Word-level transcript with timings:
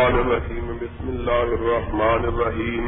الشيطان 0.00 0.20
الرجيم. 0.20 0.78
بسم 0.80 1.08
الله 1.08 1.42
الرحمن 1.42 2.24
الرحيم. 2.24 2.84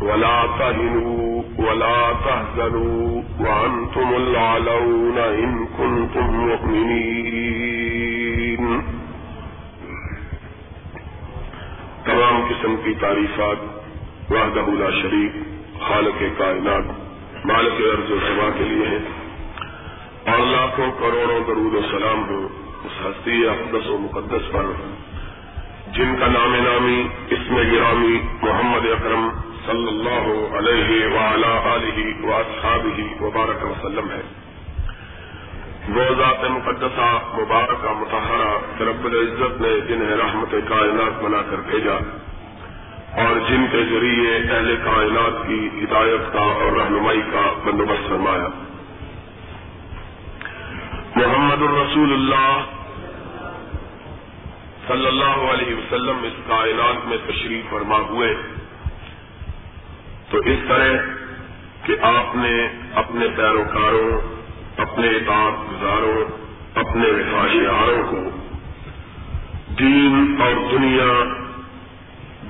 ولا 0.00 0.46
تهنوا 0.58 1.42
ولا 1.58 2.12
تهزنوا 2.24 3.22
وأنتم 3.38 4.08
العلون 4.14 5.18
إن 5.18 5.66
كنتم 5.76 6.26
مؤمنين. 6.48 7.36
تمام 12.04 12.44
قسم 12.48 12.76
کی 12.84 12.94
تعریفات 13.00 13.56
وحدہ 14.32 14.70
لا 14.70 14.90
شریف 15.02 15.32
خالق 15.88 16.22
کائنات، 16.38 16.84
مالک 17.46 17.80
عرض 17.80 18.10
و 18.10 18.18
سما 18.28 18.50
کے 18.58 18.64
لیے 18.64 18.86
ہیں. 18.86 19.04
اور 20.24 20.46
لاکھوں 20.46 20.90
کروڑوں 20.98 21.40
درود 21.46 21.74
و 21.74 21.80
سلام 21.90 22.28
ہو 22.28 22.48
اس 22.84 23.06
ہستی 23.06 23.48
اقدس 23.48 23.88
و 23.88 23.98
مقدس 23.98 24.52
پر 24.52 24.64
جن 25.96 26.16
کا 26.20 26.26
نام 26.26 26.54
نامی 26.54 27.08
اس 27.30 27.38
میں 27.50 27.64
گرامی 27.72 28.20
محمد 28.42 28.86
اکرم 28.86 29.28
صلی 29.66 29.88
اللہ 29.88 30.56
علیہ 30.56 31.06
وعلا 31.06 31.74
علیہ 31.74 32.24
واصحابہ 32.24 33.22
وبارک 33.22 33.64
وسلم 33.64 34.10
ہے۔ 34.10 34.22
وہ 35.88 36.02
ذات 36.18 36.44
مقدسہ 36.50 37.08
مبارکہ 37.38 37.92
متحرہ 37.92 38.82
رب 38.82 39.04
العزت 39.04 39.60
نے 39.60 39.80
جنہیں 39.88 40.16
رحمت 40.16 40.54
کائنات 40.68 41.22
بنا 41.22 41.42
کر 41.50 41.56
بھیجا 41.56 41.96
اور 43.22 43.38
جن 43.48 43.66
کے 43.72 43.82
ذریعے 43.90 44.36
اہل 44.36 44.76
کائنات 44.84 45.48
کی 45.48 45.68
ہدایت 45.82 46.32
کا 46.32 46.44
اور 46.44 46.72
رہنمائی 46.72 47.22
کا 47.32 47.52
بندوبست 47.64 48.08
فرمایا۔ 48.08 48.48
محمد 51.16 51.62
الرسول 51.62 52.12
اللہ 52.12 52.75
صلی 54.88 55.06
اللہ 55.06 55.52
علیہ 55.52 55.74
وسلم 55.74 56.16
اس 56.22 56.32
کائنات 56.48 57.08
میں 57.08 57.16
تشریف 57.26 57.70
فرما 57.70 57.98
ہوئے۔ 57.98 58.36
تو 60.30 60.38
اس 60.38 60.58
طرح 60.68 60.88
کہ 61.84 61.96
آپ 62.02 62.36
نے 62.36 62.68
اپنے 62.94 63.26
پیروکاروں، 63.36 64.20
اپنے 64.76 65.08
اطاعت 65.08 65.52
گزاروں، 65.70 66.24
اپنے 66.74 67.10
وفاشاروں 67.10 68.02
کو 68.10 68.38
دین 69.78 70.36
اور 70.40 70.52
دنیا 70.72 71.24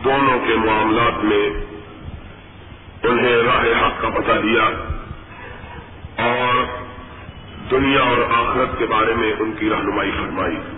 دونوں 0.04 0.38
کے 0.46 0.54
معاملات 0.54 1.24
میں 1.24 1.50
انہیں 3.02 3.36
راہ 3.36 3.86
حق 3.86 4.02
کا 4.02 4.08
پتہ 4.08 4.40
دیا 4.42 4.62
اور 6.16 6.64
دنیا 7.70 8.00
اور 8.00 8.18
آخرت 8.30 8.78
کے 8.78 8.86
بارے 8.86 9.14
میں 9.14 9.32
ان 9.38 9.52
کی 9.58 9.70
رہنمائی 9.70 10.10
فرمائی۔ 10.10 10.75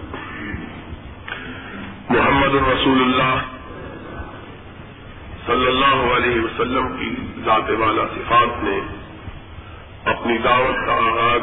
محمد 2.10 2.54
الرسول 2.54 3.02
اللہ 3.02 3.40
صلی 5.46 5.66
اللہ 5.66 6.14
علیہ 6.16 6.40
وسلم 6.40 6.96
کی 6.98 7.14
ذات 7.44 7.70
والا 7.78 8.02
صفات 8.14 8.64
نے 8.64 8.80
اپنی 10.04 10.38
دعوت 10.38 10.86
کا 10.86 10.92
آغاز 10.92 11.40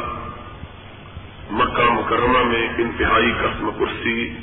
مکہ 1.50 1.92
مکرمہ 1.92 2.42
میں 2.44 2.68
انتہائی 2.78 3.32
قسم 3.32 3.70
کرسی، 3.78 4.34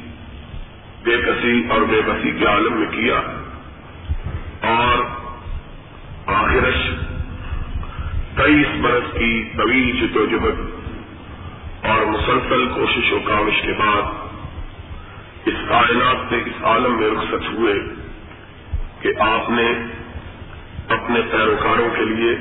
بے 1.03 1.17
کسی 1.17 1.67
اور 1.69 1.81
بے 1.81 2.01
بسی 2.05 2.31
کے 2.31 2.45
عالم 2.45 2.73
میں 2.73 2.87
کیا 2.87 3.19
اور 4.61 5.03
آخرش 6.25 6.89
تیئیس 8.35 8.81
برس 8.81 9.13
کی 9.13 9.49
طویل 9.57 9.91
جدوجہد 9.91 10.59
اور 11.85 12.05
مسلسل 12.05 12.67
کوشش 12.67 13.13
و 13.13 13.19
کاوش 13.19 13.61
کے 13.61 13.73
بعد 13.73 14.22
اس 15.45 15.53
کائنات 15.69 16.29
سے 16.29 16.35
اس 16.35 16.63
عالم 16.63 16.99
میں 16.99 17.09
رخصت 17.11 17.53
ہوئے 17.53 17.73
کہ 19.01 19.11
آپ 19.19 19.49
نے 19.49 19.73
اپنے 20.89 21.21
پیروکاروں 21.31 21.89
کے 21.95 22.05
لیے 22.05 22.31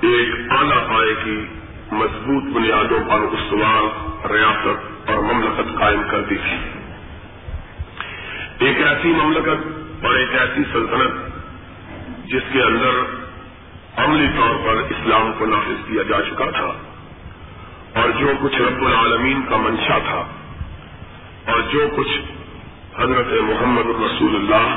ایک 0.00 0.52
اعلی 0.52 0.76
پائے 0.88 1.14
کی 1.24 1.46
مضبوط 1.92 2.42
بنیادوں 2.56 2.98
پر 3.10 3.20
استوار، 3.20 3.82
ریاست 4.32 5.10
اور 5.10 5.18
مملکت 5.18 5.78
قائم 5.78 6.02
کر 6.10 6.20
دی 6.20 6.36
تھی۔ 6.36 6.56
ایک 8.66 8.82
ایسی 8.82 9.08
مملکت 9.08 9.66
اور 10.04 10.14
ایک 10.14 10.34
ایسی 10.34 10.62
سلطنت 10.72 11.12
جس 12.26 12.42
کے 12.52 12.62
اندر 12.62 13.24
عملی 13.96 14.26
طور 14.36 14.54
پر 14.66 14.76
اسلام 14.76 15.32
کو 15.38 15.46
نافذ 15.46 15.88
کیا 15.88 16.02
جا 16.02 16.22
چکا 16.22 16.50
تھا 16.50 16.72
اور 18.00 18.10
جو 18.18 18.32
کچھ 18.42 18.56
رب 18.56 18.86
العالمین 18.86 19.42
کا 19.50 19.56
منشا 19.56 19.98
تھا۔ 19.98 20.26
اور 21.44 21.60
جو 21.60 21.88
کچھ 21.96 22.18
حضرت 23.00 23.26
محمد 23.42 23.86
الرسول 23.86 24.36
اللہ 24.36 24.76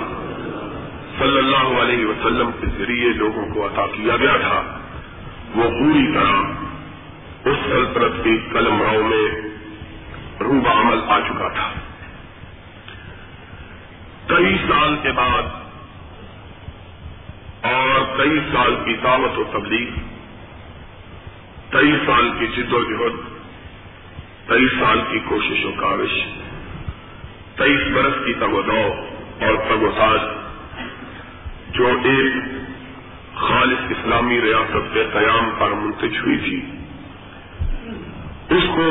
صلی 1.17 1.37
اللہ 1.37 1.81
علیہ 1.81 2.05
وسلم 2.05 2.49
کے 2.61 2.67
ذریعے 2.77 3.13
لوگوں 3.13 3.53
کو 3.53 3.65
عطا 3.65 3.87
کیا 3.87 4.17
گیا 4.17 4.37
تھا، 4.37 4.79
وہ 5.55 5.63
پوری 5.63 6.13
طرح 6.13 6.35
اس 7.49 7.57
سلطنت 7.65 8.23
کی 8.23 8.37
قلم 8.53 8.81
راؤ 8.81 9.03
میں 9.03 9.27
روبہ 10.39 10.69
عمل 10.69 10.99
آ 11.07 11.19
چکا 11.19 11.47
تھا۔ 11.47 11.69
کئی 14.27 14.57
سال 14.67 14.95
کے 15.03 15.11
بعد 15.11 15.43
اور 17.61 18.17
کئی 18.17 18.39
سال 18.53 18.75
کی 18.85 18.93
دعوت 19.03 19.37
و 19.37 19.43
تبلیغ 19.43 19.89
کئی 21.69 21.91
سال 22.05 22.29
کی 22.39 22.47
جد 22.47 22.73
و 22.73 22.83
جہد 22.83 23.15
کئی 24.49 24.67
سال 24.79 25.01
کی 25.11 25.19
کوشش 25.25 25.65
و 25.65 25.71
کاوش۔ 25.77 26.11
تیئیس 27.57 27.87
برس 27.93 28.13
کی 28.25 28.33
تگ 28.33 28.53
و 28.53 28.61
دو 28.61 28.81
اور 29.39 29.55
تگ 29.69 29.83
و 29.83 29.91
تاج 29.97 30.19
جو 31.75 31.87
ایک 32.03 32.33
خالص 33.35 33.79
اسلامی 33.89 34.41
ریاست 34.41 34.93
کے 34.93 35.03
قیام 35.13 35.49
پر 35.57 35.71
منتج 35.71 36.17
ہوئی 36.17 36.37
تھی۔ 36.37 36.71
اس 38.49 38.63
کو 38.75 38.85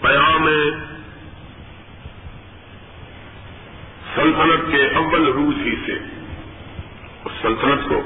قیام 0.00 0.48
سلطنت 4.14 4.72
کے 4.72 4.84
اول 4.96 5.26
روز 5.26 5.54
ہی 5.64 5.74
سے، 5.86 5.98
اس 7.24 7.32
سلطنت 7.42 7.88
کو 7.88 8.02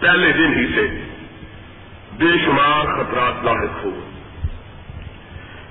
پہلے 0.00 0.32
دن 0.32 0.54
ہی 0.58 0.66
سے 0.74 0.86
بے 2.18 2.32
شمار 2.44 2.84
خطرات 2.84 3.44
لاحق 3.44 3.84
ہو 3.84 4.00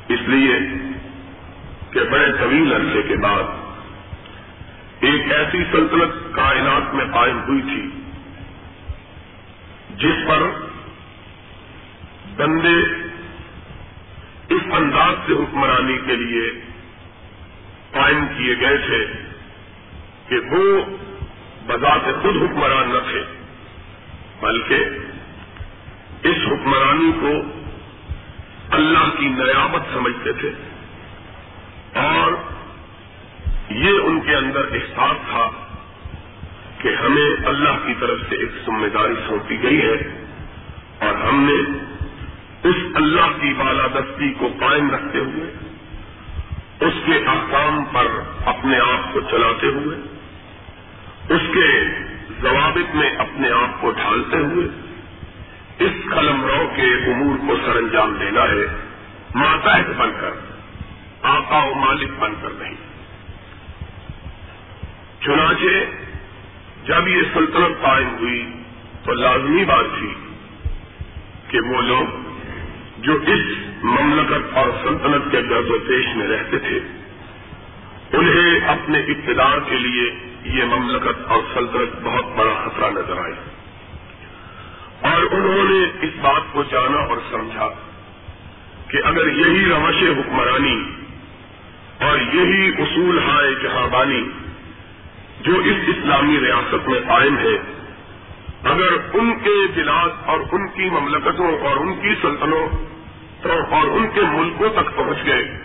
اس 0.08 0.20
لیے 0.28 0.60
کہ 1.96 2.04
بڑے 2.04 2.32
طویل 2.40 2.74
عرصے 2.74 3.02
کے 3.08 3.16
بعد 3.16 3.44
ایک 5.10 5.32
ایسی 5.32 5.64
سلطنت 5.72 6.16
کائنات 6.36 6.94
میں 6.96 7.06
قائم 7.14 7.40
ہوئی 7.48 7.62
تھی 7.62 7.84
جس 9.98 10.28
پر 10.28 10.44
بندے 12.38 12.76
اس 14.56 14.64
انداز 14.72 15.14
سے 15.28 15.34
حکمرانی 15.34 15.98
کے 16.06 16.16
لیے 16.16 16.52
قائم 17.92 18.26
کیے 18.38 18.56
گئے 18.62 18.78
تھے 18.78 19.06
کہ 20.30 20.40
وہ 20.52 20.82
بذات 21.68 22.06
خود 22.22 22.36
حکمران 22.36 22.90
نہ 22.90 23.00
تھے، 23.12 23.24
بلکہ 24.42 24.86
اس 26.24 26.38
حکمرانی 26.48 27.12
کو 27.22 27.42
اللہ 28.72 29.10
کی 29.18 29.28
نیابت 29.28 29.94
سمجھتے 29.94 30.34
تھے 30.34 30.52
اور 31.94 32.34
یہ 33.76 34.00
ان 34.00 34.20
کے 34.20 34.36
اندر 34.36 34.62
احساس 34.72 35.30
تھا 35.30 35.50
کہ 36.78 36.96
ہمیں 36.96 37.48
اللہ 37.48 37.78
کی 37.86 37.94
طرف 38.00 38.20
سے 38.30 38.36
ایک 38.36 38.50
ذمہ 38.66 38.88
داری 38.88 39.14
سونپی 39.28 39.64
گئی 39.64 39.82
ہے 39.82 39.96
اور 41.00 41.14
ہم 41.14 41.44
نے 41.44 41.88
اس 42.70 42.76
اللہ 42.96 43.38
کی 43.42 43.54
بالادستی 43.58 44.34
کو 44.34 44.48
قائم 44.60 44.92
رکھتے 44.92 45.20
ہوئے، 45.20 45.52
اس 46.80 46.94
کے 47.06 47.18
احکام 47.28 47.84
پر 47.86 48.08
اپنے 48.46 48.80
آپ 48.80 49.14
کو 49.14 49.22
چلاتے 49.22 49.68
ہوئے، 49.68 49.98
اس 51.30 51.42
کے 51.54 51.68
ضوابط 52.42 52.96
میں 52.96 53.10
اپنے 53.18 53.52
آپ 53.52 53.82
کو 53.82 53.92
ڈھالتے 53.92 54.38
ہوئے، 54.38 54.68
اس 55.80 55.92
قلم 56.12 56.46
رو 56.46 56.68
کے 56.76 56.94
امور 57.12 57.38
کو 57.48 57.56
سر 57.66 57.76
انجام 57.76 58.18
دینا 58.20 58.44
ہے، 58.44 58.66
ماتحت 59.36 59.96
بن 59.98 60.12
کر، 60.22 60.32
آقا 61.22 61.64
و 61.64 61.74
مالک 61.74 62.12
بن 62.20 62.34
کر 62.42 62.50
نہیں۔ 62.60 62.76
چنانچہ 65.26 65.84
جب 66.86 67.08
یہ 67.08 67.22
سلطنت 67.34 67.82
قائم 67.82 68.08
ہوئی 68.20 68.50
تو 69.04 69.14
لازمی 69.14 69.66
بات 69.66 69.86
تھی 70.00 70.14
کہ 71.48 71.60
وہ 71.60 71.82
لوگ 71.82 72.06
جو 72.98 73.14
اس 73.14 73.40
مملکت 73.84 74.58
اور 74.58 74.70
سلطنت 74.84 75.32
کے 75.32 75.42
درد 75.42 75.70
و 75.70 75.80
پیش 75.80 76.16
میں 76.16 76.28
رہتے 76.28 76.60
تھے، 76.60 76.80
انہیں 78.14 78.68
اپنے 78.68 79.00
اقتدار 79.00 79.58
کے 79.70 79.78
لیے 79.78 80.10
یہ 80.44 80.64
مملکت 80.64 81.32
اور 81.32 81.42
سلطنت 81.54 82.04
بہت 82.04 82.26
بڑا 82.36 82.54
خطرہ 82.66 82.90
نظر 82.92 83.18
آئی 83.18 83.34
اور 85.02 85.22
انہوں 85.32 85.64
نے 85.70 85.84
اس 86.02 86.10
بات 86.22 86.42
کو 86.52 86.64
جانا 86.64 86.98
اور 86.98 87.18
سمجھا 87.32 87.70
کہ 88.88 88.98
اگر 89.04 89.28
یہی 89.28 89.66
روش 89.66 90.04
حکمرانی 90.04 90.84
اور 92.00 92.18
یہی 92.34 92.72
اصول 92.78 93.20
ہائے 93.20 93.54
جہاں 93.64 93.88
بانی 93.92 94.24
جو 95.46 95.60
اس 95.60 95.76
اسلامی 95.88 96.40
ریاست 96.40 96.90
میں 96.90 97.00
قائم 97.08 97.38
ہے 97.38 97.58
اگر 98.64 98.94
ان 99.14 99.40
کے 99.44 99.68
بلاس 99.76 100.12
اور 100.26 100.40
ان 100.52 100.68
کی 100.68 100.90
مملکتوں 100.90 101.58
اور 101.60 101.78
ان 101.78 101.94
کی 101.94 102.14
سلطنتوں 102.22 103.66
اور 103.72 103.88
ان 103.88 104.08
کے 104.14 104.22
ملکوں 104.22 104.70
تک 104.70 104.96
پہنچ 104.96 105.18
گئے 105.26 105.58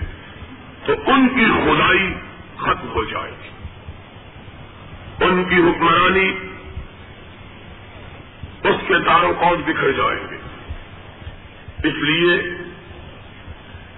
تو 0.87 0.93
ان 1.07 1.29
کی 1.29 1.45
خدائی 1.45 2.15
ختم 2.57 2.89
ہو 2.95 3.05
جائے 3.05 3.31
گی۔ 3.31 3.49
ان 5.25 5.45
کی 5.45 5.57
حکمرانی 5.57 6.33
اس 8.65 8.77
کے 8.89 8.95
داروں 8.99 9.35
کو 9.35 9.57
بکھر 9.67 9.93
جائیں 9.93 10.31
گے۔ 10.31 10.37
اس 11.89 11.95
لیے 11.95 12.43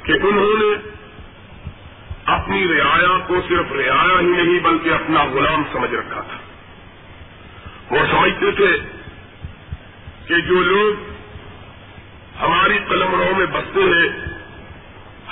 کہ 0.03 0.13
انہوں 0.13 0.59
نے 0.59 1.02
اپنی 2.25 2.69
رعایا 2.69 3.19
کو 3.27 3.41
صرف 3.49 3.73
رعایا 3.73 4.21
ہی 4.21 4.27
نہیں 4.27 4.61
بلکہ 4.61 4.89
اپنا 4.89 5.25
غلام 5.25 5.63
سمجھ 5.73 5.95
رکھا 5.95 6.21
تھا۔ 6.21 6.39
وہ 7.91 7.99
سمجھتے 8.11 8.51
تھے 8.51 8.77
کہ 10.27 10.41
جو 10.41 10.63
لوگ 10.63 11.13
ہماری 12.41 12.79
قلمروں 12.89 13.39
میں 13.39 13.47
بستے 13.47 13.81
ہیں، 13.81 14.09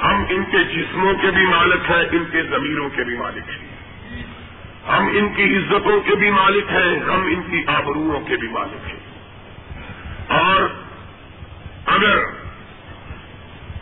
ہم 0.02 0.24
ان 0.30 0.44
کے 0.50 0.64
جسموں 0.64 1.14
کے 1.22 1.30
بھی 1.30 1.46
مالک 1.46 1.90
ہیں، 1.90 2.04
ان 2.12 2.24
کے 2.30 2.42
ضمیروں 2.42 2.88
کے 2.88 3.04
بھی 3.04 3.16
مالک 3.16 3.50
ہیں۔ 3.50 3.68
ہم 4.88 5.06
ان 5.12 5.28
کی 5.36 5.56
عزتوں 5.56 6.00
کے 6.00 6.14
بھی 6.14 6.30
مالک 6.30 6.64
ہیں، 6.70 7.00
ہم 7.00 7.22
ان 7.22 7.42
کی 7.50 7.64
آبروؤں 7.66 8.20
کے 8.20 8.36
بھی 8.36 8.48
مالک 8.48 8.88
ہیں۔ 8.88 9.00
اور 10.28 10.62
اگر 11.86 12.18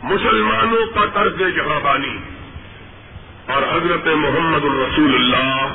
مسلمانوں 0.03 0.85
کا 0.93 1.05
طرز 1.13 1.55
جہاں 1.55 1.79
بانی 1.83 2.17
اور 3.49 3.63
حضرت 3.63 4.07
محمد 4.07 4.65
الرسول 4.65 5.15
اللہ 5.15 5.67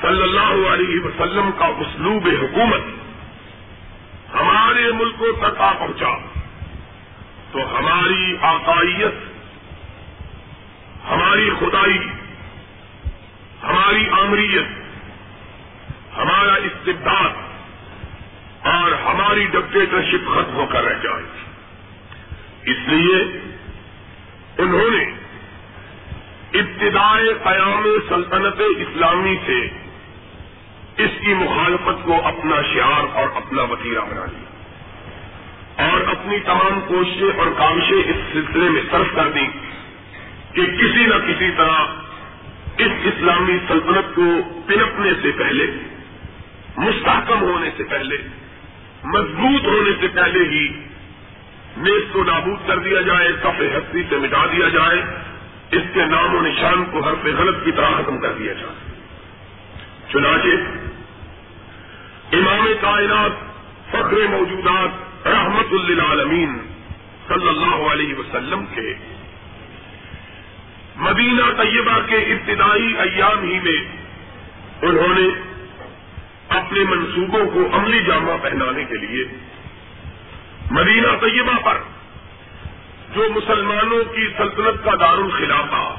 صلی 0.00 0.22
اللہ 0.22 0.68
علیہ 0.68 1.00
وسلم 1.00 1.50
کا 1.58 1.66
اسلوب 1.66 2.28
حکومت 2.42 2.80
ہمارے 4.34 4.92
ملکوں 4.92 5.32
تک 5.38 5.60
آ 5.60 5.72
پہنچا۔ 5.72 6.18
تو 7.52 7.78
ہماری 7.78 8.36
آقائیت، 8.40 9.14
ہماری 11.10 11.50
خدائی، 11.60 11.98
ہماری 13.62 14.08
آمریت، 14.10 14.66
ہمارا 16.16 16.54
استبداد 16.54 17.30
اور 18.66 18.92
ہماری 18.92 19.44
ڈکٹیٹرشپ 19.44 20.28
ختم 20.28 20.54
ہو 20.54 20.66
کر 20.66 20.84
رہ 20.84 21.02
جائے۔ 21.02 21.22
اس 22.62 22.76
لیے 22.86 23.16
انہوں 24.58 24.90
نے 24.90 25.17
ابتدائے 26.54 27.32
قیام 27.44 27.84
سلطنت 28.08 28.60
اسلامی 28.60 29.36
سے 29.46 29.58
اس 31.04 31.10
کی 31.26 31.34
مخالفت 31.34 32.04
کو 32.04 32.26
اپنا 32.26 32.56
شعار 32.74 33.16
اور 33.16 33.28
اپنا 33.34 33.62
وطیرہ 33.62 34.00
بنا 34.00 34.24
لیا۔ 34.24 34.48
اور 35.88 36.00
اپنی 36.00 36.38
تمام 36.38 36.80
کوششیں 36.88 37.38
اور 37.38 37.46
کاوشیں 37.58 38.10
اس 38.10 38.16
سلسلے 38.32 38.70
میں 38.70 38.82
صرف 38.90 39.16
کر 39.16 39.30
دی 39.30 39.46
کہ 40.52 40.66
کسی 40.66 41.06
نہ 41.06 41.14
کسی 41.14 41.50
طرح 41.56 41.74
اس 42.78 42.92
اسلامی 43.04 43.58
سلطنت 43.68 44.14
کو 44.14 44.22
پنپنے 44.66 45.10
سے 45.22 45.30
پہلے، 45.38 45.66
مستحکم 46.76 47.42
ہونے 47.42 47.70
سے 47.76 47.82
پہلے، 47.82 48.16
مضبوط 49.04 49.64
ہونے 49.64 49.90
سے 50.00 50.06
پہلے 50.08 50.38
ہی 50.38 50.68
نیز 51.76 52.02
کو 52.12 52.24
نابود 52.24 52.68
کر 52.68 52.78
دیا 52.78 53.00
جائے، 53.00 53.28
کف 53.42 53.60
ہستی 53.60 54.02
سے 54.08 54.16
مٹا 54.16 54.46
دیا 54.46 54.68
جائے 54.68 55.02
اس 55.70 55.82
کے 55.94 56.04
نام 56.04 56.34
و 56.34 56.40
نشان 56.40 56.84
کو 56.90 57.04
ہر 57.04 57.14
پہ 57.22 57.28
غلط 57.38 57.64
کی 57.64 57.72
طرح 57.72 57.90
ختم 58.02 58.18
کر 58.18 58.32
دیا 58.32 58.52
جائے۔ 58.52 59.00
چنانچہ، 60.12 60.48
امام 62.32 62.66
کائنات، 62.80 63.30
فخر 63.90 64.28
موجودات، 64.30 65.26
رحمت 65.26 65.72
للعالمین 65.72 66.58
صلی 67.28 67.48
اللہ 67.48 67.92
علیہ 67.92 68.14
وسلم 68.14 68.64
کے 68.74 68.94
مدینہ 70.96 71.42
طیبہ 71.62 71.98
کے 72.06 72.16
ابتدائی 72.16 72.94
ایام 72.98 73.42
ہی 73.42 73.60
میں 73.60 73.98
انہوں 74.82 75.18
نے 75.18 75.28
اپنے 76.48 76.84
منصوبوں 76.84 77.46
کو 77.50 77.76
عملی 77.76 78.02
جامہ 78.02 78.32
پہنانے 78.42 78.84
کے 78.84 78.94
لیے 78.94 79.24
مدینہ 80.70 81.06
طیبہ 81.20 81.58
پر 81.64 81.78
جو 83.14 83.28
مسلمانوں 83.36 84.04
کی 84.04 84.28
سلطنت 84.38 84.84
کا 84.84 84.94
دار 85.00 85.18
الخلافہ 85.18 85.94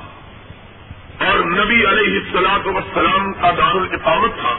اور 1.23 1.39
نبی 1.39 1.87
علیہ 1.87 2.19
السلاط 2.19 2.67
وسلام 2.67 3.33
کا 3.33 3.51
دار 3.57 3.75
الاقامت 3.75 4.31
تھا، 4.39 4.57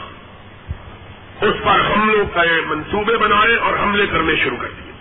اس 1.41 1.55
پر 1.63 1.79
حملوں 1.91 2.25
کا 2.33 2.41
منصوبے 2.67 3.17
بنائے 3.17 3.55
اور 3.55 3.73
حملے 3.73 4.07
کرنے 4.07 4.35
شروع 4.35 4.57
کر 4.61 4.67
دیے۔ 4.67 4.91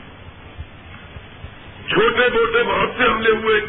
چھوٹے 1.89 2.29
موٹے 2.33 2.63
بہت 2.63 2.89
سے 2.97 3.05
حملے 3.05 3.31
ہوئے، 3.31 3.61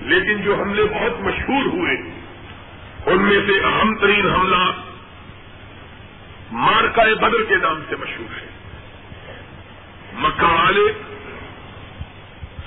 لیکن 0.00 0.42
جو 0.42 0.54
حملے 0.54 0.84
بہت 0.84 1.20
مشہور 1.20 1.66
ہوئے، 1.66 2.12
ان 3.06 3.22
میں 3.22 3.40
سے 3.46 3.64
اہم 3.64 3.96
ترین 3.96 4.30
حملہ 4.30 4.70
مارکا 6.52 7.02
بدر 7.20 7.42
کے 7.48 7.56
نام 7.56 7.82
سے 7.88 7.96
مشہور 7.96 8.40
ہے۔ 8.40 8.46
مکہ 10.12 10.44
والے 10.44 11.02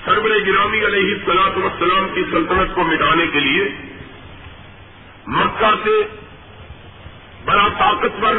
سربر 0.04 0.30
گرامی 0.46 0.86
علیہ 0.86 1.14
سلاط 1.26 1.56
وسلام 1.56 2.08
کی 2.14 2.22
سلطنت 2.30 2.74
کو 2.74 2.84
مٹانے 2.84 3.26
کے 3.26 3.40
لیے 3.40 3.68
مکہ 5.26 5.74
سے 5.84 6.16
بڑا 7.44 7.68
طاقتور 7.78 8.34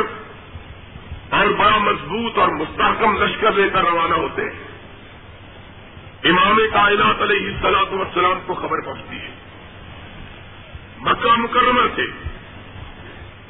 اور 1.30 1.45
بڑا 1.45 1.77
مضبوط 1.77 2.38
اور 2.38 2.48
مستحکم 2.48 3.24
لشکر 3.24 3.51
لے 3.51 3.69
کر 3.69 3.81
روانہ 3.81 4.13
ہوتے 4.13 4.42
ہیں۔ 4.42 4.63
امام 6.24 6.60
کائنات 6.74 7.21
علیہ 7.21 7.57
سلاط 7.62 7.94
وسلام 7.94 8.39
کو 8.45 8.54
خبر 8.54 8.81
پہنچتی 8.81 9.18
ہے۔ 9.18 9.30
مکہ 11.00 11.39
مکرمہ 11.39 11.95
سے 11.95 12.06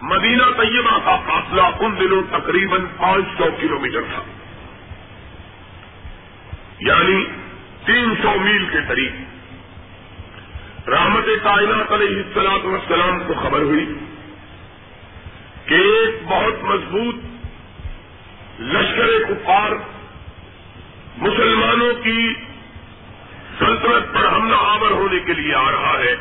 مدینہ 0.02 0.44
طیبہ 0.58 1.00
کا 1.06 1.16
فاصلہ 1.16 1.62
ان 1.62 2.00
دنوں 2.00 2.22
تقریباً 2.32 2.86
پانچ 2.98 3.26
سو 3.38 3.46
کلو 3.62 3.80
میٹر 3.80 4.02
تھا۔ 4.02 4.24
یعنی 6.80 7.26
تین 7.86 8.14
سو 8.22 8.40
میل 8.40 8.66
کے 8.66 8.78
قریب۔ 8.88 9.16
رحمت 10.90 11.26
کائنات 11.44 11.92
علیہ 11.92 12.18
السلاط 12.18 12.66
وسلام 12.66 13.20
کو 13.28 13.34
خبر 13.34 13.60
ہوئی 13.60 13.94
کہ 15.66 15.74
ایک 15.74 16.28
بہت 16.28 16.64
مضبوط 16.64 17.16
لشکر 18.60 19.34
کفار 19.34 19.72
مسلمانوں 21.18 21.94
کی 21.94 22.34
سلطنت 23.60 24.14
پر 24.14 24.28
حملہ 24.36 24.56
آور 24.56 24.92
ہونے 24.92 25.20
کے 25.20 25.34
لیے 25.34 25.56
آ 25.56 25.72
رہا 25.72 26.00
ہے۔ 26.00 26.16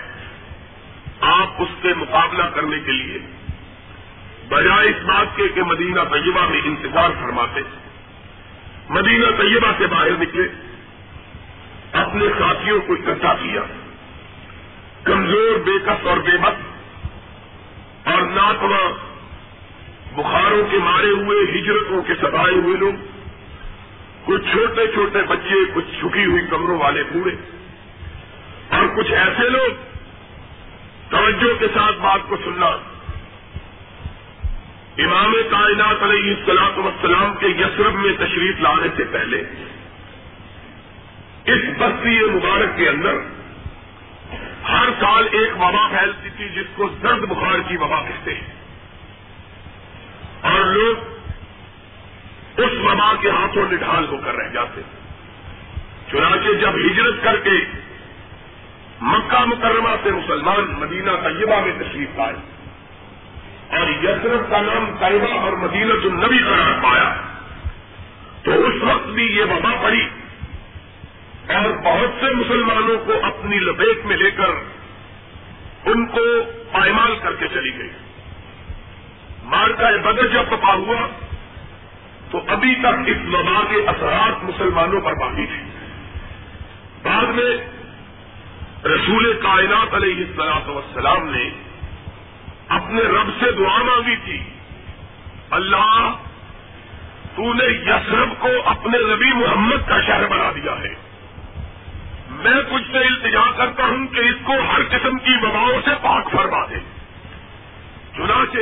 آپ 1.20 1.62
اس 1.62 1.68
سے 1.82 1.94
مقابلہ 1.94 2.42
کرنے 2.42 2.78
کے 2.78 2.92
لیے 2.92 3.18
بجائے 4.48 4.88
اس 4.88 5.04
بات 5.04 5.36
کے 5.36 5.48
کہ 5.48 5.62
مدینہ 5.62 6.00
طیبہ 6.12 6.48
میں 6.48 6.60
انتظار 6.64 7.10
فرماتے، 7.22 7.60
مدینہ 8.88 9.26
طیبہ 9.38 9.72
سے 9.78 9.86
باہر 9.86 10.10
نکلے۔ 10.20 10.71
اپنے 11.92 12.26
ساتھیوں 12.38 12.80
کو 12.80 12.92
اکٹھا 12.92 13.34
کیا۔ 13.34 13.60
کمزور 15.04 15.58
بےکس 15.58 16.06
اور 16.06 16.16
بے 16.16 16.32
مت 16.40 16.54
اور 18.08 18.22
ناتواں 18.22 18.92
بخاروں 20.14 20.64
کے 20.70 20.78
مارے 20.78 21.08
ہوئے، 21.08 21.60
ہجرتوں 21.60 22.02
کے 22.02 22.14
ستائے 22.14 22.54
ہوئے 22.54 22.76
لوگ۔ 22.76 22.92
کچھ 24.24 24.42
چھوٹے 24.52 24.86
چھوٹے 24.86 25.18
بچے، 25.28 25.54
کچھ 25.74 25.84
چھکی 26.00 26.24
ہوئی 26.24 26.42
کمروں 26.50 26.78
والے 26.78 27.02
پورے 27.12 27.30
اور 28.68 28.96
کچھ 28.96 29.12
ایسے 29.12 29.48
لوگ۔ 29.48 29.70
توجہ 31.10 31.60
کے 31.60 31.66
ساتھ 31.74 31.98
بات 31.98 32.20
کو 32.28 32.36
سننا۔ 32.44 32.66
امام 34.98 35.34
کائنات 35.50 36.02
علیہ 36.02 36.34
السلاط 36.36 36.78
وسلام 36.78 37.34
کے 37.34 37.46
یسرب 37.46 37.94
میں 37.94 38.12
تشریف 38.12 38.60
لانے 38.60 38.88
سے 38.96 39.04
پہلے 39.04 39.42
اس 41.44 41.60
بستی 41.78 42.20
مبارک 42.20 42.76
کے 42.76 42.88
اندر 42.88 43.14
ہر 44.68 44.88
سال 45.00 45.28
ایک 45.32 45.56
وبا 45.56 45.88
پھیلتی 45.88 46.28
تھی 46.36 46.48
جس 46.48 46.66
کو 46.74 46.88
زرد 47.00 47.20
بخار 47.20 47.58
کی 47.68 47.76
وبا 47.76 48.00
کہتے 48.02 48.34
ہیں۔ 48.34 48.62
اور 50.40 50.60
لوگ 50.60 50.96
اس 52.60 52.70
وبا 52.84 53.14
کے 53.20 53.30
ہاتھوں 53.30 53.72
نڈھال 53.72 54.06
ہو 54.08 54.16
کر 54.24 54.34
رہ 54.34 54.48
جاتے 54.48 54.80
چنانچہ 56.10 56.52
جب 56.60 56.76
ہجرت 56.76 57.14
کر 57.22 57.36
کے 57.36 57.64
مکہ 59.00 59.44
مکرمہ 59.44 59.90
سے 60.02 60.10
مسلمان 60.10 60.80
مدینہ 60.80 61.10
طیبہ 61.10 61.60
میں 61.60 61.72
تشریف 61.78 62.08
پائے 62.16 62.34
اور 63.78 63.88
یسرت 64.02 64.50
کا 64.50 64.60
نام 64.60 64.96
طیبہ 65.00 65.38
اور 65.40 65.52
مدینہ 65.52 65.92
النبی 65.92 66.38
قرار 66.38 66.82
پایا، 66.82 67.14
تو 68.42 68.66
اس 68.66 68.82
وقت 68.82 69.06
بھی 69.06 69.24
یہ 69.24 69.44
وبا 69.44 69.82
پڑی۔ 69.82 70.08
اور 71.64 71.70
بہت 71.70 72.10
سے 72.20 72.34
مسلمانوں 72.34 72.96
کو 73.06 73.12
اپنی 73.22 73.58
لپیٹ 73.58 74.06
میں 74.06 74.16
لے 74.16 74.30
کر 74.30 74.48
ان 75.84 76.06
کو 76.06 76.52
پائمال 76.72 77.16
کر 77.22 77.34
کے 77.34 77.48
چلی 77.48 77.78
گئی۔ 77.78 77.90
مار 79.44 79.68
کا 79.68 79.90
بدر 80.04 80.26
جب 80.26 80.42
پپا 80.48 80.74
ہوا، 80.74 81.06
تو 82.30 82.40
ابھی 82.46 82.74
تک 82.74 83.10
اس 83.10 83.16
وبا 83.32 83.60
کے 83.70 83.76
اثرات 83.86 84.44
مسلمانوں 84.44 85.00
پر 85.00 85.14
باقی 85.14 85.46
تھے۔ 85.46 85.62
بعد 87.02 87.24
میں 87.24 87.56
رسول 88.84 89.40
کائنات 89.42 89.94
علیہ 89.94 90.16
السلاط 90.16 90.68
وسلام 90.68 91.30
نے 91.30 91.50
اپنے 92.68 93.02
رب 93.02 93.44
سے 93.44 93.52
دعا 93.52 93.82
مانگی 93.82 94.16
تھی، 94.24 94.42
اللہ، 95.50 96.10
تو 97.36 97.52
نے 97.52 97.64
یسرف 97.64 98.28
کو 98.38 98.48
اپنے 98.64 98.98
نبی 98.98 99.32
محمد 99.32 99.88
کا 99.88 100.00
شہر 100.00 100.26
بنا 100.26 100.52
دیا 100.54 100.72
ہے۔ 100.72 101.01
میں 102.44 102.62
کچھ 102.70 102.92
سے 102.92 102.98
التجا 102.98 103.50
کرتا 103.56 103.84
ہوں 103.84 104.06
کہ 104.06 104.20
اس 104.20 104.34
کو 104.44 104.52
ہر 104.52 104.82
قسم 104.82 105.18
کی 105.18 105.34
وباؤں 105.42 105.80
سے 105.84 105.90
پاک 106.02 106.30
فرما 106.32 106.64
دے۔ 106.64 106.78
چنانچہ 108.16 108.58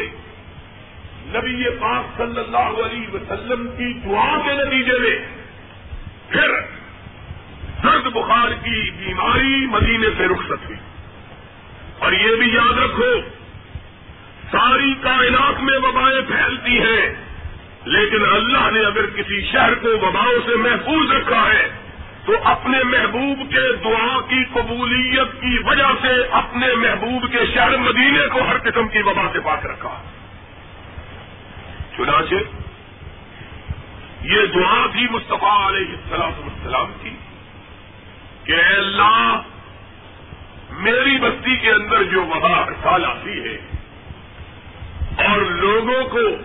نبی 1.26 1.70
پاک 1.70 2.16
صلی 2.16 2.40
اللہ 2.40 2.80
علیہ 2.86 3.14
وسلم 3.14 3.68
کی 3.68 3.92
دعا 3.92 4.38
کے 4.44 4.52
نتیجے 4.52 4.98
میں 4.98 5.18
پھر 6.28 6.60
سرد 7.82 8.12
بخار 8.12 8.48
کی 8.64 8.90
بیماری 8.90 9.66
مدینے 9.66 10.06
سے 10.16 10.24
رخصت 10.24 10.66
ہوئی۔ 10.66 10.78
اور 11.98 12.12
یہ 12.12 12.34
بھی 12.36 12.54
یاد 12.54 12.78
رکھو، 12.78 13.20
ساری 14.50 14.94
کائنات 15.02 15.62
میں 15.62 15.78
وبائیں 15.78 16.20
پھیلتی 16.20 16.78
ہیں، 16.78 17.14
لیکن 17.84 18.24
اللہ 18.32 18.70
نے 18.70 18.80
اگر 18.80 19.06
کسی 19.06 19.40
شہر 19.52 19.74
کو 19.74 19.88
وباؤں 19.88 20.38
سے 20.46 20.56
محفوظ 20.56 21.10
رکھا 21.10 21.52
ہے 21.52 21.79
تو 22.24 22.32
اپنے 22.44 22.82
محبوب 22.82 23.38
کے 23.52 23.76
دعا 23.76 24.20
کی 24.20 24.44
قبولیت 24.52 25.40
کی 25.40 25.58
وجہ 25.64 25.92
سے 26.02 26.22
اپنے 26.30 26.74
محبوب 26.74 27.32
کے 27.32 27.38
شہر 27.54 27.76
مدینے 27.76 28.26
کو 28.32 28.42
ہر 28.42 28.58
قسم 28.58 28.88
کی 28.88 29.02
وبا 29.02 29.28
سے 29.32 29.40
پاک 29.40 29.66
رکھا۔ 29.66 30.02
چنانچہ 31.96 32.34
یہ 34.22 34.46
دعا 34.54 34.86
تھی 34.92 35.06
مصطفیٰ 35.10 35.66
علیہ 35.66 35.88
السلام 35.88 36.32
السلام 36.36 36.92
کی 37.02 37.16
کہ 38.44 38.52
اے 38.52 38.76
اللہ، 38.76 39.40
میری 40.70 41.18
بستی 41.18 41.56
کے 41.56 41.70
اندر 41.70 42.02
جو 42.02 42.24
وبا 42.24 42.64
سال 42.82 43.04
آتی 43.04 43.44
ہے 43.44 43.56
اور 45.26 45.38
لوگوں 45.38 46.08
کو 46.08 46.36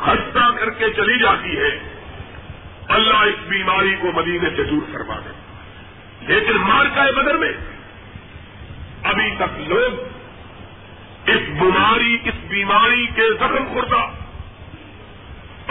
خستہ 0.00 0.50
کر 0.60 0.70
کے 0.70 0.90
چلی 0.90 1.18
جاتی 1.18 1.56
ہے 1.56 1.91
اللہ 2.92 3.16
اس 3.16 3.48
بیماری 3.48 3.96
کو 4.00 4.12
مدینے 4.12 4.50
سے 4.56 4.64
دور 4.64 4.92
کروا 4.92 5.18
دے۔ 5.18 5.30
لیکن 6.34 6.56
مار 6.56 6.86
کا 6.94 7.04
بدر 7.16 7.36
میں 7.36 7.52
ابھی 9.02 9.36
تک 9.36 9.60
لوگ 9.60 10.00
اس 11.28 11.40
بیماری 11.48 12.18
اس 12.24 12.34
بیماری 12.48 13.06
کے 13.06 13.34
زخم 13.34 13.72
خوردہ 13.72 14.10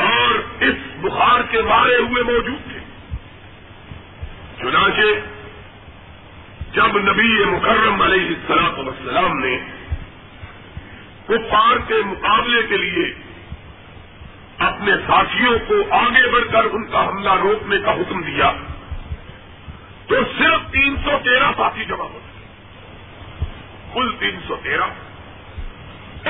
اور 0.01 0.63
اس 0.63 0.75
بخار 1.01 1.41
کے 1.51 1.61
مارے 1.61 1.95
ہوئے 1.95 2.23
موجود 2.23 2.71
تھے۔ 2.71 2.79
چنانچہ 4.59 5.01
جب 6.73 6.97
نبی 6.97 7.45
مکرم 7.45 8.01
علیہ 8.01 8.27
السلاط 8.27 8.79
وسلام 8.79 9.39
نے 9.39 9.57
کفار 11.27 11.77
کے 11.87 11.93
مقابلے 12.05 12.63
کے 12.63 12.77
لیے 12.77 13.13
اپنے 14.81 14.93
ساتھیوں 15.07 15.59
کو 15.67 15.93
آگے 15.93 16.31
بڑھ 16.31 16.51
کر 16.51 16.63
ان 16.63 16.87
کا 16.87 17.07
حملہ 17.07 17.33
روکنے 17.41 17.77
کا 17.85 17.93
حکم 17.93 18.21
دیا 18.21 18.51
تو 20.07 20.15
صرف 20.37 20.71
تین 20.71 20.95
سو 20.95 21.11
تیرہ 21.23 21.51
ساتھی 21.57 21.85
جمع 21.85 22.03
ہوتے 22.03 22.45
کل 23.93 24.11
تین 24.19 24.39
سو 24.47 24.55
تیرہ۔ 24.63 24.83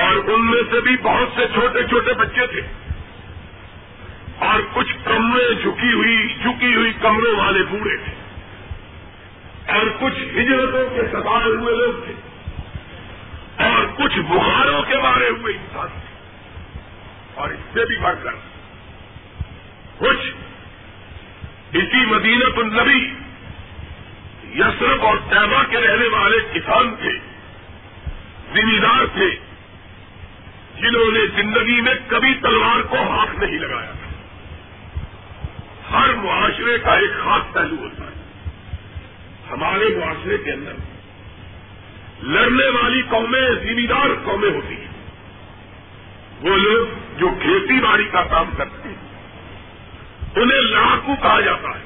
اور 0.00 0.14
ان 0.14 0.46
میں 0.46 0.62
سے 0.70 0.80
بھی 0.80 0.96
بہت 1.02 1.28
سے 1.36 1.46
چھوٹے 1.46 1.82
چھوٹے 1.82 2.12
بچے 2.12 2.46
تھے۔ 2.46 2.60
اور 4.38 4.60
کچھ 4.72 4.94
کمرے 5.04 5.54
جھکی 5.54 5.92
ہوئی 5.92 6.34
جھکی 6.42 6.74
ہوئی 6.74 6.92
کمروں 7.00 7.36
والے 7.36 7.62
بوڑھے 7.62 7.96
تھے۔ 7.96 8.12
اور 9.78 9.86
کچھ 10.00 10.18
ہجرتوں 10.22 10.90
کے 10.90 11.02
ستائے 11.08 11.56
ہوئے 11.56 11.76
لوگ 11.76 12.04
تھے۔ 12.04 12.14
اور 13.64 13.84
کچھ 13.96 14.18
بخاروں 14.18 14.82
کے 14.82 14.96
مارے 14.96 15.28
ہوئے 15.28 15.54
انسان 15.54 15.86
تھے۔ 15.88 16.11
اور 17.34 17.50
اس 17.50 17.60
سے 17.72 17.84
بھی 17.84 17.98
بڑھ 17.98 18.16
کر۔ 18.22 18.30
کچھ 19.98 20.32
اسی 21.72 22.06
مدینت 22.06 22.58
النبی 22.58 23.14
یسرف 24.58 25.00
اور 25.00 25.16
طیبہ 25.30 25.62
کے 25.70 25.78
رہنے 25.80 26.08
والے 26.08 26.36
کسان 26.54 26.94
تھے، 27.02 27.12
زمیندار 28.52 29.04
تھے، 29.14 29.30
جنہوں 30.80 31.12
نے 31.12 31.42
زندگی 31.42 31.80
میں 31.80 31.94
کبھی 32.08 32.34
تلوار 32.34 32.80
کو 32.80 32.96
ہاتھ 32.96 33.36
نہیں 33.36 33.58
لگایا۔ 33.58 33.92
ہر 35.90 36.14
معاشرے 36.14 36.78
کا 36.78 36.94
ایک 36.94 37.10
خاص 37.24 37.52
پہلو 37.52 37.76
ہوتا 37.76 38.04
ہے۔ 38.04 38.22
ہمارے 39.50 39.96
معاشرے 39.96 40.38
کے 40.38 40.52
اندر 40.52 40.72
لڑنے 42.22 42.68
والی 42.68 43.02
قومیں 43.02 43.50
زمیندار 43.62 44.06
قومیں 44.24 44.50
ہوتی 44.50 44.74
ہیں۔ 44.74 44.92
وہ 46.40 46.56
لوگ 46.56 47.11
جو 47.22 47.28
کھیتی 47.28 47.80
باڑی 47.80 48.04
کا 48.04 48.24
کام 48.24 48.50
کرتے 48.56 48.88
ہیں، 48.88 48.96
انہیں 50.36 50.60
لاکھوں 50.60 51.16
کہا 51.16 51.40
جاتا 51.40 51.68
ہے۔ 51.68 51.84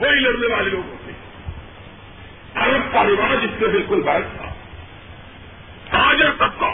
وہی 0.00 0.20
لڑنے 0.20 0.54
والے 0.54 0.70
لوگ 0.70 0.88
ہوتے 0.88 1.12
ہیں۔ 1.12 1.18
عرب 2.54 2.92
کا 2.92 3.04
رواج 3.04 3.38
اس 3.42 3.50
سے 3.58 3.66
بالکل 3.66 4.02
غائب 4.04 4.36
تھا۔ 4.36 4.54
تاجر 5.90 6.30
طبقہ، 6.38 6.66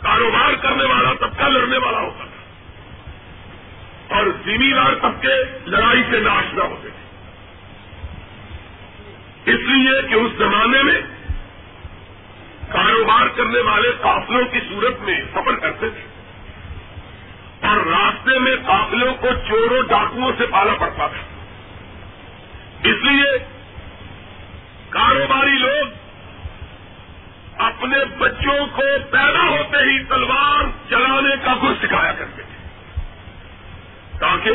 کاروبار 0.00 0.52
کرنے 0.62 0.84
والا 0.84 1.12
طبقہ 1.20 1.44
لڑنے 1.44 1.78
والا 1.78 2.00
ہوتا 2.00 2.24
تھا۔ 2.24 2.40
اور 4.16 4.26
زمیندار 4.44 4.94
طبقے 5.02 5.34
لڑائی 5.66 6.02
سے 6.10 6.20
ناش 6.20 6.54
نہ 6.54 6.62
ہوتے 6.62 6.88
تھے۔ 6.88 7.10
اس 9.52 9.60
لیے 9.60 10.08
کہ 10.08 10.14
اس 10.14 10.32
زمانے 10.38 10.82
میں 10.82 11.00
کاروبار 12.72 13.26
کرنے 13.26 13.58
والے 13.58 13.90
قافلوں 14.00 14.44
کی 14.44 14.60
صورت 14.68 15.00
میں 15.00 15.20
سفر 15.34 15.52
کرتے 15.52 15.90
تھے۔ 15.90 16.06
اور 17.66 17.76
راستے 17.76 18.38
میں 18.38 18.56
قافلوں 18.66 19.14
کو 19.14 19.28
چوروں 19.48 19.82
ڈاکوؤں 19.82 20.32
سے 20.38 20.46
پالا 20.46 20.74
پڑتا 20.74 21.06
تھا۔ 21.06 21.40
اس 22.84 22.96
لیے 23.02 23.38
کاروباری 24.88 25.58
لوگ 25.58 25.88
اپنے 27.58 28.04
بچوں 28.18 28.66
کو 28.66 28.82
پیدا 29.10 29.48
ہوتے 29.48 29.78
ہی 29.78 30.04
تلوار 30.04 30.64
چلانے 30.90 31.36
کا 31.44 31.54
کچھ 31.60 31.86
سکھایا 31.86 32.12
کرتے 32.12 32.42
تھے۔ 32.42 32.60
تاکہ 34.18 34.50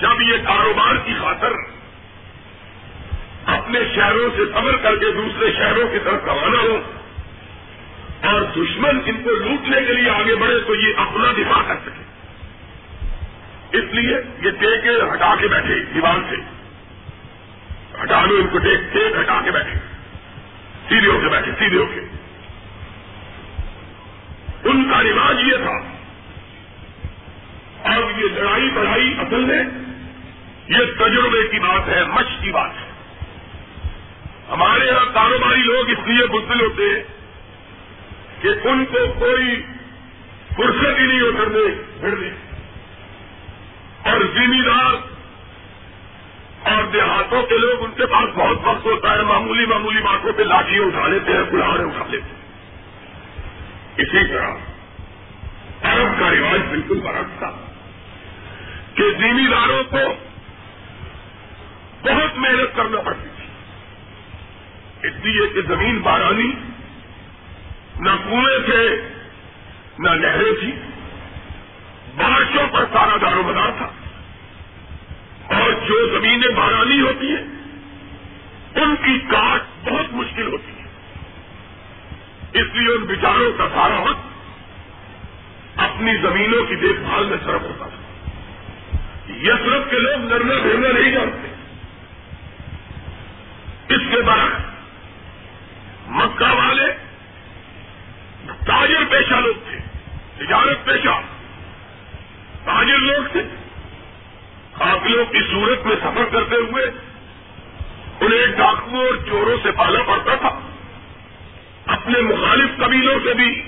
جب 0.00 0.20
یہ 0.20 0.36
کاروبار 0.44 0.94
کی 1.04 1.14
خاطر 1.20 1.50
اپنے 3.46 3.80
شہروں 3.94 4.30
سے 4.36 4.46
سفر 4.46 4.76
کر 4.76 4.96
کے 4.96 5.12
دوسرے 5.12 5.52
شہروں 5.52 5.88
کی 5.88 5.98
طرف 6.04 6.24
روانہ 6.24 6.56
ہو 6.56 6.80
اور 8.22 8.42
دشمن 8.42 9.00
ان 9.06 9.22
کو 9.22 9.30
لوٹنے 9.30 9.80
کے 9.86 9.92
لیے 9.92 10.10
آگے 10.10 10.34
بڑھے 10.34 10.58
تو 10.66 10.74
یہ 10.74 10.94
اپنا 10.96 11.32
دفاع 11.32 11.62
کر 11.68 11.74
سکے۔ 11.84 12.04
اس 13.78 13.84
لیے 13.94 14.16
یہ 14.42 14.50
ٹیکے 14.50 15.14
ہٹا 15.14 15.34
کے 15.40 15.48
بیٹھے 15.48 15.74
دیوار 15.94 16.18
سے۔ 16.30 16.36
ہٹا 18.02 18.24
لو 18.24 18.34
ان 18.34 18.48
کو 18.48 18.58
ٹیک 18.58 18.92
ٹیک 18.92 19.16
ہٹا 19.20 19.40
کے 19.44 19.50
بیٹھے۔ 19.50 19.78
سیدھے 20.88 21.08
ہو 21.08 21.20
کے 21.20 21.28
بیٹھے، 21.28 21.52
سیدھے 21.58 21.78
ہو 21.78 21.86
کے۔ 21.86 22.00
ان 24.64 24.90
کا 24.90 25.02
رواج 25.02 25.36
یہ 25.40 25.56
تھا۔ 25.56 25.94
اور 27.94 28.18
یہ 28.18 28.28
لڑائی 28.32 28.70
بڑھائی 28.70 29.14
اصل 29.18 29.44
میں 29.44 29.64
یہ 30.68 30.76
تجربے 30.76 31.48
کی 31.48 31.58
بات 31.58 31.88
ہے 31.88 32.04
مچ 32.04 32.26
کی 32.40 32.50
بات 32.50 32.70
ہے۔ 32.70 32.93
ہمارے 34.50 34.86
یہاں 34.86 35.14
کاروباری 35.14 35.62
لوگ 35.62 35.90
اس 35.90 35.98
لیے 36.06 36.26
بزدل 36.26 36.60
ہوتے 36.60 37.02
کہ 38.42 38.68
ان 38.68 38.84
کو 38.84 38.98
کوئی 39.18 39.62
فرصت 40.56 40.98
ہی 40.98 41.06
نہیں 41.06 41.20
ہو 41.20 41.30
کرنے، 41.38 41.82
بھیڑنے۔ 42.00 42.30
اور 44.10 44.20
زمیندار 44.20 44.94
اور 46.72 46.84
دیہاتوں 46.84 47.42
کے 47.42 47.58
لوگ 47.58 47.84
ان 47.84 47.90
کے 47.96 48.06
پاس 48.06 48.28
بہت 48.34 48.58
وقت 48.62 48.84
ہوتا 48.84 49.14
ہے، 49.14 49.22
معمولی 49.22 49.66
معمولی 49.66 50.00
باتوں 50.02 50.32
پہ 50.32 50.42
لاٹھی 50.42 50.84
اٹھا 50.84 51.08
لیتے 51.08 51.32
ہیں 51.32 51.44
کلاڑے 51.50 51.84
اٹھا 51.84 52.04
لیتے 52.10 52.26
ہیں۔ 52.26 52.44
اسی 53.96 54.28
طرح 54.28 54.50
عرب 55.82 56.20
کا 56.20 56.30
رواج 56.30 56.60
بالکل 56.70 57.00
برعکس 57.00 57.38
تھا 57.38 57.50
کہ 58.94 59.10
زمینداروں 59.18 59.84
کو 59.84 59.98
بہت 62.02 62.38
محنت 62.38 62.76
کرنا 62.76 63.00
پڑتی۔ 63.00 63.33
اس 65.04 65.24
لیے 65.24 65.48
کہ 65.48 65.62
زمین 65.62 65.98
بارانی 65.98 66.52
نہ 68.00 68.10
کنویں 68.24 68.58
تھے، 68.66 69.08
نہ 69.98 70.10
نہریں 70.10 70.60
تھی 70.60 70.72
بارشوں 72.16 72.66
پر 72.72 72.84
سارا 72.92 73.16
دار 73.20 73.36
و 73.36 73.42
مدار 73.42 73.70
تھا۔ 73.78 73.90
جو 75.88 76.18
زمینیں 76.18 76.56
بارانی 76.56 77.00
ہوتی 77.00 77.28
ہیں، 77.28 77.44
ان 78.74 78.96
کی 78.96 79.18
کاٹ 79.18 79.62
بہت 79.84 80.14
مشکل 80.14 80.46
ہوتی 80.46 80.72
ہے۔ 80.80 80.84
اس 82.60 82.66
لیے 82.74 82.94
ان 82.94 83.02
بیچاروں 83.02 83.52
کا 83.58 83.68
سارا 83.74 84.00
وقت 84.00 84.20
اپنی 85.76 86.16
زمینوں 86.16 86.64
کی 86.64 86.76
دیکھ 86.76 87.00
بھال 87.00 87.26
میں 87.26 87.36
صرف 87.44 87.62
ہوتا 87.62 87.84
تھا۔ 87.84 88.30
یسرف 89.42 89.90
کے 89.90 89.98
لوگ 89.98 90.20
نرنا 90.24 90.54
پھرنا 90.62 91.00
نہیں 91.00 91.12
جانتے۔ 91.12 91.54
اس 93.94 94.00
کے 94.10 94.22
بعد 94.22 94.73
مکہ 96.06 96.52
والے 96.52 96.86
تاجر 98.46 99.04
پیشہ 99.10 99.34
لوگ 99.34 99.54
تھے، 99.54 99.78
تجارت 100.36 100.84
پیشہ۔ 100.84 101.20
تاجر 102.64 102.98
لوگ 102.98 103.24
تھے۔ 103.32 103.42
قافلوں 104.72 105.24
کی 105.24 105.40
صورت 105.50 105.86
میں 105.86 105.96
سفر 105.96 106.24
کرتے 106.32 106.56
ہوئے 106.56 106.84
انہیں 108.20 108.46
ڈاکو 108.46 109.00
اور 109.00 109.14
چوروں 109.28 109.56
سے 109.62 109.70
پالا 109.70 110.02
پڑتا 110.02 110.34
تھا۔ 110.34 110.60
اپنے 111.86 112.20
مخالف 112.20 112.84
قبیلوں 112.84 113.18
سے 113.24 113.34
بھی 113.34 113.62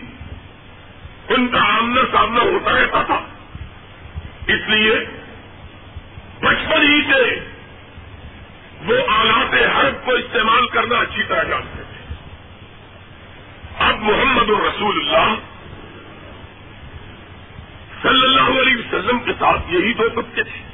ان 1.29 1.49
کا 1.49 1.77
آمنا 1.77 2.03
سامنا 2.13 2.41
ہوتا 2.41 2.73
رہتا 2.73 3.03
تھا۔ 3.03 3.21
اس 4.47 4.69
لیے 4.69 4.97
بچپن 6.41 6.83
ہی 6.83 7.13
سے 7.13 7.41
وہ 8.87 8.95
آلات 9.09 9.55
حرب 9.55 10.05
کو 10.05 10.13
استعمال 10.13 10.69
کرنا 10.69 10.99
اچھی 10.99 11.23
طرح 11.23 11.43
جانتے 11.43 11.76
محمد 14.07 14.51
الرسول 14.51 14.97
اللہ 14.99 15.35
صلی 18.03 18.25
اللہ 18.25 18.61
علیہ 18.61 18.77
وسلم 18.77 19.19
کے 19.19 19.33
ساتھ 19.39 19.59
یہی 19.69 19.95
دو 19.95 20.09
بچے 20.15 20.43
تھے۔ 20.43 20.67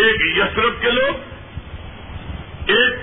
ایک 0.00 0.36
یسرف 0.36 0.82
کے 0.82 0.90
لوگ، 0.90 1.14
ایک 2.66 2.94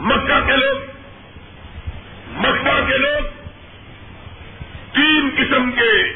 مکہ 0.00 0.46
کے 0.46 0.56
لوگ۔ 0.56 0.78
مکہ 2.26 2.86
کے 2.86 2.98
لوگ 2.98 3.22
تین 4.94 5.30
قسم 5.36 5.70
کے 5.72 6.12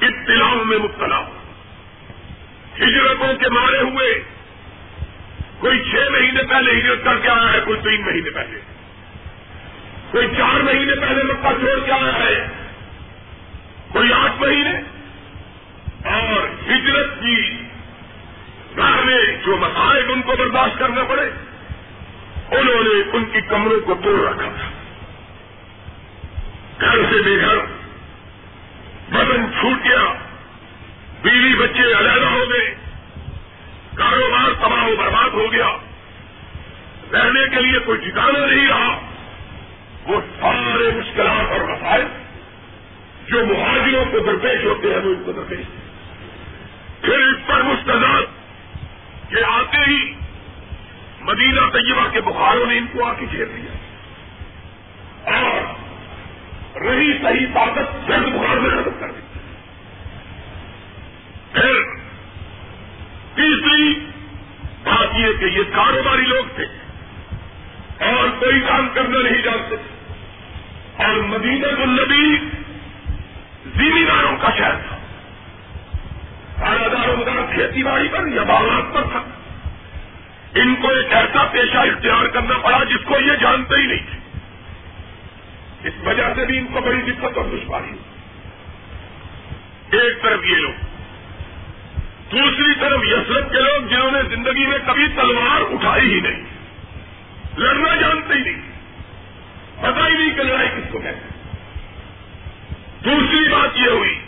اطلاعوں 0.00 0.64
میں 0.64 0.78
مبتلا 0.78 1.20
ہجرتوں 2.76 3.34
کے 3.34 3.48
مارے 3.48 3.78
ہوئے۔ 3.78 4.22
کوئی 5.58 5.78
چھ 5.78 6.10
مہینے 6.10 6.42
پہلے 6.42 6.78
ہجرت 6.78 7.04
کر 7.04 7.18
کے 7.18 7.28
آیا 7.28 7.52
ہے، 7.52 7.60
کوئی 7.64 7.80
تین 7.80 8.06
مہینے 8.06 8.30
پہلے۔ 8.30 8.75
کوئی 10.16 10.28
چار 10.36 10.60
مہینے 10.60 10.94
پہلے 10.94 11.22
مکہ 11.24 11.48
چھوڑ 11.60 11.86
کے 11.86 11.92
آیا 11.92 12.14
ہے؟ 12.14 12.46
کوئی 13.92 14.12
آٹھ 14.12 14.40
مہینے؟ 14.40 14.80
اور 16.08 16.48
ہجرت 16.70 17.22
کی 17.22 17.62
میں 18.76 19.36
جو 19.46 19.56
مسائل 19.56 20.04
ان 20.08 20.22
کو 20.22 20.32
برداشت 20.38 20.78
کرنا 20.78 21.02
پڑے، 21.04 21.30
انہوں 22.56 22.82
نے 22.82 23.16
ان 23.16 23.24
کی 23.24 23.40
کمروں 23.40 23.80
کو 23.80 23.94
توڑ 23.94 24.28
رکھا 24.28 24.48
تھا۔ 24.56 24.68
گھر 26.80 26.96
سے 27.10 27.22
بے 27.22 27.36
گھر، 27.40 27.56
بدن 29.10 29.46
چھوٹ 29.60 29.84
گیا، 29.84 30.12
بیوی 31.22 31.54
بچے 31.54 31.98
علیحدہ 31.98 32.26
ہو 32.26 32.44
گئے، 32.50 32.74
کاروبار 33.94 34.50
تباہ 34.54 34.84
و 34.84 34.96
برباد 34.96 35.28
ہو 35.28 35.52
گیا۔ 35.52 35.76
رہنے 37.12 37.56
کے 37.56 37.62
لیے 37.62 37.78
کوئی 37.78 37.98
ٹھکانا 37.98 38.46
نہیں 38.46 38.68
رہا۔ 38.68 39.05
وہ 40.06 40.20
سارے 40.40 40.90
مشکلات 40.96 41.52
اور 41.52 41.60
مسائل 41.60 42.06
جو 43.28 43.46
مہاجروں 43.46 44.04
کو 44.04 44.18
درپیش 44.18 44.64
ہوتے 44.64 44.88
ہیں 44.88 44.96
وہ 44.96 45.10
ان 45.10 45.22
کو 45.26 45.32
درپیش 45.32 45.66
پھر 47.00 47.18
اس 47.18 47.46
پر 47.46 47.62
مستداد 47.62 48.22
کہ 49.30 49.36
آتے 49.44 49.90
ہی 49.90 50.14
مدینہ 51.20 51.60
طیبہ 51.72 52.08
کے 52.12 52.20
بخاروں 52.20 52.66
نے 52.66 52.78
ان 52.78 52.86
کو 52.92 53.04
آ 53.04 53.12
کے 53.12 53.26
گھیر 53.32 53.44
دیا۔ 53.44 53.76
اور 55.36 55.60
رہی 56.82 57.12
صحیح 57.22 57.46
طاقت 57.54 58.08
جلد 58.08 58.26
بخار 58.26 58.56
میں 58.56 58.70
ختم 58.70 58.90
کر 59.00 59.10
دی۔ 59.10 59.20
پھر 61.52 61.82
تیسری 63.34 64.06
بات 64.84 65.14
یہ 65.14 65.32
کہ 65.40 65.44
یہ 65.44 65.62
کاروباری 65.74 66.22
لوگ 66.22 66.44
تھے 66.56 66.64
اور 68.04 68.28
کوئی 68.28 68.60
کام 68.60 68.88
کرنا 68.94 69.18
نہیں 69.22 69.42
جانتے۔ 69.42 69.95
اور 70.96 71.16
مدینہ 71.16 71.66
النبی 71.66 72.38
زمینداروں 73.76 74.36
کا 74.36 74.48
شہر 74.58 74.74
تھا۔ 74.88 74.96
دار 76.60 77.08
مدار 77.16 77.54
کھیتی 77.54 77.82
باڑی 77.82 78.08
پر 78.08 78.26
یا 78.26 78.42
باغات 78.42 78.94
پر 78.94 79.02
تھا۔ 79.12 79.22
ان 80.54 80.76
کو 80.76 80.88
ایک 80.88 81.12
ایسا 81.12 81.44
پیشہ 81.52 81.76
اختیار 81.76 82.26
کرنا 82.26 82.58
پڑا 82.58 82.84
جس 82.84 83.04
کو 83.04 83.14
یہ 83.20 83.32
جانتے 83.32 83.76
ہی 83.76 83.86
نہیں 83.86 84.06
تھے۔ 84.10 84.38
اس 85.88 85.94
وجہ 86.04 86.34
سے 86.36 86.44
بھی 86.46 86.58
ان 86.58 86.66
کو 86.72 86.80
بڑی 86.80 87.12
دقت 87.12 87.38
اور 87.38 87.44
دشواری 87.44 87.92
ایک 89.96 90.22
طرف 90.22 90.44
یہ 90.44 90.56
لوگ، 90.56 90.72
دوسری 92.32 92.74
طرف 92.80 93.00
یسرت 93.04 93.52
کے 93.52 93.58
لوگ 93.58 93.86
جنہوں 93.86 94.10
نے 94.10 94.36
زندگی 94.36 94.66
میں 94.66 94.78
کبھی 94.86 95.08
تلوار 95.08 95.60
اٹھائی 95.60 96.14
ہی 96.14 96.20
نہیں، 96.20 96.42
لڑنا 97.56 97.96
جانتے 97.96 98.34
ہی 98.34 98.40
نہیں۔ 98.40 98.75
پتا 99.80 100.08
ہی 100.08 100.12
نہیں 100.12 100.36
کہ 100.36 100.42
لڑائی 100.42 100.68
کس 100.68 100.92
کو 100.92 100.98
کہتے 100.98 101.36
دوسری 103.04 103.48
بات 103.48 103.78
یہ 103.78 103.88
ہوئی 103.88 104.20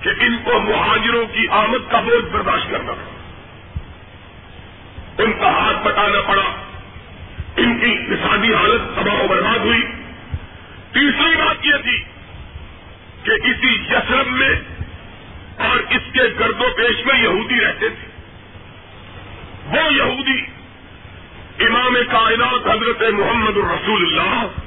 کہ 0.00 0.08
ان 0.08 0.36
کو 0.44 0.60
مہاجروں 0.60 1.26
کی 1.26 1.48
آمد 1.48 1.90
کا 1.90 2.00
بوجھ 2.00 2.24
برداشت 2.24 2.70
کرنا 2.70 2.92
پڑا۔ 2.92 3.20
ان 5.22 5.32
کا 5.32 5.50
ہاتھ 5.50 5.76
بٹانا 5.84 6.20
پڑا۔ 6.20 6.42
ان 7.56 7.78
کی 7.78 7.86
نسادی 7.86 8.54
حالت 8.54 8.96
تباہ 8.96 9.20
و 9.20 9.28
برباد 9.28 9.58
ہوئی۔ 9.58 9.82
تیسری 10.92 11.36
بات 11.36 11.66
یہ 11.66 11.74
تھی 11.82 12.04
کہ 13.22 13.30
اسی 13.30 13.74
یسرم 13.74 14.32
میں 14.32 14.60
اور 15.56 15.78
اس 15.78 16.12
کے 16.12 16.22
گرد 16.40 16.60
و 16.60 16.68
پیش 16.76 17.06
میں 17.06 17.22
یہودی 17.22 17.60
رہتے 17.60 17.88
تھے۔ 17.88 18.08
وہ 19.66 19.94
یہودی 19.94 20.40
امام 21.66 21.94
کائنات 22.10 22.66
حضرت 22.66 23.02
محمد 23.12 23.56
الرسول 23.56 24.02
اللہ 24.02 24.59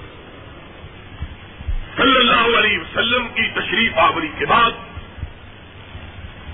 صلی 1.98 2.18
اللہ 2.18 2.58
علیہ 2.58 2.80
وسلم 2.80 3.28
کی 3.28 3.48
تشریف 3.48 3.98
آوری 3.98 4.30
کے 4.38 4.46
بعد 4.46 4.72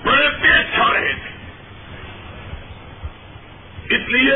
بڑے 0.04 0.30
تیز 0.42 0.74
چھا 0.74 0.92
رہے 0.92 1.12
تھے۔ 1.12 1.30
اس 3.96 4.08
لیے 4.08 4.34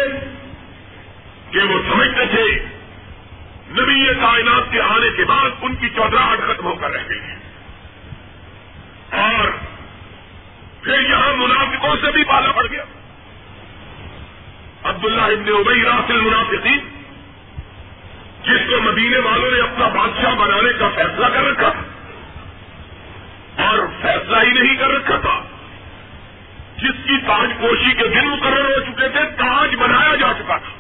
کہ 1.50 1.58
وہ 1.58 1.82
سمجھتے 1.88 2.26
تھے 2.26 2.64
نبی 3.70 4.14
کائنات 4.20 4.72
کے 4.72 4.80
آنے 4.80 5.10
کے 5.16 5.24
بعد 5.24 5.50
ان 5.62 5.74
کی 5.74 5.88
چودراہٹ 5.88 6.38
ختم 6.38 6.64
ہو 6.64 6.74
کر 6.74 6.90
رہ 6.90 7.08
گئی 7.08 7.20
ہے۔ 7.20 7.36
اور 9.10 9.48
پھر 10.82 11.00
یہاں 11.00 11.36
منافقوں 11.36 11.96
سے 12.00 12.10
بھی 12.10 12.24
پالا 12.24 12.52
پڑ 12.52 12.66
گیا۔ 12.66 12.84
عبداللہ 14.84 15.22
ابن 15.22 15.48
ابئی 15.48 15.84
راسل 15.84 16.20
منافقین 16.20 16.93
جس 18.46 18.60
کو 18.70 18.80
مدینے 18.80 19.18
والوں 19.18 19.50
نے 19.50 19.60
اپنا 19.60 19.88
بادشاہ 19.88 20.34
بنانے 20.34 20.72
کا 20.78 20.88
فیصلہ 20.94 21.26
کر 21.26 21.44
رکھا 21.44 21.68
تھا 21.68 21.82
اور 23.64 23.78
فیصلہ 24.02 24.36
ہی 24.36 24.50
نہیں 24.50 24.76
کر 24.76 24.88
رکھا 24.88 25.16
تھا، 25.16 25.40
جس 26.76 27.04
کی 27.04 27.16
تاج 27.26 27.52
پوشی 27.60 27.92
کے 27.92 28.08
دن 28.08 28.28
مقرر 28.28 28.64
ہو 28.64 28.80
چکے 28.80 29.08
تھے، 29.08 29.24
تاج 29.36 29.74
بنایا 29.74 30.14
جا 30.14 30.32
چکا 30.38 30.56
تھا۔ 30.56 30.72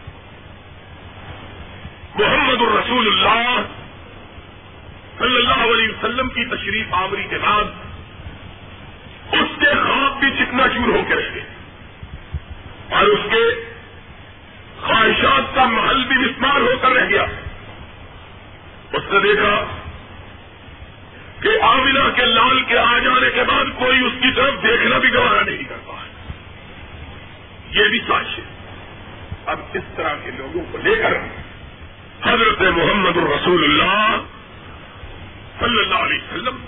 محمد 2.14 2.60
الرسول 2.60 3.06
اللہ 3.06 3.60
صلی 5.18 5.36
اللہ 5.36 5.64
علیہ 5.64 5.88
وسلم 5.88 6.28
کی 6.28 6.44
تشریف 6.44 6.94
آوری 6.94 7.24
کے 7.24 7.38
بعد 7.38 7.64
اس 9.32 9.48
کے 9.60 9.66
خواب 9.66 10.20
بھی 10.20 10.30
چکنا 10.30 10.68
چور 10.68 10.88
ہو 10.88 11.02
کے 11.08 11.14
رہے 11.14 11.40
اور 12.90 13.02
اس 13.02 13.20
کے 13.30 13.42
خواہشات 14.80 15.54
کا 15.54 15.64
محل 15.64 16.04
بھی 16.04 16.16
مسمار 16.16 16.60
ہو 16.60 16.78
کر 16.82 16.90
رہ 16.90 17.04
گیا۔ 17.08 17.24
اس 18.96 19.02
نے 19.12 19.18
دیکھا 19.20 19.64
کہ 21.40 21.48
آمینہ 21.62 22.16
کے 22.16 22.24
لال 22.24 22.62
کے 22.62 22.78
آ 22.78 22.98
جانے 22.98 23.30
کے 23.34 23.42
بعد 23.44 23.64
کوئی 23.78 24.06
اس 24.06 24.12
کی 24.22 24.32
طرف 24.36 24.62
دیکھنا 24.62 24.98
بھی 24.98 25.12
گوارا 25.14 25.44
نہیں 25.44 25.64
کرتا 25.68 25.92
ہے 25.92 26.32
یہ 27.70 27.88
بھی 27.88 27.98
ساش 27.98 28.38
ہے۔ 28.38 28.42
اب 29.46 29.60
اس 29.74 29.82
طرح 29.96 30.14
کے 30.24 30.30
لوگوں 30.38 30.64
کو 30.72 30.78
لے 30.78 30.94
کر 30.94 31.12
حضرت 32.22 32.60
محمد 32.60 33.16
الرسول 33.16 33.64
اللہ 33.64 34.16
صلی 35.60 35.78
اللہ 35.78 35.94
علیہ 35.94 36.16
وسلم 36.16 36.64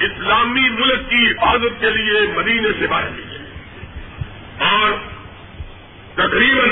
اسلامی 0.00 0.68
ملک 0.68 1.10
کی 1.10 1.30
حفاظت 1.30 1.80
کے 1.80 1.90
لیے 1.90 2.20
مدینے 2.34 2.68
سے 2.78 2.86
باہر 2.86 3.08
نکلے۔ 3.10 3.38
اور 4.58 4.92
تقریباً 6.14 6.68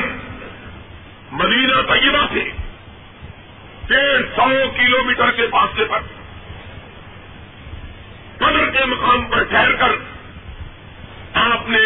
مدینہ 1.33 1.75
طیبہ 1.89 2.27
سے 2.33 2.60
ڈیڑھ 3.91 4.23
سو 4.37 4.49
کلو 4.77 5.05
میٹر 5.05 5.31
کے 5.31 5.47
فاصلے 5.47 5.85
پر 5.85 6.01
بدر 8.41 8.71
کے 8.71 8.85
مقام 8.85 9.25
پر 9.25 9.43
ٹھہر 9.43 9.73
کر 9.73 9.97
آپ 11.35 11.69
نے 11.69 11.81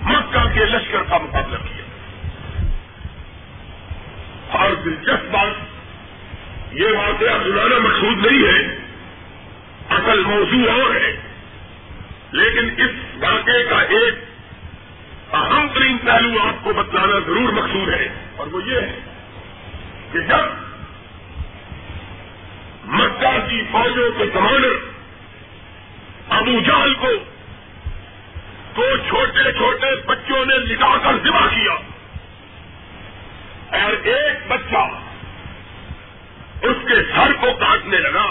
مکہ 0.00 0.42
کے 0.54 0.64
لشکر 0.64 1.02
کا 1.08 1.18
مقابلہ 1.18 1.58
کیا۔ 1.58 1.84
اور 4.58 4.70
دلچسپ 4.84 5.30
بات 5.30 6.74
یہ 6.74 6.86
واقعہ 6.86 7.38
سنانا 7.44 7.78
مقصود 7.78 8.26
نہیں 8.26 8.42
ہے، 8.46 8.58
اصل 9.90 10.20
موضوع 10.20 10.70
اور 10.72 10.94
ہے، 10.96 11.16
لیکن 12.32 12.70
اس 12.76 12.90
واقعے 13.20 13.64
کا 13.64 13.80
ایک 13.80 14.14
اہم 15.34 15.66
ترین 15.74 15.96
پہلو 15.98 16.42
آپ 16.42 16.64
کو 16.64 16.72
بتلانا 16.72 17.18
ضرور 17.26 17.52
مقصود 17.52 17.88
ہے، 17.88 18.08
اور 18.36 18.46
وہ 18.46 18.62
یہ 18.66 18.80
ہے۔ 18.80 19.13
کہ 20.14 20.20
جب 20.20 20.50
مکہ 22.88 23.30
کی 23.48 23.62
فوجوں 23.70 24.10
کے 24.18 24.26
کمانڈر 24.34 24.74
ابو 26.30 26.60
جہل 26.60 26.92
کو 26.94 27.08
تو 28.74 28.84
چھوٹے 29.08 29.52
چھوٹے 29.52 29.90
بچوں 30.06 30.44
نے 30.44 30.58
لٹا 30.58 30.92
کر 31.04 31.18
ذبح 31.24 31.46
کیا 31.46 31.74
اور 33.80 33.96
ایک 34.04 34.46
بچہ 34.48 34.84
اس 36.62 36.86
کے 36.88 37.00
سر 37.14 37.32
کو 37.40 37.52
کاٹنے 37.58 37.98
لگا 37.98 38.30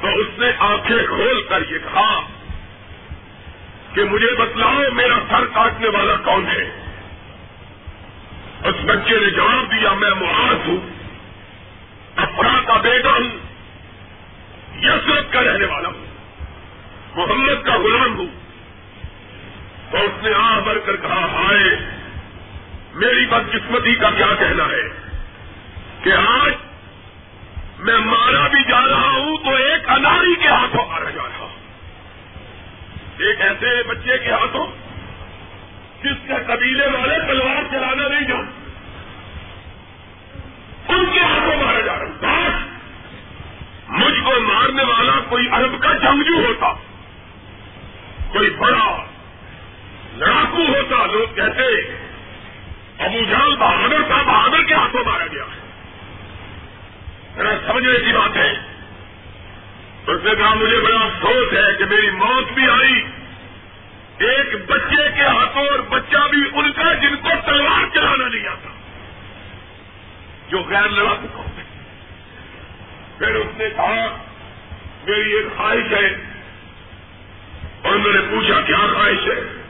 تو 0.00 0.16
اس 0.16 0.38
نے 0.38 0.50
آنکھیں 0.64 1.06
کھول 1.06 1.40
کر 1.48 1.70
یہ 1.70 1.78
کہا 1.84 2.20
کہ 3.94 4.04
مجھے 4.10 4.34
بتلاؤ 4.38 4.82
میرا 4.92 5.20
سر 5.30 5.46
کاٹنے 5.54 5.88
والا 5.88 6.16
کون 6.24 6.46
ہے 6.46 6.64
اس 8.64 8.74
بچے 8.84 9.20
نے 9.20 9.30
جواب 9.30 9.72
دیا، 9.72 9.92
میں 9.92 10.10
معاذ 10.10 10.68
ہوں 10.68 10.76
افرا 12.16 12.60
کا 12.66 12.80
بیٹا 12.80 13.10
ہوں، 13.10 13.38
یسرت 14.82 15.32
کا 15.32 15.40
رہنے 15.40 15.64
والا 15.64 15.88
ہوں، 15.88 16.06
محمد 17.16 17.66
کا 17.66 17.76
غلام 17.76 18.18
ہوں. 18.18 18.26
تو 19.90 19.96
اس 19.96 20.22
نے 20.22 20.30
آ 20.34 20.58
بھر 20.58 20.78
کر 20.78 20.96
کہا، 20.96 21.26
ہائے، 21.32 21.76
میری 22.94 23.26
بدقسمتی 23.26 23.94
کا 23.94 24.10
کیا 24.16 24.34
کہنا 24.38 24.64
ہے 24.64 24.82
کہ 26.02 26.12
آج 26.12 26.52
میں 27.78 27.98
مارا 27.98 28.48
بھی 28.48 28.62
جا 28.68 28.86
رہا 28.86 29.10
ہوں 29.10 29.36
تو 29.36 29.50
ایک 29.50 29.90
اناری 29.90 30.34
کے 30.34 30.48
ہاتھوں 30.48 30.88
مارا 30.88 31.10
جا 31.10 31.22
رہا 31.22 31.44
ہوں۔ 31.44 31.58
ایک 33.18 33.40
ایسے 33.40 33.82
بچے 33.82 34.18
کے 34.18 34.32
ہاتھوں 34.32 34.66
جس 36.02 36.28
کے 36.28 36.32
قبیلے 36.46 36.86
والے 36.86 37.18
تلوار 37.28 37.62
چلانا 37.70 38.08
نہیں 38.08 38.28
جانتے 38.28 38.68
ان 40.88 41.06
کے 41.12 41.20
ہاتھوں 41.20 41.64
مارا 41.64 41.80
جا 41.80 41.98
رہا 41.98 42.04
ہوں 42.04 42.68
مجھ 43.88 44.24
کو 44.24 44.40
مارنے 44.40 44.82
والا 44.82 45.12
کوئی 45.28 45.48
عرب 45.52 45.82
کا 45.82 45.92
جنگجو 45.92 46.46
ہوتا۔ 46.46 46.72
کوئی 48.32 48.50
بڑا 48.50 49.04
لڑاکو 50.14 50.62
ہوتا۔ 50.62 51.06
لوگ 51.06 51.34
کہتے 51.34 51.62
ابو 52.98 53.24
جال 53.30 53.56
بہادر 53.56 54.02
تھا، 54.06 54.22
بہادر 54.22 54.62
کے 54.62 54.74
ہاتھوں 54.74 55.04
مارا 55.04 55.26
گیا۔ 55.26 55.44
میرا 57.36 57.72
سمجھنے 57.72 57.98
کی 57.98 58.12
بات 58.12 58.36
ہے۔ 58.36 58.50
اس 60.06 60.24
نے 60.24 60.34
کہا، 60.34 60.54
مجھے 60.54 60.80
بڑا 60.80 61.00
افسوس 61.00 61.52
ہے 61.52 61.76
کہ 61.78 61.84
میری 61.84 62.10
موت 62.10 62.52
بھی 62.52 62.70
آئی۔ 62.70 63.17
ایک 64.18 64.70
بچے 64.70 65.10
کے 65.14 65.22
ہاتھوں 65.22 65.66
اور 65.66 65.78
بچہ 65.78 66.18
بھی 66.30 66.42
ان 66.54 66.72
کا 66.72 66.94
جن 66.94 67.16
کو 67.16 67.28
تلوار 67.46 67.94
چلانا 67.94 68.28
نہیں 68.28 68.48
آتا، 68.48 68.68
جو 70.48 70.58
غیر 70.58 70.88
لڑا 70.88 71.14
چکا 71.22 71.42
پھر 73.18 73.34
اس 73.34 73.58
نے 73.58 73.70
کہا، 73.76 74.16
میری 75.06 75.32
ایک 75.32 75.56
خواہش 75.56 75.92
ہے۔ 75.92 76.16
اور 77.82 77.96
میں 77.96 78.12
نے 78.12 78.20
پوچھا، 78.30 78.60
کیا 78.60 78.76
خواہش 78.76 79.28
ہے؟ 79.28 79.62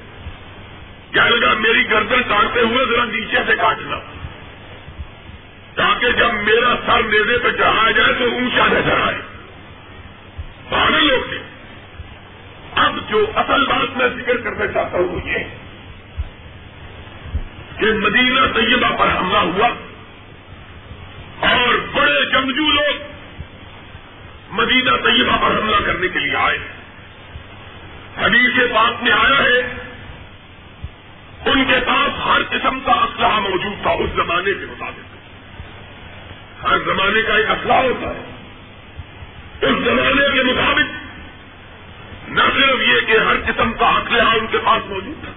کیا 1.12 1.28
لگا، 1.28 1.54
میری 1.54 1.90
گردن 1.90 2.22
کاٹتے 2.28 2.60
ہوئے 2.60 2.86
ذرا 2.86 3.04
نیچے 3.04 3.38
سے 3.46 3.56
کاٹنا۔ 3.56 3.96
تاکہ 5.74 6.12
جب 6.12 6.34
میرا 6.34 6.74
سر 6.86 7.02
میرے 7.02 7.38
پہ 7.38 7.50
چڑھایا 7.50 7.90
جائے 7.90 8.12
تو 8.18 8.24
اونچا 8.24 8.66
نظر 8.66 9.00
آئے۔ 9.00 9.18
بہانے 10.70 11.00
لوگ 11.00 11.28
تھے 11.28 11.38
اب 12.78 13.10
جو 13.10 13.26
اصل 13.34 13.66
بات 13.66 13.96
میں 13.96 14.08
ذکر 14.08 14.36
کرنا 14.36 14.66
چاہتا 14.66 14.98
ہوں 14.98 15.08
وہ 15.08 15.28
یہ 15.28 15.38
کہ 17.78 17.86
مدینہ 17.92 18.40
طیبہ 18.54 18.96
پر 18.96 19.06
حملہ 19.06 19.38
ہوا 19.38 19.68
اور 21.48 21.74
بڑے 21.92 22.30
جنگجو 22.30 22.70
لوگ 22.72 23.02
مدینہ 24.50 24.90
طیبہ 24.90 25.36
پر 25.36 25.58
حملہ 25.58 25.76
کرنے 25.86 26.08
کے 26.08 26.18
لیے 26.18 26.36
آئے 26.36 26.58
حدیث 28.18 28.70
پاک 28.74 29.02
میں 29.02 29.12
آیا 29.12 29.42
ہے، 29.42 29.58
ان 31.44 31.64
کے 31.64 31.80
پاس 31.86 32.26
ہر 32.26 32.42
قسم 32.50 32.80
کا 32.80 32.92
اسلحہ 32.92 33.40
موجود 33.40 33.82
تھا، 33.82 33.90
اس 33.90 34.10
زمانے 34.10 34.50
کے 34.54 34.66
مطابق۔ 34.66 35.16
ہر 36.64 36.78
زمانے 36.78 37.22
کا 37.22 37.34
ایک 37.34 37.50
اسلحہ 37.50 37.82
ہوتا 37.82 38.08
ہے۔ 38.08 38.24
اس 39.60 39.84
زمانے 39.84 40.22
کے 40.34 40.42
مطابق 40.42 40.97
نہ 42.28 42.42
صرف 42.42 42.88
یہ 42.88 43.00
کہ 43.06 43.18
ہر 43.18 43.36
قسم 43.46 43.72
کا 43.72 43.86
اسلحہ 43.86 44.36
ان 44.36 44.46
کے 44.46 44.58
پاس 44.58 44.90
موجود 44.90 45.24
تھا 45.24 45.32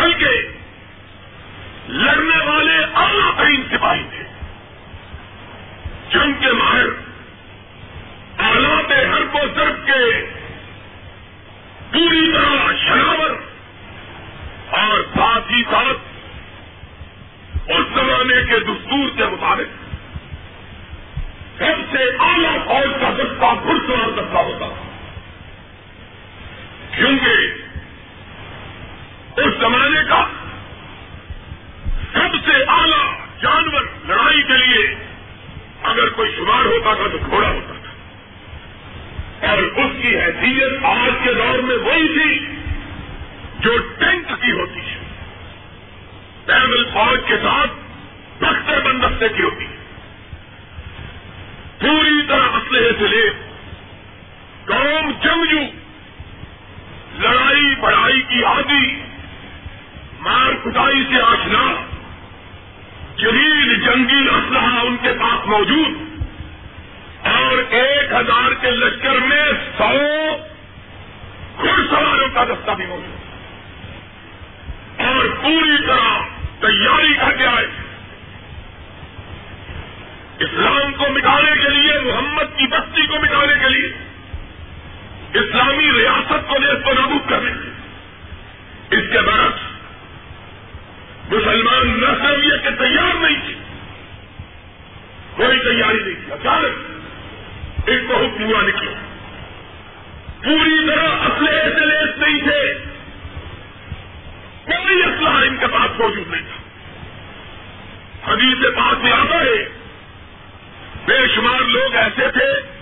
بلکہ 0.00 0.28
لڑنے 1.88 2.46
والے 2.46 2.84
اعلیٰ 2.94 3.36
ترین 3.36 3.62
سپاہی 3.70 4.02
تھے۔ 4.10 4.22
جنگ 6.10 6.32
کے 6.32 6.52
ماہر، 6.52 6.86
آلات 8.38 8.90
ہر 8.90 9.22
کو 9.32 9.38
ضرب 9.54 9.86
کے 9.86 10.32
پوری 11.92 12.32
طرح 12.32 12.72
شراور 12.88 13.30
اور 14.70 15.00
ساتھ 15.00 15.52
ہی 15.52 15.62
ساتھ 15.62 15.98
اس 17.70 17.94
زمانے 17.94 18.44
کے 18.44 18.60
دستور 18.60 19.16
کے 19.16 19.24
مطابق 19.24 19.82
سب 21.58 21.96
سے 21.96 22.02
اعلیٰ 22.18 22.56
فوج 22.64 22.90
کا 23.00 23.10
دستہ 23.10 23.54
گھڑ 23.64 23.76
سوار 23.86 24.10
دستہ 24.10 24.38
ہوتا۔ 24.38 24.66
تھا 24.68 24.91
کیونکہ 26.96 27.52
اس 29.40 29.54
زمانے 29.60 30.00
کا 30.08 30.26
سب 32.12 32.36
سے 32.46 32.64
اعلیٰ 32.68 33.12
جانور 33.42 33.80
لڑائی 34.08 34.42
کے 34.42 34.66
لیے 34.66 34.94
اگر 35.82 36.08
کوئی 36.08 36.30
شمار 36.36 36.64
ہوتا 36.64 36.94
تھا 36.94 37.04
تو 37.12 37.18
گھوڑا 37.30 37.50
ہوتا 37.50 37.74
تھا۔ 37.74 37.82
اور 39.50 39.58
اس 39.58 39.90
کی 40.02 40.16
حیثیت 40.16 40.84
آج 40.84 41.10
کے 41.24 41.34
دور 41.34 41.58
میں 41.58 41.76
وہی 41.76 42.08
تھی 42.08 42.46
جو 43.60 43.78
ٹینک 43.98 44.42
کی 44.42 44.52
ہوتی 44.52 44.80
ہے۔ 44.80 44.96
پیدل 46.46 46.84
فوج 46.84 47.20
کے 47.26 47.36
ساتھ 47.36 47.70
بختے 48.44 48.80
بندستے 48.84 49.28
کی 49.28 49.42
ہوتی 49.42 49.64
ہے۔ 49.64 49.76
پوری 51.80 52.26
طرح 52.28 52.48
اسلحے 52.48 52.90
سے 52.98 53.08
لے، 53.08 53.30
قوم 54.64 55.10
جنگجو۔ 55.10 55.81
لڑائی 57.82 58.22
بڑائی 58.22 58.22
کی 58.22 58.44
عادی 58.44 59.02
مار 60.20 60.52
کٹائی 60.64 61.04
سے 61.08 61.22
آشنا، 61.22 61.74
جلیل 63.16 63.80
جنگی 63.80 64.28
اسلحہ 64.28 64.86
ان 64.86 64.96
کے 65.02 65.12
پاس 65.20 65.46
موجود، 65.46 66.22
اور 67.26 67.72
ایک 67.72 68.12
ہزار 68.12 68.54
کے 68.60 68.70
لشکر 68.70 69.16
میں 69.28 69.44
سو 69.78 69.90
گھڑ 71.62 71.80
سواروں 71.90 72.28
کا 72.34 72.44
دستہ 72.44 72.70
بھی 72.70 72.86
موجود۔ 72.86 73.18
اور 75.00 75.24
پوری 75.42 75.86
طرح 75.86 76.22
تیاری 76.60 77.14
کر 77.14 77.36
کے 77.36 77.46
آئے۔ 77.46 77.66
اسلام 80.38 80.92
کو 80.92 81.04
مٹانے 81.10 81.50
کے 81.62 81.68
لیے، 81.68 82.12
محمد 82.12 82.58
کی 82.58 82.66
بستی 82.66 83.06
کو 83.06 83.16
مٹانے 83.22 83.54
کے 83.60 83.68
لیے، 83.68 83.92
اسلامی 85.34 85.98
ریاست 85.98 86.48
کو 86.48 86.58
نیز 86.58 86.84
کو 86.84 86.92
نابود 86.92 87.30
کرنے۔ 87.30 87.71
اس 88.92 89.12
کے 89.12 89.20
برعکس 89.20 89.62
مسلمان 91.32 92.00
نہ 92.00 92.06
صرف 92.06 92.44
یہ 92.44 92.58
کہ 92.62 92.70
تیار 92.70 93.14
نہیں 93.14 93.40
تھی 93.46 93.54
کوئی 95.36 95.58
تیاری 95.58 96.02
نہیں 96.02 96.14
تھی۔ 96.14 96.32
اچانک 96.32 96.92
ایک 97.88 98.02
بہت 98.08 98.40
ہوا 98.40 98.62
نکلا۔ 98.62 98.92
پوری 100.44 100.86
طرح 100.86 101.08
اصلے 101.08 101.62
سے 101.74 101.84
لیس 101.86 102.18
نہیں 102.18 102.40
تھے۔ 102.42 102.74
کوئی 104.66 105.02
اسلحہ 105.02 105.42
ان 105.42 105.56
کے 105.56 105.66
پاس 105.66 106.00
موجود 106.00 106.28
نہیں 106.28 106.40
تھا۔ 106.40 106.62
حدیث 108.32 108.76
پاس 108.76 109.02
میں 109.02 109.12
آتا 109.12 109.40
ہے، 109.40 109.68
بے 111.06 111.26
شمار 111.34 111.60
لوگ 111.60 111.94
ایسے 111.94 112.30
تھے 112.30 112.81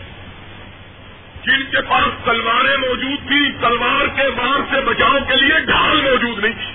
جن 1.44 1.62
کے 1.70 1.80
پاس 1.80 2.24
تلواریں 2.24 2.76
موجود 2.76 3.28
تھیں، 3.28 3.60
تلوار 3.60 4.06
کے 4.06 4.22
وار 4.22 4.74
سے 4.74 4.80
بچاؤ 4.80 5.18
کے 5.28 5.36
لیے 5.36 5.60
ڈھال 5.60 6.00
موجود 6.02 6.44
نہیں 6.44 6.52
تھی۔ 6.52 6.72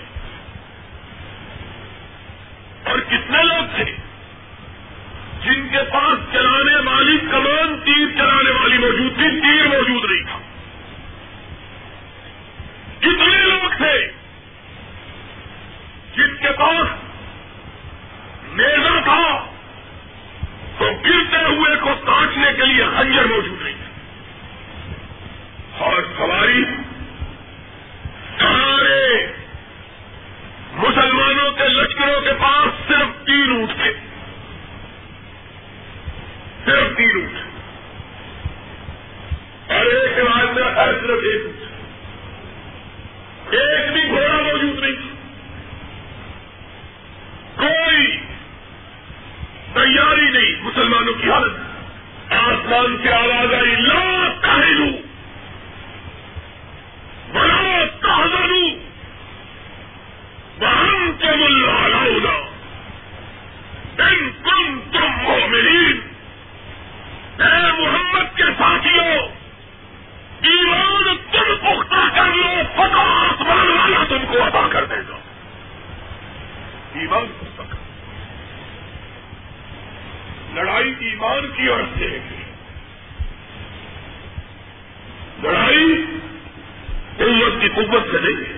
اور 2.83 2.99
کتنے 2.99 3.43
لوگ 3.43 3.75
تھے 3.75 3.83
جن 5.43 5.67
کے 5.71 5.77
پاس 5.93 6.33
چلانے 6.33 6.75
والی 6.75 7.17
کمان 7.17 7.79
تیر 7.85 8.17
چلانے 8.17 8.51
والی 8.51 8.77
موجود 8.77 9.15
تھی، 9.17 9.41
تیر 9.41 9.67
موجود 9.67 10.11
نہیں 10.11 10.23
تھا۔ 10.23 10.39
کتنے 12.99 13.37
لوگ 13.37 13.77
تھے 13.77 14.11
جن 16.15 16.35
کے 16.35 16.51
پاس 16.57 16.87
نیزا 18.47 18.99
تھا 19.03 19.45
تو 20.77 20.85
گرتے 20.85 21.37
ہوئے 21.37 21.75
کو 21.75 21.89
کاٹنے 22.05 22.53
کے 22.57 22.65
لیے 22.65 22.83
خنجر 22.97 23.25
موجود 23.25 23.61
نہیں 23.61 23.84
اور 25.77 26.01
سواری 26.17 26.63
سارے 28.39 29.33
مسلمانوں 30.73 31.51
کے 31.51 31.67
لشکروں 31.67 32.21
کے 32.21 32.33
پاس 32.39 32.87
صرف 32.87 33.25
تین 33.25 33.51
اونٹ 33.51 33.69
تھے۔ 33.69 33.93
صرف 36.65 36.97
تین 36.97 37.11
اونٹ۔ 37.15 37.31
اور 39.71 39.85
ایک 39.85 40.19
راج 40.19 40.59
میں 40.59 40.63
ہر 40.63 40.93
صرف 40.93 41.19
ایک 41.23 41.45
اونٹ۔ 41.45 41.61
ایک 43.53 43.93
بھی 43.93 44.07
گھوڑا 44.07 44.41
موجود 44.41 44.79
نہیں۔ 44.79 45.15
کوئی 47.55 48.17
تیاری 49.73 50.29
نہیں 50.29 50.63
مسلمانوں 50.63 51.13
کی 51.13 51.31
حالت۔ 51.31 51.53
آسمان 52.33 52.97
سے 53.03 53.13
آواز 53.13 53.53
آئی 53.53 53.75
لاکھ 53.75 54.43
کھائے 54.43 55.04
امت 68.15 68.37
کے 68.37 68.43
ساتھیوں، 68.43 69.27
ایمان 70.41 71.15
تم 71.31 71.55
پختہ 71.55 72.15
کر 72.15 72.35
لو 72.35 72.61
فتح 72.75 72.99
آسمان 72.99 73.67
والا 73.67 74.03
تم 74.09 74.25
کو 74.31 74.43
ادا 74.43 74.67
کر 74.71 74.85
دے 74.85 74.95
گا۔ 74.95 75.15
ایمان 76.93 77.25
پختہ 77.39 77.61
کر۔ 77.69 77.75
لڑائی 80.53 80.95
ایمان 80.99 81.47
کی 81.57 81.67
اور 81.67 81.81
سے 81.97 82.19
لڑائی 85.43 86.05
قوت 87.17 87.61
کی 87.61 87.67
قوت 87.67 88.03
سے 88.11 88.17
نہیں 88.19 88.57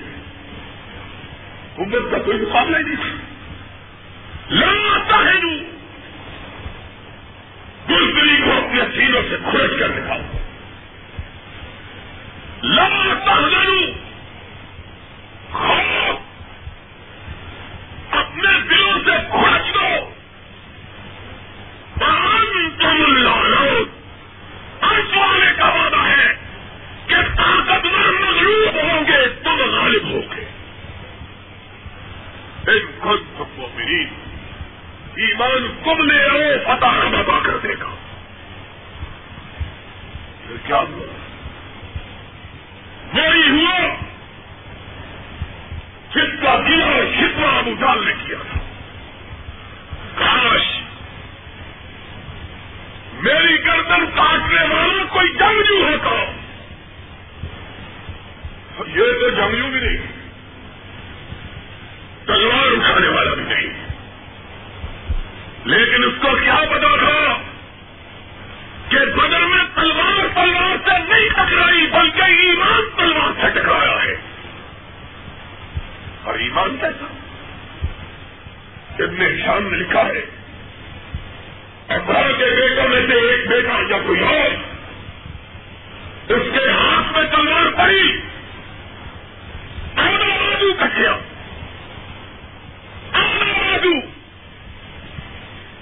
قوت 1.75 2.11
کا 2.11 2.17
کوئی 2.17 2.37
مقابلہ 2.37 2.77
نہیں۔ 2.77 3.15
لڑنا 4.49 4.99
چاہے 5.09 5.66
سینوں 8.97 9.21
سے 9.29 9.35
کھرچ 9.51 9.79
کر 9.79 9.87
دکھاؤ۔ 9.87 10.19
لم 12.63 13.13
تحضروا 13.25 13.96
شام 79.45 79.63
میں 79.63 79.79
لکھا 79.79 80.01
ہے۔ 80.01 80.25
اخبار 81.87 82.31
کے 82.37 82.45
بیٹوں 82.45 82.89
میں 82.89 83.07
سے 83.07 83.13
ایک 83.13 83.47
بیٹا 83.47 83.73
یا 83.89 83.97
کوئی 84.05 84.19
اور 84.21 84.49
اس 86.31 86.47
کے 86.53 86.69
ہاتھ 86.69 87.17
میں 87.17 87.23
تلوار 87.31 87.65
پڑی۔ 87.77 88.21
آنا 89.95 90.35
بازو 90.35 90.73
کٹیا 90.73 91.11
آنا 93.13 93.51
بازو 93.51 93.99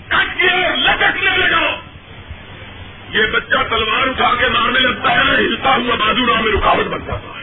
کٹ 0.08 0.42
کے 0.42 0.76
لٹکنے 0.76 1.38
لگا۔ 1.38 1.80
یہ 3.10 3.24
بچہ 3.34 3.64
تلوار 3.70 4.08
اٹھا 4.08 4.34
کے 4.40 4.48
مارنے 4.50 4.80
لگتا 4.80 5.12
ہے، 5.12 5.36
ہلتا 5.36 5.76
ہوا 5.76 5.96
بازو 5.96 6.34
راہ 6.34 6.42
میں 6.42 6.54
رکاوٹ 6.54 6.86
بن 6.86 7.00
جاتا۔ 7.06 7.30
ہے 7.30 7.35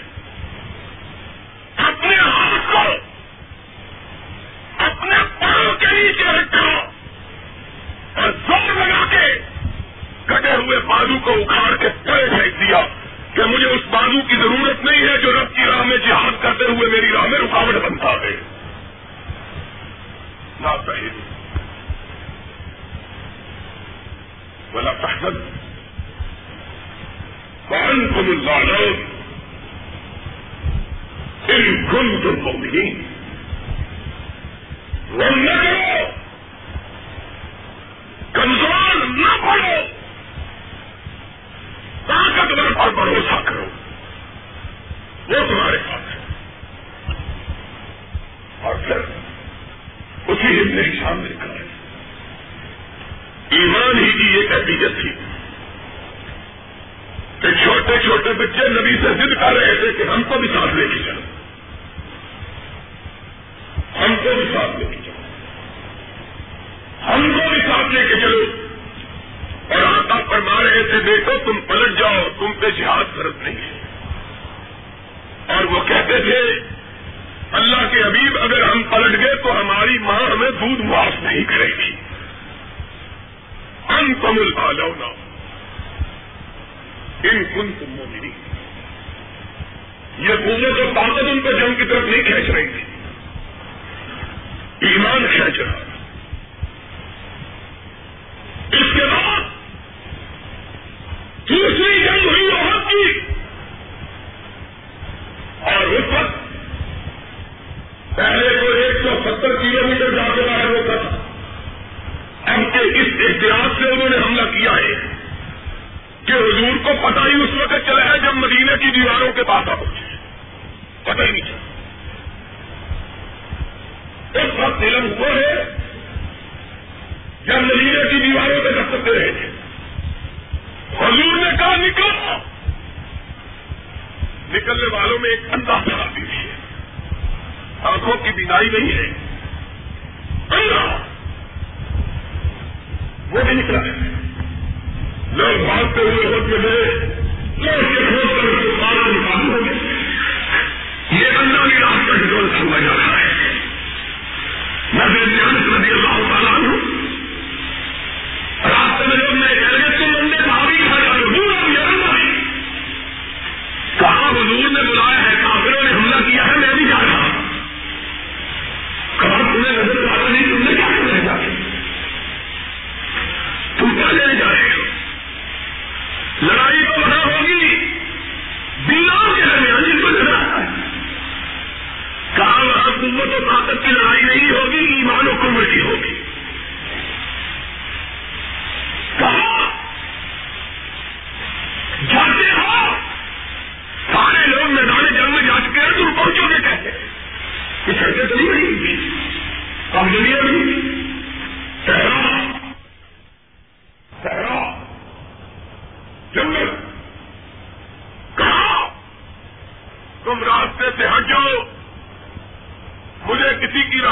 نہیں 95.23 95.51
جڑا۔ 95.51 95.92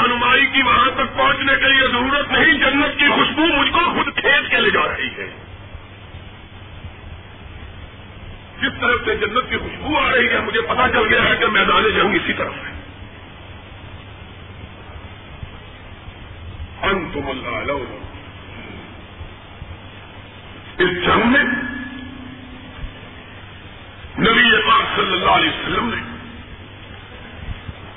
رہنمائی 0.01 0.45
کی 0.45 0.61
وہاں 0.61 0.89
تک 0.95 1.17
پہنچنے 1.17 1.53
کے 1.55 1.73
لیے 1.73 1.87
ضرورت 1.87 2.31
نہیں، 2.31 2.53
جنت 2.53 2.99
کی 2.99 3.07
خوشبو 3.07 3.45
مجھ 3.45 3.71
کو 3.71 3.79
خود 3.79 4.15
کھینچ 4.15 4.49
کے 4.49 4.57
لے 4.57 4.69
جا 4.69 4.87
رہی 4.97 5.07
ہے۔ 5.07 5.29
جس 8.61 8.71
طرف 8.81 8.99
سے 9.05 9.15
جنت 9.15 9.49
کی 9.49 9.57
خوشبو 9.57 9.97
آ 9.97 10.11
رہی 10.11 10.29
ہے، 10.29 10.39
مجھے 10.39 10.61
پتا 10.61 10.89
چل 10.89 11.13
گیا 11.13 11.23
ہے 11.23 11.35
کہ 11.35 11.47
میدان 11.47 11.83
جنگ 11.83 12.15
اسی 12.15 12.33
طرف 12.33 12.53
ہے۔ 12.53 12.71
انتم 16.81 17.29
اللہ 17.29 17.71
اس 20.77 20.89
جنگ 21.05 21.27
میں 21.27 21.43
نبی 24.19 24.61
پاک 24.67 24.95
صلی 24.95 25.13
اللہ 25.13 25.29
علیہ 25.29 25.49
وسلم 25.49 25.89
نے 25.93 26.10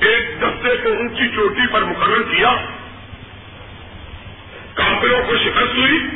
ایک 0.04 0.40
دستے 0.40 0.76
کو 0.76 0.88
اونچی 0.88 1.28
چوٹی 1.28 1.72
پر 1.72 1.82
مقرر 1.82 2.22
کیا۔ 2.22 2.54
کافروں 4.74 5.22
کو 5.26 5.36
شکست 5.36 5.78
ہوئی۔ 5.78 6.08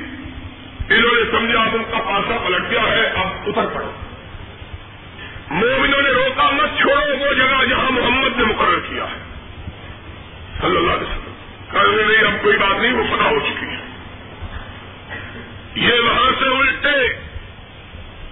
انہوں 0.90 1.14
نے 1.14 1.31
سمجھا 1.31 1.61
اب 1.61 1.74
ان 1.74 1.83
کا 1.90 1.98
پاسا 1.98 2.37
پلٹ 2.46 2.70
گیا 2.70 2.83
ہے، 2.83 3.07
اب 3.07 3.27
اتر 3.46 3.66
پڑو۔ 3.66 3.92
مومنوں 5.51 6.03
نے 6.03 6.11
روکا، 6.11 6.51
مت 6.51 6.79
چھوڑو، 6.79 7.16
وہ 7.16 7.35
جگہ 7.35 7.64
جہاں 7.64 7.90
محمد 7.90 8.37
نے 8.37 8.44
مقرر 8.44 8.81
کیا 8.81 9.05
ہے۔ 9.05 9.18
صلی 10.61 10.77
اللہ 10.77 10.90
علیہ 10.90 11.11
وسلم۔ 11.11 11.33
کرنے 11.68 12.03
نہیں، 12.03 12.33
اب 12.33 12.42
کوئی 12.42 12.57
بات 12.57 12.81
نہیں، 12.81 12.92
وہ 12.92 13.16
پتا 13.16 13.24
ہو 13.24 13.38
چکی 13.38 13.66
ہے۔ 13.66 13.88
یہ 15.74 16.01
وہاں 16.01 16.31
سے 16.38 16.59
الٹے۔ 16.59 17.09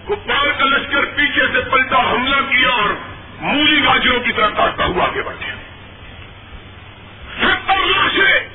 کپار 0.04 0.46
کا 0.58 0.64
لشکر 0.64 1.04
پیچھے 1.04 1.46
سے 1.52 1.60
پلٹا، 1.70 2.12
حملہ 2.12 2.36
کیا 2.36 2.68
اور 2.68 3.15
مولی 3.40 3.84
گاجروں 3.84 4.20
کی 4.20 4.32
طرح 4.32 4.48
کاٹتا 4.48 4.84
ہوا 4.84 5.04
آگے 5.04 5.22
بڑھے 5.22 5.52
ستر 7.40 7.86
لاشیں 7.86 8.48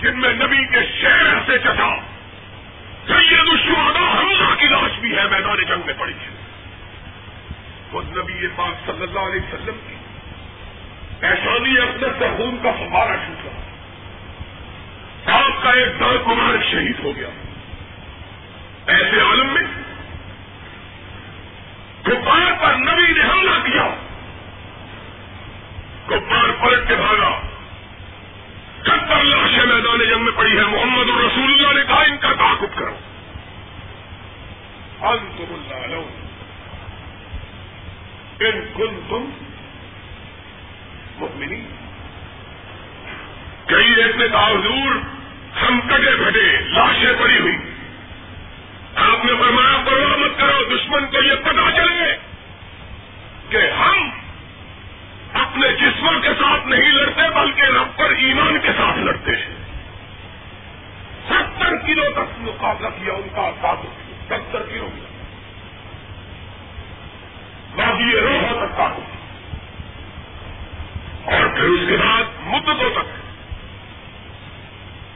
جن 0.00 0.20
میں 0.20 0.32
نبی 0.32 0.66
کے 0.66 0.80
شہر 1.00 1.38
سے 1.46 1.58
چٹا 1.58 1.96
سید 3.06 3.38
الشہدا 3.38 4.20
حملہ 4.20 4.54
کی 4.58 4.66
لاش 4.66 4.98
بھی 4.98 5.18
ہے، 5.18 5.24
میدان 5.30 5.64
جنگ 5.64 5.86
میں 5.86 5.94
پڑی 5.98 6.12
ہے۔ 6.12 6.40
وہ 7.92 8.02
نبی 8.02 8.46
پاک 8.56 8.86
صلی 8.86 9.02
اللہ 9.02 9.20
علیہ 9.20 9.40
وسلم 9.40 9.76
کی 9.88 9.94
ایسانی 11.26 11.78
اپنے 11.78 12.08
سے 12.18 12.24
خون 12.36 12.56
کا 12.62 12.70
فوارہ 12.70 13.16
چھوٹا۔ 13.26 13.60
آپ 15.38 15.62
کا 15.62 15.70
ایک 15.70 16.00
دل 16.00 16.18
کمار 16.24 16.70
شہید 16.70 16.96
ہو 17.04 17.16
گیا۔ 17.16 17.28
ایسے 18.86 19.20
عالم 19.20 19.46
میں 19.52 19.62
کپار 22.02 22.52
پر 22.60 22.74
نبی 22.74 23.12
نے 23.12 23.20
حملہ 23.20 23.64
کیا۔ 23.64 23.94
کپار 26.06 26.48
پلٹ 26.60 26.88
کے 26.88 26.94
بھاگا 26.96 27.40
ستر 28.82 29.24
لاشیں 29.24 29.66
میدان 29.66 30.08
جنگ 30.08 30.24
میں 30.24 30.32
پڑی 30.36 30.58
ہے۔ 30.58 30.64
محمد 30.64 31.08
الرسول 31.08 31.44
اللہ 31.44 31.80
نے 31.80 31.82
کہا، 31.86 32.02
ان 32.02 32.16
کا 32.16 32.32
تعاقب 32.32 32.78
کرو۔ 32.78 32.96
انتم 35.06 35.44
اللہ 35.50 35.96
ان 38.44 38.60
کن 38.74 39.00
تم 39.08 39.30
مکمنی 41.16 41.60
کئی 43.66 43.94
ایک 43.94 44.16
نے 44.16 44.28
کہا، 44.28 44.48
حضور، 44.48 44.94
ہم 45.62 45.80
کٹے 45.80 46.16
بھٹے 46.16 46.60
لاشیں 46.60 47.12
پڑی 47.18 47.38
ہوئی۔ 47.38 47.69
آپ 48.94 49.24
نے 49.24 49.32
فرمایا 49.38 49.82
پرواہ 49.86 50.16
مت 50.16 50.38
کرو، 50.38 50.76
دشمن 50.76 51.06
کو 51.06 51.22
یہ 51.22 51.34
پتا 51.34 51.70
چلے 51.76 52.16
کہ 53.48 53.70
ہم 53.70 54.10
اپنے 55.32 55.68
جسموں 55.68 56.20
کے 56.20 56.28
ساتھ 56.28 56.66
نہیں 56.66 56.92
لڑتے، 56.92 57.22
بلکہ 57.34 57.62
رب 57.62 57.98
پر 57.98 58.10
ایمان 58.10 58.58
کے 58.62 58.68
ساتھ 58.68 58.98
لڑتے 58.98 59.30
ہیں۔ 59.30 59.56
ستر 61.28 61.76
کلو 61.86 62.04
تک 62.12 62.38
مقابلہ 62.38 62.88
کیا، 62.88 63.12
ان 63.12 63.28
کا 63.34 63.50
سات 63.60 63.76
ستر 64.26 64.62
کلو۔ 64.62 64.88
باقی 67.76 68.04
یہ 68.04 68.20
روح 68.20 68.66
تک 68.66 68.76
کاٹو 68.76 69.02
اور 71.24 71.46
پھر 71.46 71.64
اس 71.64 71.80
کے 71.88 71.96
بعد 71.96 72.22
مدتوں 72.40 72.90
تک۔ 72.90 73.20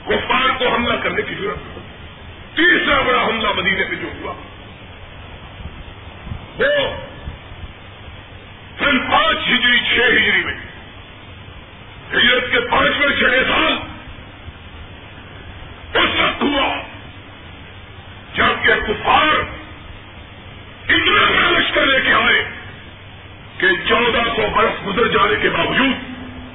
گفار 0.09 0.59
کو 0.59 0.69
حملہ 0.69 0.95
کرنے 1.03 1.23
کی 1.23 1.35
ضرورت۔ 1.35 1.74
تیسرا 2.57 3.01
بڑا 3.01 3.23
حملہ 3.25 3.49
مدینے 3.57 3.85
پہ 3.85 3.95
جو 3.95 4.09
ہوا۔ 4.21 4.35
وہ 6.59 6.97
سن 8.79 8.99
پانچ 9.11 9.39
ہجری، 9.49 9.79
چھ 9.79 9.95
ہجری 9.95 10.45
میں۔ 10.45 10.55
ہجرت 12.15 12.53
کے 12.53 12.61
پانچویں 12.61 13.17
چھٹے 13.17 13.45
سال 13.45 13.73
اس 15.95 16.21
وقت 16.21 16.43
ہوا 16.43 16.83
جبکہ 18.35 18.75
کفار 18.87 19.41
اتنا 20.89 21.25
بڑا 21.31 21.51
لشکر 21.51 21.87
لے 21.87 22.01
کے 22.01 22.13
آئے 22.13 22.45
کہ 23.59 23.67
چودہ 23.89 24.23
سو 24.37 24.47
برس 24.55 24.87
گزر 24.87 25.09
جانے 25.09 25.35
کے 25.43 25.51
باوجود 25.51 25.97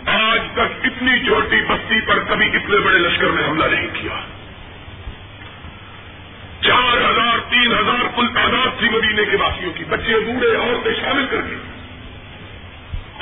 آج 0.05 0.39
تک 0.53 0.85
اتنی 0.85 1.25
چھوٹی 1.25 1.61
بستی 1.69 2.01
پر 2.01 2.19
کبھی 2.19 2.45
اتنے 2.45 2.77
بڑے 2.77 2.97
لشکر 2.97 3.29
نے 3.29 3.47
حملہ 3.47 3.65
نہیں 3.65 3.87
کیا 3.93 4.19
چار 6.61 6.97
ہزار 6.97 7.48
تین 7.63 7.73
ہزار 7.73 8.05
کل 8.15 8.27
تعداد 8.33 8.79
تھی 8.79 8.89
مدینے 8.89 9.23
کے 9.31 9.37
واسیوں 9.37 9.71
کی۔ 9.73 9.83
بچے 9.83 10.19
بوڑھے، 10.19 10.55
عورتیں 10.55 10.91
شامل 11.01 11.25
کر 11.29 11.41
دی۔ 11.41 11.55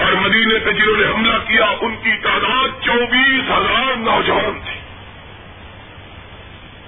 اور 0.03 0.11
مدینے 0.11 0.59
پہ 0.59 0.71
جنہوں 0.71 0.97
نے 0.97 1.07
حملہ 1.07 1.37
کیا، 1.47 1.65
ان 1.81 1.95
کی 2.03 2.17
تعداد 2.23 2.67
چوبیس 2.81 3.51
ہزار 3.51 3.95
نوجوان 3.95 4.59
تھی۔ 4.65 4.79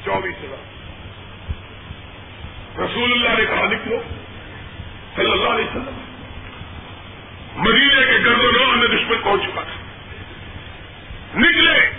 چوبیس 0.05 0.43
ہزار۔ 0.43 0.69
رسول 2.81 3.11
اللہ 3.11 3.29
نے 3.29 3.45
کہا 3.45 3.65
لکھ 3.65 3.87
لو 3.87 3.97
صلی 5.15 5.31
اللہ 5.31 5.49
علیہ 5.49 5.65
وسلم۔ 5.65 6.01
مدینے 7.55 8.05
کے 8.05 8.25
گرد 8.25 8.39
و 8.39 8.51
نواز 8.51 8.77
میں 8.77 8.87
دشمن 8.87 9.17
پہنچ 9.23 9.41
چکا 9.43 9.61
تھا؟ 9.61 9.79
نکلے۔ 11.39 11.98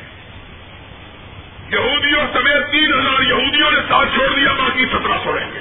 یہودیوں 1.72 2.26
سمیت 2.32 2.72
تین 2.72 3.00
ہزار 3.00 3.22
یہودیوں 3.22 3.70
نے 3.70 3.80
ساتھ 3.88 4.08
چھوڑ 4.14 4.28
دیا، 4.28 4.52
باقی 4.52 4.86
سترہ 4.86 5.18
سو 5.24 5.38
رہیں 5.38 5.50
گے 5.52 5.60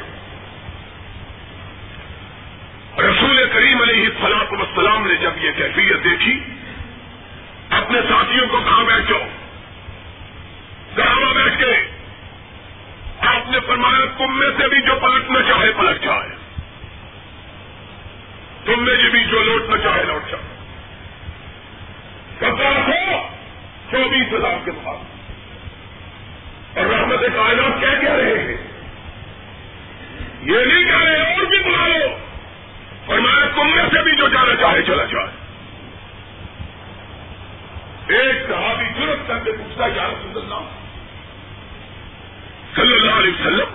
رسول 2.97 3.49
کریم 3.53 3.81
علیہ 3.81 4.09
فلاق 4.21 4.53
وسلام 4.53 5.07
نے 5.07 5.15
جب 5.15 5.31
یہ 5.37 5.51
کیفیت 5.51 6.03
دیکھی، 6.03 6.43
اپنے 7.69 8.01
ساتھیوں 8.09 8.47
کو 8.47 8.57
کہاں 8.57 8.83
بیٹھو۔ 8.83 9.19
گراما 10.97 11.31
بیٹھ 11.31 11.57
کے 11.57 11.91
آپ 13.27 13.51
نے 13.51 13.59
فرمایا، 13.59 14.05
تم 14.17 14.39
میں 14.39 14.49
سے 14.57 14.67
بھی 14.67 14.81
جو 14.81 14.95
پلٹنا 15.01 15.39
چاہے، 15.41 15.71
پلٹ 15.71 16.03
جائے۔ 16.03 16.29
تم 18.65 18.85
میں 18.85 18.95
سے 18.95 19.09
بھی 19.09 19.23
جو 19.23 19.43
لوٹنا 19.43 19.77
چاہے، 19.77 20.03
لوٹ 20.03 20.31
جائے۔ 20.31 20.43
سترہ 22.37 22.91
سو 22.91 23.27
چوبیس 23.91 24.33
ہزار 24.33 24.65
کے 24.65 24.71
بعد 24.71 25.08
اور 26.79 26.99
رحمت 26.99 27.19
کائنات 27.35 27.79
کیا 27.79 27.93
کہہ 28.01 28.09
رہے 28.09 28.39
ہیں؟ 28.39 28.57
یہ 30.41 30.65
نہیں 30.65 30.83
کہہ 30.83 31.03
رہے 31.03 31.33
اور 31.33 31.45
بھی 31.45 31.59
بلا 31.59 31.87
لو۔ 31.87 32.17
اور 33.05 33.19
میں 33.19 33.45
تم 33.55 33.75
میں 33.75 33.85
سے 33.93 34.03
بھی 34.03 34.15
جو 34.15 34.27
جانا 34.27 34.55
چاہے، 34.55 34.81
چلا 34.81 35.03
جائے۔ 35.05 35.27
ایک 38.07 38.47
صحابی 38.47 38.85
ضرورت 38.99 39.27
کر 39.27 39.39
کے 39.45 39.51
پوچھتا 39.51 39.85
یا 39.95 40.07
رسول 40.07 40.37
اللہ، 40.37 40.69
صلی 42.75 42.93
اللہ 42.93 43.11
علیہ 43.11 43.31
وسلم 43.31 43.68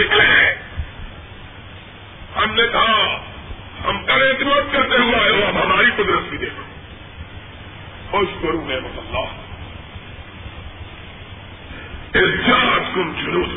نکلے۔ 0.00 0.54
ہم 2.36 2.54
نے 2.54 2.66
کہا، 2.72 3.20
ہم 3.84 4.04
پر 4.04 4.20
اعتماد 4.20 4.72
کرتے 4.72 4.98
ہوا 5.02 5.24
ہے، 5.24 5.30
وہ 5.30 5.46
ہماری 5.46 5.90
قدرت 5.96 6.28
بھی 6.30 6.38
دیکھو۔ 6.38 6.62
خوش 8.10 8.28
کروں 8.42 8.64
میں 8.64 8.80
مطلب 8.80 9.16
احتیاط 12.14 12.94
کم 12.94 13.12
جلو 13.12 13.47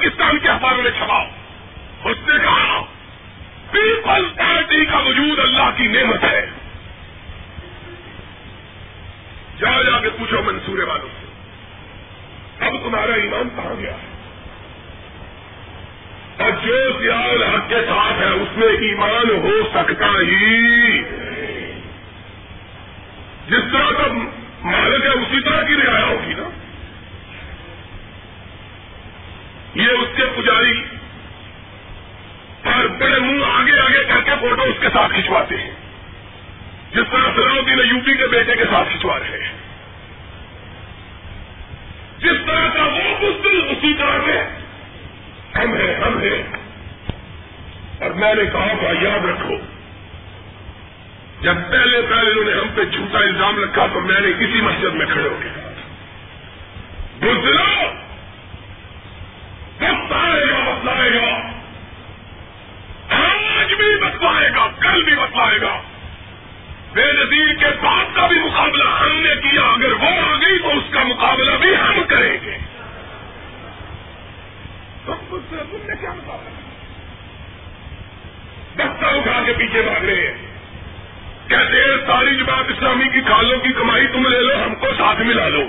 پاکستان 0.00 0.38
کے 0.38 0.48
اخباروں 0.48 0.82
میں 0.82 0.90
چھپاؤ۔ 0.90 1.26
اس 2.04 2.16
نے 2.26 2.38
کہا 2.44 2.84
پیپل 3.70 4.28
پارٹی 4.38 4.84
کا 4.84 4.98
وجود 4.98 5.38
اللہ 5.38 5.70
کی 5.76 5.86
نعمت 5.86 6.24
ہے۔ 6.24 6.46
جا 9.58 9.82
جا 9.82 9.98
کے 9.98 10.10
پوچھو 10.10 10.42
منصورے 10.42 10.84
والوں 10.84 11.08
سے۔ 11.08 11.26
اب 12.66 12.72
تمہارا 12.82 13.12
ایمان 13.12 13.48
کہاں 13.56 13.80
گیا؟ 13.80 13.92
ہے 13.92 14.10
اور 16.42 16.50
جو 16.50 16.92
سیال 17.00 17.42
حق 17.42 17.68
کے 17.68 17.74
ساتھ 17.74 18.20
ہے، 18.20 18.28
اس 18.28 18.56
میں 18.56 18.68
ایمان 18.68 19.30
ہو 19.30 19.70
سکتا 19.74 20.06
ہی۔ 20.06 21.02
جس 23.48 23.72
طرح 23.72 23.90
کا 23.90 24.12
مالک 24.62 25.04
ہے 25.04 25.10
اسی 25.10 25.40
طرح 25.40 25.62
کی 25.62 25.74
رعایا 25.74 26.06
ہوگی 26.06 26.34
نا۔ 26.34 26.49
یہ 29.74 29.86
اس 29.86 30.08
کے 30.16 30.22
پجاری 30.36 30.82
اور 32.64 32.84
بڑے 32.86 33.18
منہ 33.20 33.44
آگے 33.44 33.80
آگے 33.80 34.04
کر 34.04 34.20
کے 34.20 34.30
فوٹو 34.40 34.62
اس 34.62 34.76
کے 34.80 34.88
ساتھ 34.92 35.12
کھنچواتے 35.12 35.56
ہیں۔ 35.56 35.70
جس 36.92 37.04
طرح 37.10 37.34
سلاؤدین 37.36 37.78
یوپی 37.78 38.16
کے 38.16 38.26
بیٹے 38.26 38.56
کے 38.56 38.64
ساتھ 38.64 38.88
کھنچوا 38.88 39.18
رہے 39.18 39.42
ہیں۔ 39.42 39.52
جس 42.18 42.46
طرح 42.46 42.68
کا 42.68 42.82
وہ 42.82 43.18
مسلم 43.20 43.68
اسی 43.68 43.94
طرح 43.94 44.18
کے 44.26 44.42
ہم 45.58 45.74
ہیں 45.74 45.94
ہم 45.94 46.18
ہیں۔ 46.22 46.42
اور 48.00 48.10
میں 48.10 48.34
نے 48.34 48.42
کہا 48.52 48.72
تھا 48.80 49.08
یاد 49.08 49.24
رکھو، 49.24 49.54
جب 51.40 51.54
پہلے 51.70 52.02
پہلے 52.02 52.30
انہوں 52.30 52.44
نے 52.44 52.52
ہم 52.52 52.68
پہ 52.74 52.84
جھوٹا 52.84 53.18
الزام 53.18 53.62
رکھا 53.62 53.86
تو 53.92 54.00
میں 54.00 54.20
نے 54.20 54.32
کسی 54.32 54.60
مسجد 54.60 54.94
میں 54.94 55.06
کھڑے 55.06 55.28
ہو 55.28 55.38
کے 55.42 55.48
کہا 57.20 58.09
بزلو 59.80 60.50
گا 60.50 60.74
بتلائے 60.74 61.10
گا 61.10 61.60
آج 63.10 63.74
بھی 63.74 63.96
بتلائے 63.96 64.50
گا، 64.56 64.66
کل 64.80 65.02
بھی 65.02 65.14
بتلائے 65.14 65.60
گا۔ 65.60 65.82
بے 66.92 67.12
نظیر 67.12 67.54
کے 67.54 67.66
بعد 67.82 68.04
کا 68.14 68.26
بھی 68.26 68.40
مقابلہ 68.40 68.84
ہم 68.84 69.12
نے 69.12 69.34
کیا، 69.34 69.62
اگر 69.62 69.92
وہ 69.92 70.06
آ 70.06 70.34
گئی 70.34 70.58
تو 70.58 70.70
اس 70.70 70.84
کا 70.90 71.02
مقابلہ 71.02 71.50
بھی 71.60 71.76
ہم 71.76 72.02
کریں 72.08 72.38
گے۔ 72.44 72.58
تم 75.06 75.36
نے 75.72 75.94
کیا 76.00 76.12
مقابلہ؟ 76.12 76.50
دستہ 78.76 79.04
اٹھا 79.04 79.42
کے 79.46 79.52
پیچھے 79.52 79.82
بھاگ 79.82 80.04
رہے 80.04 80.14
ہیں۔ 80.14 80.34
کہتے 81.48 81.80
ہیں 81.80 82.06
ساری 82.06 82.36
جماعت 82.36 82.64
اسلامی 82.68 83.08
کی 83.08 83.20
کھالوں 83.20 83.58
کی 83.58 83.72
کمائی 83.72 84.06
تم 84.06 84.26
لے 84.26 84.40
لو، 84.40 84.64
ہم 84.64 84.74
کو 84.74 84.86
ساتھ 84.98 85.20
ملا 85.20 85.48
لو۔ 85.48 85.68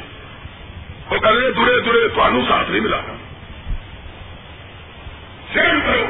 وہ 1.09 1.17
کہہ 1.17 1.29
رہے 1.29 1.51
درے 1.51 1.81
درے 1.81 2.07
تو 2.07 2.45
ساتھ 2.47 2.69
نہیں 2.71 2.81
ملانا۔ 2.81 3.20
شرم 5.53 5.79
کرو۔ 5.85 6.05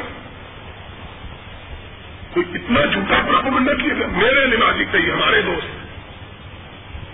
کوئی 2.34 2.46
اتنا 2.54 2.86
جھوٹا 2.86 3.22
پراپگنڈا 3.28 3.74
کیا 3.74 3.94
گیا 3.94 4.08
میرے 4.08 4.46
نمازی 4.46 4.86
کئی 4.92 5.12
ہمارے 5.12 5.42
دوست۔ 5.42 5.68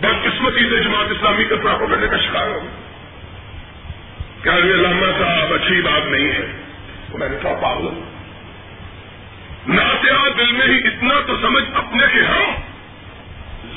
بدقسمتی 0.01 0.69
سے 0.69 0.83
جماعت 0.83 1.05
اسلامی 1.09 1.43
کے 1.43 1.55
پراپگنڈے 1.55 2.07
کا 2.07 2.17
شکار 2.17 2.47
ہو 2.47 2.59
کیا 4.43 4.53
یہ 4.53 4.61
جی، 4.61 4.73
علامہ 4.73 5.05
صاحب، 5.19 5.53
اچھی 5.53 5.81
بات 5.81 6.07
نہیں 6.07 6.31
ہے۔ 6.31 6.51
تو 7.11 7.17
میں 7.17 7.29
نے 7.29 7.37
کہا، 7.41 7.53
پاگل۔ 7.61 8.01
ناتیا 9.67 10.27
دل 10.37 10.51
میں 10.51 10.67
ہی 10.67 10.87
اتنا 10.87 11.13
تو 11.27 11.37
سمجھ 11.41 11.63
اپنے 11.73 12.05
کے 12.13 12.19
ہم 12.19 12.41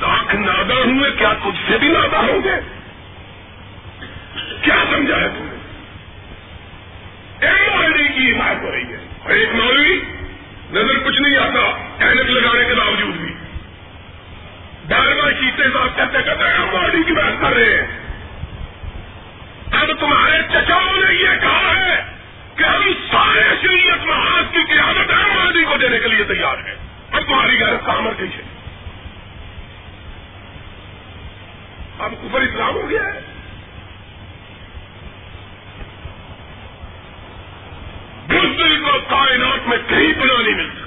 لاکھ 0.01 0.35
نادا 0.35 0.75
ہوئے 0.75 1.11
کیا 1.19 1.33
تجھ 1.33 1.71
سے 1.71 1.79
بھی 1.79 1.89
نادا 1.89 2.19
ہوں 2.19 2.45
گے؟ 2.45 2.53
کیا 4.63 4.85
سمجھا 4.91 5.17
ہے 5.17 5.29
تم 5.29 5.49
نے 5.51 5.57
ایم 7.47 7.83
آر 7.83 7.89
ڈی 7.89 8.09
کی 8.09 8.33
حمایت 8.33 8.59
ہو 8.63 8.71
رہی 8.71 8.93
ہے 8.93 9.07
اور 9.23 9.31
ایک 9.31 9.49
مولوی 9.55 10.01
نظر 10.73 10.99
کچھ 11.05 11.23
نہیں 11.23 11.39
آتا 11.39 11.61
اینک 12.05 12.31
لگانے 12.31 12.65
کے 12.65 12.75
باوجود 12.75 13.15
بھی 13.15 13.35
بار 14.89 15.07
بار 15.07 15.33
کہتے 16.23 16.39
کہتے 16.39 16.63
ایم 16.63 16.77
آر 16.77 16.91
کی 17.07 17.13
بات 17.13 17.41
کر 17.41 17.53
رہے 17.53 17.81
ہیں۔ 17.81 17.87
اب 19.73 20.01
تمہارے 20.01 20.43
چچاؤں 20.53 21.05
نے 21.05 21.15
یہ 21.15 21.41
کہا 21.41 21.75
ہے 21.77 22.05
کہ 22.57 22.65
ہم 22.65 22.93
سارے 23.13 23.43
شریعت 23.63 24.07
محاذ 24.07 24.45
کی 24.53 24.65
قیادت 24.73 25.11
ایم 25.11 25.39
آر 25.39 25.71
کو 25.71 25.77
دینے 25.77 25.99
کے 25.99 26.09
لیے 26.09 26.25
تیار 26.25 26.59
ہیں۔ 26.59 26.75
اب 27.13 27.23
تمہاری 27.27 27.61
غیرت 27.61 27.87
کام 27.87 28.05
مر 28.05 28.13
گئی 28.19 28.29
ہے 28.29 28.43
اب 31.99 32.13
کفر 32.13 32.41
اسلام 32.41 32.75
ہو 32.75 32.91
گیا 32.91 33.03
ہے۔ 33.03 33.21
بزدل 38.27 38.81
کو 38.81 38.99
کائنات 39.09 39.69
میں 39.69 39.79
کہیں 39.89 40.13
پناہ 40.23 40.43
نہیں 40.43 40.55
مل 40.55 40.71
سکتی 40.71 40.80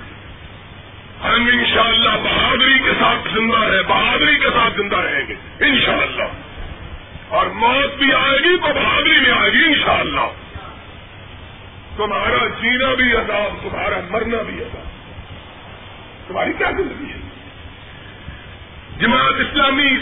ہم 1.36 1.48
انشاءاللہ 1.48 2.10
بہادری 2.10 2.80
کے 2.80 2.92
ساتھ 3.00 3.28
زندہ 3.34 3.58
ہے 3.58 3.84
بہادری 3.84 4.40
کے 4.40 4.50
ساتھ 4.50 4.74
زندہ 4.78 4.96
رہیں 4.96 5.28
گے، 5.28 5.34
انشاءاللہ۔ 5.60 6.24
اور 7.28 7.46
موت 7.46 7.98
بھی 7.98 8.14
آئے 8.14 8.40
گی 8.40 8.58
تو 8.58 8.74
بہادری 8.74 9.20
بھی 9.20 9.32
آئے 9.32 9.52
گی، 9.52 9.66
انشاءاللہ۔ 9.66 10.28
تمہارا 11.98 12.46
جینا 12.46 12.94
بھی 12.94 13.12
عذاب، 13.12 13.64
تمہارا 13.64 14.00
مرنا 14.10 14.42
بھی 14.42 14.60
عذاب۔ 14.60 14.88
تمہاری 16.28 16.54
کیا 16.58 16.72
زندگی 16.72 17.12
ہے؟ 17.12 17.18
جماعت 19.00 19.34
اسلامی 19.40 19.98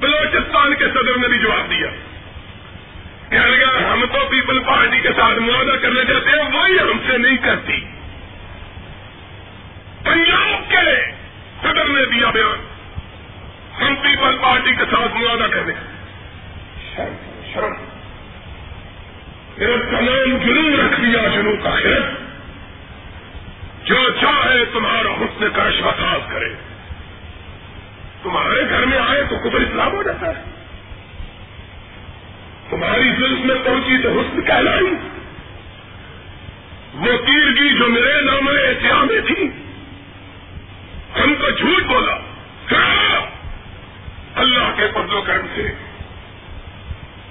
بلوچستان 0.00 0.74
کے 0.74 0.84
صدر 0.84 1.18
نے 1.18 1.28
بھی 1.28 1.38
جواب 1.38 1.70
دیا۔ 1.70 1.86
کہ 3.28 3.36
اگر 3.36 3.82
ہم 3.82 4.04
تو 4.12 4.26
پیپل 4.30 4.58
پارٹی 4.58 5.00
کے 5.00 5.08
ساتھ 5.08 5.38
معاہدہ 5.38 5.76
کرنا 5.82 6.04
چاہتے 6.04 6.30
ہیں، 6.30 6.58
وہی 6.58 6.78
ہم 6.78 6.98
سے 7.06 7.18
نہیں 7.18 7.36
کرتی۔ 7.36 7.80
پنجاب 10.04 10.47
کے 10.84 11.12
صدر 11.62 11.84
نے 11.88 12.04
دیا 12.14 12.30
بیان۔ 12.30 12.68
ہم 13.82 13.94
پیپل 13.94 14.36
پارٹی 14.42 14.70
کے 14.70 14.84
ساتھ 14.90 15.16
معاہدہ 15.16 15.46
کرنے 15.50 15.72
شرم 16.96 17.14
شرم۔ 17.52 17.72
کا 19.90 20.00
نام 20.00 20.38
جنون 20.38 20.80
رکھ 20.80 21.00
دیا 21.00 21.28
جنو 21.28 21.56
کا 21.62 21.70
خیر۔ 21.70 22.00
جو 23.84 23.94
چاہے 24.20 24.64
تمہارا 24.64 25.12
حسن 25.12 25.44
کا 25.54 25.70
شاخاس 25.70 26.30
کرے۔ 26.30 26.54
تمہارے 28.22 28.70
گھر 28.70 28.86
میں 28.86 28.98
آئے 28.98 29.22
تو 29.30 29.36
کبر 29.36 29.60
اسلام 29.60 29.92
ہو 29.92 30.02
جاتا 30.02 30.26
ہے۔ 30.26 30.42
تمہاری 32.70 33.08
جلد 33.08 33.44
میں 33.44 33.54
پہنچی 33.64 34.02
تو 34.02 34.20
حسن 34.20 34.42
کہلائی؟ 34.42 34.94
وہ 36.94 37.26
تیرگی 37.26 37.78
جو 37.78 37.86
میرے 37.86 38.20
نام 38.20 38.48
احتیاط 38.48 39.12
میں 39.12 39.20
تھی 39.26 39.50
ہم 41.22 41.34
کو 41.34 41.50
جھوٹ 41.50 41.82
بولا۔ 41.82 42.14
ہاں۔ 42.72 43.20
اللہ 44.34 44.70
کے 44.76 44.86
پدو 44.94 45.22
کرم 45.22 45.46
سے۔ 45.54 45.72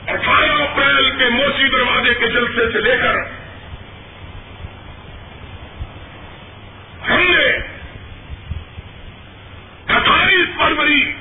اٹھارہ 0.07 0.61
اپریل 0.61 1.09
کے 1.17 1.29
موسی 1.29 1.67
دروازے 1.67 2.13
کے 2.13 2.27
جلسے 2.27 2.71
سے 2.71 2.81
لے 2.81 2.95
کر 2.97 3.15
ہم 7.09 7.19
نے 7.19 7.57
اٹھائیس 9.87 10.57
فروری 10.57 11.11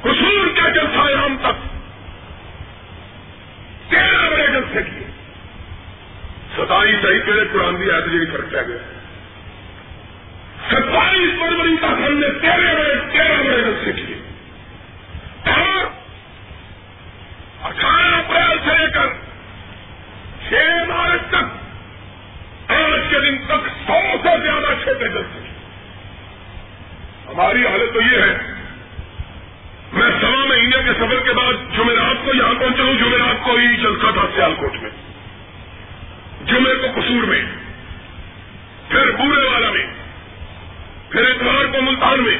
قصور 0.00 0.70
جلسہ 0.70 0.98
عام 0.98 1.36
تک 1.40 1.68
تیرہ 3.90 4.30
بڑے 4.30 4.46
جلسے 4.46 4.82
کیے۔ 4.82 5.10
ستائیس 6.56 6.96
صحیح 7.02 7.20
پہلے 7.26 7.44
قرآن 7.52 7.74
بھی 7.74 7.90
آئے 7.90 8.00
تھے 8.00 8.32
فرق 8.32 8.50
کیا 8.50 8.62
گیا۔ 8.62 8.97
ستائیس 10.98 11.38
فروری 11.38 11.76
تک 11.76 11.84
ہم 11.84 12.18
نے 12.18 12.26
تیرہ 12.40 12.74
بڑے 12.74 12.94
تیرہ 13.12 13.42
بڑے 13.42 13.62
جلسے 13.62 13.92
کیے 13.92 14.16
اور 15.52 15.86
اٹھارہ 17.62 18.16
اپریل 18.16 18.58
سے 18.64 18.78
لے 18.78 18.90
کر 18.90 19.06
چھ 20.48 20.54
مارچ 20.88 21.20
تک 21.30 22.70
آج 22.70 23.00
کے 23.10 23.20
دن 23.20 23.38
تک 23.46 23.68
سو 23.86 24.16
سے 24.22 24.42
زیادہ 24.42 24.74
چھوٹے 24.84 25.08
جلسے 25.08 25.40
ہماری 27.28 27.66
حالت 27.66 27.94
تو 27.94 28.00
یہ 28.00 28.18
ہے، 28.18 28.38
میں 29.92 30.10
سوا 30.20 30.44
مہینے 30.44 30.82
کے 30.84 30.92
سفر 30.92 31.20
کے 31.24 31.32
بعد 31.32 31.52
جمعرات 31.76 32.24
کو 32.24 32.34
یہاں 32.34 32.54
پہنچا 32.54 32.82
ہوں، 32.82 32.94
جمعرات 32.94 33.44
کو 33.44 33.56
ہی 33.56 33.76
چلتا 33.76 34.10
تھا 34.10 34.22
سیال 34.34 34.54
کوٹ 34.54 34.72
میں۔ 34.82 34.90
جمعے 36.46 36.74
کو 36.74 37.00
قصور 37.00 37.22
میں، 37.22 37.42
پھر 38.88 39.10
بورے 39.10 39.48
والا 39.48 39.70
میں۔ 39.70 39.97
پھر 41.10 41.22
اتوار 41.22 41.64
کو 41.64 41.82
ملتان 41.82 42.22
میں، 42.22 42.38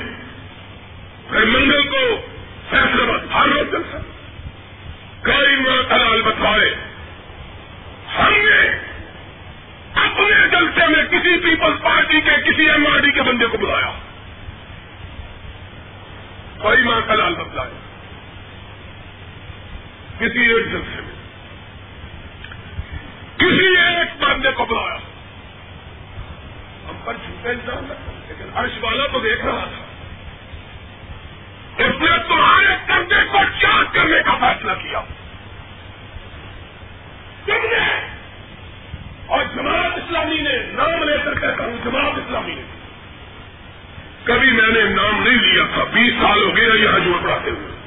پھر 1.28 1.44
منگل 1.44 1.88
کو 1.88 2.26
فیصلہ 2.70 3.02
باد 3.02 3.18
ہر 3.34 3.48
روز 3.48 3.72
جلسہ۔ 3.72 3.96
کئی 5.22 5.56
مرتبہ 5.56 6.30
بتوائے 6.30 6.74
ہم 8.18 8.32
نے 8.32 8.68
اپنے 9.94 10.48
جلسے 10.48 10.86
میں 10.86 11.04
کسی 11.04 11.38
پیپلز 11.38 11.82
پارٹی 11.82 12.20
کے، 12.20 12.30
کسی 12.30 12.70
ایم 12.70 12.86
آر 12.86 12.98
ڈی 12.98 13.10
کے 13.10 13.22
بندے 13.22 13.46
کو 13.46 13.58
بلایا۔ 13.58 13.92
کوئی 16.58 16.82
ماں 16.82 17.00
کا 17.06 17.14
لال 17.14 17.34
بدلائے 17.34 17.70
کسی 20.18 20.40
ایک 20.40 20.64
جلسے 20.64 21.00
میں۔ 21.00 21.18
کسی 23.36 23.66
ایک 23.66 24.22
بندے 24.22 24.50
کو 24.50 24.64
بلایا۔ 24.64 24.96
ہم 26.88 26.98
پر 27.04 27.14
جھوٹے 27.14 27.50
انسان 27.50 28.17
لیکن 28.28 28.44
عرش 28.54 28.70
والا 28.80 29.06
تو 29.12 29.20
دیکھ 29.20 29.44
رہا 29.44 29.64
تھا۔ 29.64 29.84
اس 31.84 32.00
نے 32.00 32.18
تمہارے 32.28 32.76
کندھے 32.86 33.24
کو 33.32 33.38
چارج 33.60 33.86
کرنے 33.92 34.22
کا 34.24 34.34
فیصلہ 34.34 34.72
کیا۔ 34.72 35.00
تم 37.44 37.52
نے 37.52 38.08
اور 39.26 39.44
جماعت 39.54 39.92
اسلامی 39.96 40.40
نے 40.40 40.58
نام 40.72 41.02
لے 41.02 41.16
کر 41.24 41.38
کہتا 41.38 41.64
ہوں، 41.64 41.76
جماعت 41.84 42.12
اسلامی 42.16 42.54
نے۔ 42.54 42.62
کبھی 44.24 44.50
میں 44.50 44.68
نے 44.68 44.82
نام 44.82 45.22
نہیں 45.22 45.38
لیا 45.38 45.62
تھا، 45.74 45.84
بیس 45.84 46.12
سال 46.22 46.42
ہو 46.42 46.56
گیا 46.56 46.74
یہاں 46.74 46.98
جوڑ 46.98 47.22
پڑھاتے 47.22 47.50
ہوئے 47.50 47.78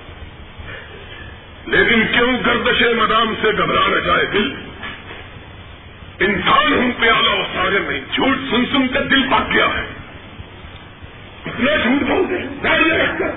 لیکن 1.65 2.07
کیوں 2.11 2.33
گردش 2.45 2.81
مدام 2.81 3.33
سے 3.41 3.47
گھبرا 3.57 3.87
نہ 3.87 3.99
جائے 3.99 4.25
دل؟ 4.25 4.55
انسان 6.19 6.73
ہوں 6.73 6.91
پیالہ 6.99 7.29
اور 7.29 7.43
سارے 7.55 7.79
میں 7.79 7.99
جھوٹ 8.13 8.37
سن 8.49 8.65
سن 8.65 8.87
کر 8.87 9.03
دل 9.03 9.29
پاک 9.29 9.53
گیا 9.53 9.65
ہے۔ 9.65 10.00
اتنا 11.61 11.83
جھوٹ 11.83 12.09
بولتے 12.09 12.37
ڈر 12.61 13.03
رکھ 13.03 13.19
کر 13.19 13.27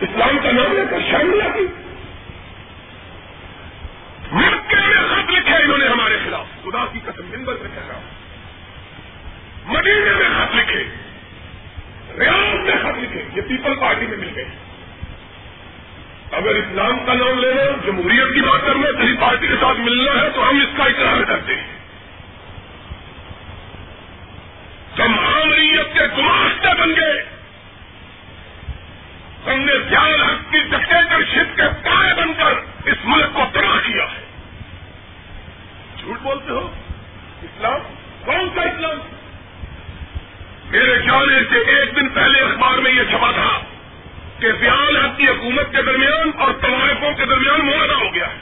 اسلام 0.00 0.38
کا 0.42 0.50
نام 0.50 0.72
لے 0.72 0.82
کر 0.90 0.98
شامل 1.10 1.40
آتی۔ 1.42 1.66
مکے 4.32 4.76
میں 4.76 5.08
خط 5.08 5.30
لکھے 5.30 5.56
انہوں 5.56 5.78
نے 5.78 5.86
ہمارے 5.86 6.18
خلاف۔ 6.24 6.46
خدا 6.62 6.84
کی 6.92 6.98
قسم 7.04 7.38
ممبر 7.38 7.54
میں 7.60 7.68
کہہ 7.74 7.86
رہا 7.88 7.94
ہوں۔ 7.94 8.02
مدینے 9.64 10.10
میں 10.14 10.28
خط 10.28 10.54
لکھے۔ 10.54 10.84
ریاض 12.18 12.54
میں 12.54 12.74
خط 12.82 12.98
لکھے۔ 12.98 13.22
یہ 13.36 13.42
پیپل 13.42 13.74
پارٹی 13.80 14.06
میں 14.06 14.16
مل 14.16 14.32
گئے۔ 14.36 14.44
اگر 16.32 16.50
اسلام 16.50 17.06
کا 17.06 17.14
نام 17.14 17.38
لینا 17.38 17.62
جمہوریت 17.86 18.34
کی 18.34 18.40
بات 18.40 18.66
کرنا 18.66 19.04
کسی 19.04 19.14
پارٹی 19.20 19.46
کے 19.46 19.54
ساتھ 19.60 19.80
ملنا 19.80 20.22
ہے 20.22 20.30
تو 20.30 20.50
ہم 20.50 20.56
اس 20.56 20.76
کا 20.76 20.84
اقرار 20.84 21.24
کرتے 21.24 21.54
ہیں۔ 21.54 21.66
ہم 24.98 25.18
عامریت 25.18 25.94
کے 25.94 26.06
گماشتے 26.18 26.68
بن 26.80 26.88
گئے۔ 26.88 27.31
ہم 29.46 29.60
نے 29.60 29.72
دھیان 29.88 30.22
حق 30.22 30.52
کی 30.52 30.60
ڈکٹیٹر 30.60 31.24
شپ 31.24 31.56
کے 31.56 31.62
پائے 31.62 32.14
بن 32.14 32.32
کر 32.32 32.52
اس 32.84 32.96
ملک 33.04 33.32
کو 33.32 33.44
تباہ 33.52 33.78
کیا 33.86 34.04
ہے۔ 34.04 34.26
جھوٹ 36.00 36.18
بولتے 36.22 36.52
ہو؟ 36.52 36.70
اسلام؟ 37.42 37.80
کون 38.24 38.48
سا 38.54 38.62
اسلام؟ 38.62 38.98
میرے 40.70 40.94
خیال 40.94 41.30
ہے 41.30 41.44
کہ 41.44 41.70
ایک 41.70 41.96
دن 41.96 42.08
پہلے 42.08 42.40
اخبار 42.40 42.78
میں 42.78 42.92
یہ 42.92 43.02
چھپا 43.10 43.30
تھا 43.30 43.60
کہ 44.38 44.52
زیال 44.52 44.96
حق 44.96 45.18
کی 45.18 45.28
حکومت 45.28 45.66
کے 45.70 45.82
درمیان 45.82 46.30
اور 46.38 46.52
طوائفوں 46.52 47.12
کے 47.12 47.24
درمیان 47.24 47.66
معاہدہ 47.66 47.92
ہو 47.92 48.14
گیا 48.14 48.26
ہے۔ 48.26 48.36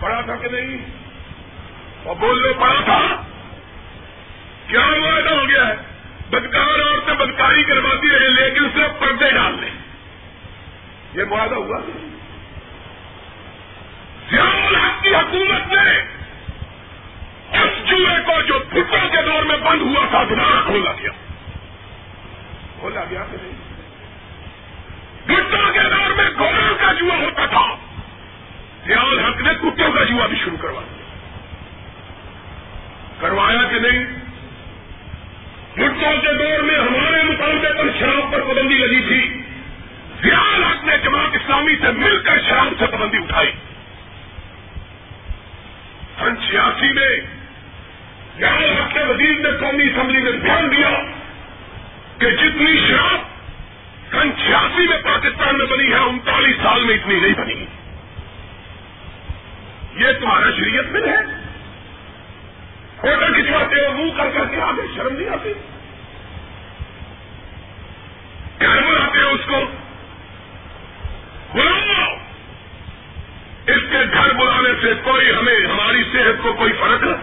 پڑھا 0.00 0.20
تھا 0.20 0.36
کہ 0.36 0.48
نہیں؟ 0.48 0.86
اور 2.02 2.16
بول 2.16 2.42
لو 2.42 2.54
پڑھا 2.54 2.84
تھا۔ 2.84 3.22
کیا 4.66 4.86
معاہدہ 5.00 5.30
ہو 5.30 5.48
گیا 5.48 5.68
ہے؟ 5.68 5.76
بدکار 6.30 6.78
عورتیں 6.78 7.14
بدکاری 7.14 7.62
کرواتی 7.62 8.08
رہے 8.08 8.44
لیکن 8.44 8.68
صرف 8.74 8.98
پردے 8.98 9.30
ڈال 9.30 9.54
لیں۔ 9.60 9.83
یہ 11.14 11.24
معاہدہ 11.24 11.54
ہوا۔ 11.54 11.80
زیال 14.30 14.76
حق 14.76 15.02
کی 15.02 15.14
حکومت 15.14 15.72
نے 15.72 15.90
اس 17.52 17.88
چوہے 17.88 18.22
کو 18.26 18.42
جو 18.42 18.58
بھٹوں 18.58 19.08
کے 19.10 19.22
دور 19.26 19.42
میں 19.42 19.56
بند 19.56 19.80
ہوا 19.80 20.06
تھا 20.10 20.22
دوبارہ 20.22 20.66
کھولا 20.66 20.92
گیا۔ 20.92 21.10
کھولا 22.80 23.04
گیا 23.10 23.24
کہ 23.30 23.36
نہیں؟ 23.42 23.64
کے 25.72 25.82
دور 25.82 26.10
میں 26.10 26.30
گوروں 26.38 26.74
کا 26.80 26.92
جوا 26.92 27.16
ہوتا 27.16 27.46
تھا۔ 27.46 27.76
سیال 28.86 29.18
حق 29.18 29.40
نے 29.40 29.54
کتوں 29.54 29.92
کا 29.92 30.04
جوا 30.04 30.26
بھی 30.26 30.36
شروع 30.36 30.56
کروا 30.56 30.80
دیا۔ 30.80 31.04
کروایا 33.20 33.62
کہ 33.62 33.78
نہیں؟ 33.78 34.04
گٹوں 35.76 36.12
کے 36.22 36.32
دور 36.32 36.62
میں 36.62 36.78
ہمارے 36.78 37.22
مطالبے 37.22 37.68
پر 37.72 37.98
شراب 37.98 38.32
پر 38.32 38.40
پابندی 38.40 38.74
لگی 38.74 39.00
تھی۔ 39.08 39.40
سیال 40.24 40.64
حق 40.64 40.84
نے 40.84 40.98
جماعت 40.98 41.28
اسلامی 41.32 41.76
سے 41.76 41.90
مل 41.90 42.20
کر 42.20 42.40
شراب 42.40 42.74
سے 42.78 42.86
پابندی 42.86 43.16
اٹھائی۔ 43.16 43.52
سن 46.18 46.36
چھیاسی 46.36 46.92
میں 46.92 47.16
یعنی 48.36 48.58
سیال 48.58 48.78
حق 48.78 48.94
کے 48.94 49.04
وزیر 49.04 49.38
نے 49.38 49.58
قومی 49.60 49.84
اسمبلی 49.84 50.20
میں 50.20 50.32
دھیان 50.32 50.76
دیا 50.76 50.90
کہ 52.18 52.30
جتنی 52.30 52.88
شراب 52.88 53.20
سن 54.10 54.30
چھیاسی 54.36 54.88
میں 54.88 55.02
پاکستان 55.02 55.58
میں 55.58 55.66
بنی 55.66 55.90
ہے، 55.90 55.98
انتالیس 55.98 56.56
سال 56.62 56.84
میں 56.84 56.94
اتنی 56.94 57.20
نہیں 57.20 57.34
بنی۔ 57.34 57.66
یہ 59.94 60.12
تمہارا 60.20 60.50
شریعت 60.50 60.84
میں 60.84 61.00
ہے۔ 61.00 61.20
فوٹو 62.96 63.32
کھنچواتے 63.32 63.86
ہو، 63.86 63.92
منہ 63.92 64.10
کر 64.16 64.30
کر 64.34 64.44
کے 64.44 64.60
آگے 64.60 64.82
شرم 64.94 65.16
نہیں 65.16 65.28
آتی۔ 65.28 65.52
گھر 68.60 68.82
بلاتے 68.82 69.18
ہو 69.18 69.28
اس 69.28 69.40
کو۔ 69.46 69.83
اس 73.66 73.82
کے 73.90 73.98
گھر 74.12 74.32
بلانے 74.32 74.68
سے 74.82 74.92
کوئی 75.04 75.30
ہمیں، 75.30 75.66
ہماری 75.66 76.02
صحت 76.12 76.42
کو 76.42 76.52
کوئی 76.52 76.72
فرق 76.72 77.02
نہیں 77.02 77.14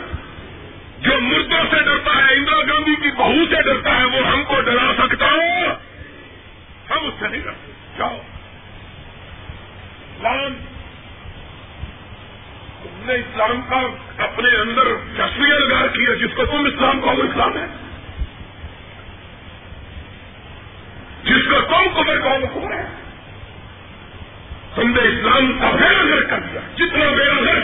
جو 0.99 1.21
مردوں 1.21 1.63
سے 1.71 1.83
ڈرتا 1.83 2.15
ہے، 2.15 2.33
اندرا 2.33 2.57
گاندھی 2.57 2.95
کی 2.95 3.15
بہو 3.17 3.45
سے 3.49 3.61
ڈرتا 3.61 3.99
ہے، 3.99 4.05
وہ 4.05 4.27
ہم 4.27 4.43
کو 4.43 4.61
ڈرا 4.61 4.91
سکتا 4.97 5.25
ہو۔ 5.25 5.71
ہم 6.89 7.05
اس 7.05 7.13
سے 7.19 7.27
نہیں 7.27 7.41
ڈرتے۔ 7.41 7.71
جاؤ۔ 7.97 8.17
اسلام، 10.15 10.53
تم 12.83 13.05
نے 13.05 13.13
اسلام 13.13 13.61
کا 13.69 13.81
اپنے 14.23 14.49
اندر 14.49 14.83
چشمے 15.17 15.49
لگا 15.49 15.87
کیا، 15.87 16.15
جس 16.15 16.31
کو 16.35 16.45
تم 16.45 16.65
اسلام 16.65 17.01
کا 17.01 17.11
وہ 17.11 17.23
اسلام 17.23 17.57
ہے 17.57 17.65
جس 21.23 21.49
کو 21.49 21.61
تم 21.61 22.01
کمر 22.01 22.19
کا 22.19 22.29
وہ 22.29 22.47
کمر 22.53 22.75
ہے 22.75 23.01
تم 24.93 25.03
نے 25.03 25.09
اسلام 25.09 25.59
کا 25.59 25.71
بیڑا 25.71 26.03
گھر 26.03 26.21
کر 26.21 26.39
دیا۔ 26.39 26.61
جتنا 26.75 27.11
بیڑا 27.11 27.35
گھر 27.43 27.59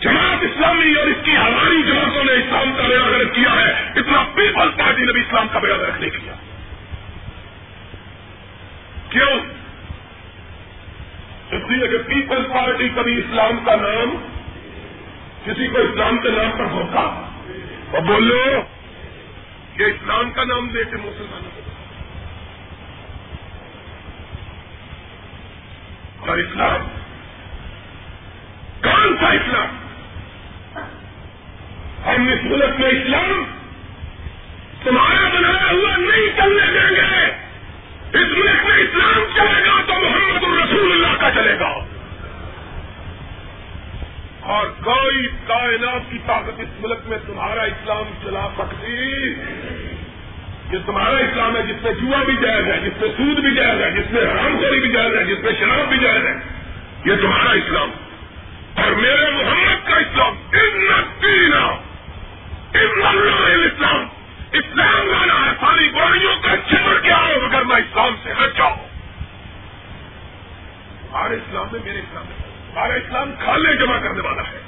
جماعت 0.00 0.38
اسلامی 0.40 0.94
اور 0.94 1.06
اس 1.06 1.16
کی 1.24 1.36
ہماری 1.36 1.82
جماعتوں 1.82 2.24
نے 2.24 2.32
اسلام 2.32 2.72
کا 2.76 2.88
بیڑا 2.88 3.10
گرک 3.10 3.34
کیا 3.34 3.52
ہے، 3.52 3.70
اتنا 4.00 4.24
پیپل 4.34 4.68
پارٹی 4.70 5.04
نے 5.04 5.12
بھی 5.12 5.20
اسلام 5.20 5.48
کا 5.52 5.58
بیڑا 5.58 5.76
گرک 5.76 6.00
نہیں 6.00 6.10
کیا۔ 6.10 6.32
کیوں؟ 9.08 9.40
اس 11.50 11.70
لیے 11.70 11.88
کہ 11.88 11.98
پیپل 11.98 12.42
پارٹی 12.42 12.88
کبھی 12.88 13.18
اسلام 13.18 13.64
کا 13.64 13.74
نام 13.74 14.16
کسی 15.44 15.66
کو 15.68 15.78
اسلام 15.78 16.18
کے 16.18 16.28
نام 16.30 16.58
پر 16.58 16.64
ہوتا؟ 16.64 17.00
اور 17.90 18.00
بولو 18.00 18.62
کہ 19.76 19.82
اسلام 19.82 20.30
کا 20.30 20.44
نام 20.44 20.68
دے 20.68 20.84
کے 20.84 20.96
مسلمانوں 20.96 21.50
کو۔ 21.54 21.73
اور 26.28 26.38
اسلام؟ 26.38 26.88
کون 28.82 29.16
سا 29.20 29.28
اسلام؟ 29.28 29.76
ہم 32.06 32.28
اس 32.28 32.44
ملک 32.44 32.80
میں 32.80 32.88
اسلام 32.88 33.44
تمہارا 34.84 35.28
بنایا 35.28 35.70
ہوا 35.70 35.96
نہیں 35.96 36.36
چلنے 36.36 36.66
دیں 36.66 36.96
گے۔ 36.96 37.26
اس 38.18 38.28
ملک 38.38 38.66
میں 38.66 38.76
اسلام 38.76 39.24
چلے 39.34 39.66
گا 39.66 39.82
تو 39.86 39.92
محمد 39.92 40.44
الرسول 40.44 40.92
اللہ 40.92 41.20
کا 41.20 41.30
چلے 41.30 41.58
گا۔ 41.58 41.84
اور 44.40 44.66
کوئی 44.66 45.28
کائنات 45.46 46.10
کی 46.10 46.18
طاقت 46.26 46.60
اس 46.60 46.80
ملک 46.80 46.98
میں 47.04 47.18
تمہارا 47.26 47.62
اسلام 47.62 48.10
چلا 48.24 48.48
سکتی۔ 48.58 49.34
یہ 50.70 50.78
تمہارا 50.86 51.16
اسلام 51.16 51.56
ہے، 51.56 51.62
جس 51.62 51.82
میں 51.82 51.92
جوا 51.92 52.22
بھی 52.22 52.36
جائز 52.36 52.66
ہے، 52.66 52.80
جس 52.80 53.00
میں 53.00 53.08
سود 53.16 53.44
بھی 53.44 53.54
جائز 53.54 53.80
ہے، 53.80 53.90
جس 53.90 54.10
میں 54.10 54.22
حرام 54.22 54.58
خوری 54.58 54.80
بھی 54.80 54.92
جائز 54.92 55.16
ہے، 55.16 55.24
جس 55.24 55.38
میں 55.38 55.52
شراب 55.60 55.88
بھی 55.88 55.98
جائز 55.98 56.26
ہے، 56.26 56.32
یہ 57.04 57.16
تمہارا 57.20 57.50
اسلام۔ 57.50 57.90
اور 58.74 58.92
میرے 58.92 59.30
محمد 59.30 59.88
کا 59.88 59.96
اسلام 59.96 60.34
اسلام 62.74 64.08
اسلام 64.52 65.08
والا 65.08 65.34
ہے 65.34 65.50
ساری 65.60 65.88
برائیوں 65.88 66.36
کا 66.42 66.56
چھوڑ 66.68 67.00
کے 67.00 67.12
آؤ 67.12 67.32
اگر 67.32 67.64
میں 67.64 67.76
اسلام 67.76 68.14
سے 68.22 68.32
ہٹ 68.32 68.58
جاؤں۔ 68.58 68.76
ہمارے 71.10 71.34
اسلام 71.34 71.66
میں 71.72 71.80
میرے 71.84 71.98
اسلام 71.98 72.24
میں، 72.28 72.72
ہمارا 72.72 72.94
اسلام 72.94 73.32
کھانے 73.38 73.76
جمع 73.76 73.98
کرنے 73.98 74.20
والا 74.20 74.42
ہے۔ 74.42 74.60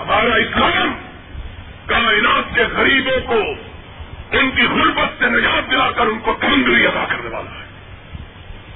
ہمارا 0.00 0.34
اسلام 0.34 0.94
کائنات 1.86 2.54
کے 2.54 2.62
غریبوں 2.62 3.20
کو 3.26 3.40
ان 4.30 4.50
کی 4.50 4.62
غربت 4.62 5.22
سے 5.22 5.30
نجات 5.30 5.70
دلا 5.70 5.90
کر 5.90 6.06
ان 6.06 6.18
کو 6.18 6.36
تمندری 6.40 6.86
ادا 6.86 7.04
کرنے 7.08 7.28
والا 7.28 7.50
ہے۔ 7.50 7.64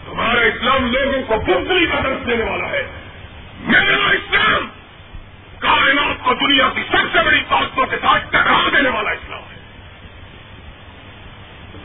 ہمارا 0.08 0.40
اسلام 0.40 0.92
لوگوں 0.92 1.22
کو 1.22 1.36
بزدری 1.36 1.86
کا 1.86 2.00
درس 2.04 2.26
دینے 2.26 2.44
والا 2.50 2.68
ہے۔ 2.68 2.86
میرا 3.60 4.10
اسلام 4.10 4.68
کائنات 5.58 6.24
کو 6.24 6.34
دنیا 6.34 6.68
کی 6.74 6.82
سب 6.90 7.18
سے 7.18 7.18
بڑی 7.24 7.40
طاقتوں 7.48 7.86
کے 7.86 7.96
ساتھ 7.96 8.24
ٹکرا 8.28 8.68
دینے 8.76 8.88
والا 8.88 9.10
اسلام 9.10 9.38
ہے۔ 9.38 9.58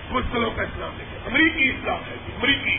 مسلموں 0.10 0.52
کا 0.52 0.62
اسلام 0.62 0.92
دیکھیں 1.00 1.20
امریکی 1.26 1.70
اسلام 1.70 2.00
ہے 2.10 2.16
جی، 2.26 2.32
امریکی۔ 2.36 2.78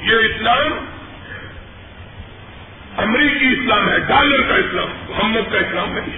یہ 0.00 0.14
اسلام 0.16 0.84
امریکی 2.96 3.46
اسلام 3.46 3.88
ہے، 3.88 3.98
ڈالر 3.98 4.42
کا 4.48 4.54
اسلام، 4.54 4.88
محمد 5.08 5.52
کا 5.52 5.58
اسلام 5.58 5.92
نہیں 5.92 6.17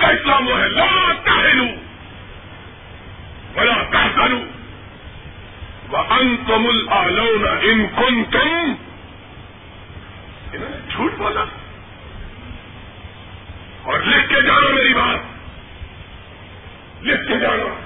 کا 0.00 0.08
اسلام 0.08 0.48
وہ 0.48 0.60
ہے۔ 0.60 0.68
لا 0.68 1.12
تہلو 1.24 1.64
بلا 3.54 3.82
تحسنو 3.90 4.40
وانتم 5.88 6.66
الاعلون 6.66 7.48
ان 7.62 7.86
کنتم۔ 7.96 8.72
انہوں 10.52 10.70
نے 10.70 10.76
جھوٹ 10.88 11.14
بولا۔ 11.18 11.44
اور 13.82 14.00
لکھ 14.00 14.28
کے 14.28 14.42
جانا 14.42 14.74
میری 14.74 14.94
بات۔ 14.94 15.18
لکھ 17.02 17.28
کے 17.28 17.38
جانا۔ 17.38 17.80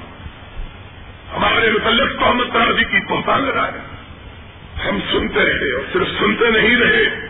ہمارے 1.36 1.70
متعلق 1.70 2.20
محمد 2.20 2.44
ترازی 2.52 2.84
کی 2.84 3.06
پہچان 3.06 3.42
لگائے 3.42 3.80
ہم 4.88 4.98
سنتے 5.12 5.40
رہے 5.40 5.74
اور 5.74 5.84
صرف 5.92 6.06
سنتے 6.18 6.60
نہیں 6.60 6.76
رہے۔ 6.76 7.28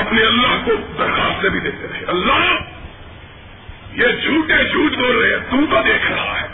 اپنے 0.00 0.22
اللہ 0.22 0.64
کو 0.64 0.72
درخواست 0.98 1.46
بھی 1.46 1.60
دیتے 1.60 1.86
رہے۔ 1.92 2.04
اللہ 2.06 2.75
یہ 3.96 4.06
جھوٹے 4.06 4.64
جھوٹ 4.64 4.92
بول 4.92 5.16
رہے 5.16 5.28
ہیں، 5.28 5.50
تو 5.50 5.66
تو 5.70 5.82
دیکھ 5.82 6.12
رہا 6.12 6.40
ہے۔ 6.40 6.46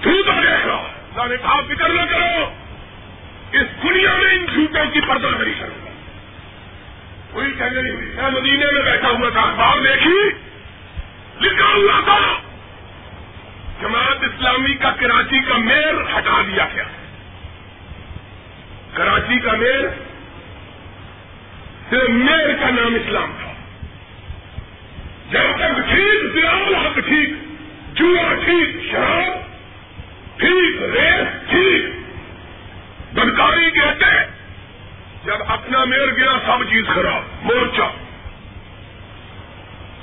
تو 0.00 0.10
تو 0.22 0.32
دیکھ 0.32 0.66
رہا 0.66 0.82
ہے۔ 0.82 0.92
اللہ 1.14 1.28
نے 1.28 1.36
کہا، 1.36 1.60
فکر 1.60 1.88
نہ 1.88 2.02
کرو۔ 2.10 2.50
اس 3.52 3.82
دنیا 3.82 4.16
میں 4.16 4.34
ان 4.34 4.44
جھوٹوں 4.44 4.90
کی 4.90 5.00
پردہ 5.00 5.26
نہیں 5.26 5.54
کروں 5.60 5.86
گا۔ 5.86 5.90
کوئی 7.32 7.52
کہنے 7.58 7.82
نہیں 7.82 7.94
ہوئی۔ 7.94 8.06
میں 8.06 8.30
مدینے 8.30 8.64
میں 8.72 8.82
بیٹھا 8.82 9.08
ہوا 9.08 9.28
تھا، 9.28 9.40
اخبار 9.40 9.82
دیکھی۔ 9.82 10.30
لکھا 11.40 11.66
ہوا 11.66 12.00
تھا۔ 12.04 12.18
جماعت 13.80 14.24
اسلامی 14.24 14.74
کا 14.74 14.90
کراچی 14.90 15.42
کا 15.42 15.56
میئر 15.56 15.94
ہٹا 16.18 16.42
دیا 16.46 16.66
گیا۔ 16.74 16.84
کراچی 18.94 19.38
کا 19.38 19.52
میئر 19.52 19.82
صرف 21.90 22.08
میئر 22.08 22.54
کا 22.60 22.70
نام 22.70 22.94
اسلام 22.94 23.32
تھا۔ 23.40 23.43
جب 25.34 25.56
تک 25.56 25.90
ٹھیک 25.90 26.34
زیال 26.34 26.74
حق 26.74 26.94
ٹھیک 26.94 27.28
جوا 27.94 28.34
ٹھیک 28.44 28.92
شراب، 28.92 29.38
ٹھیک 30.36 30.82
ریس 30.82 31.50
ٹھیک۔ 31.50 31.84
بدکاری 33.14 33.70
کہتے 33.70 34.04
جب 35.24 35.36
اپنا 35.46 35.84
میئر 35.84 36.06
گیا 36.16 36.38
سب 36.46 36.70
چیز 36.70 36.86
خراب 36.86 37.22
مورچہ۔ 37.42 37.82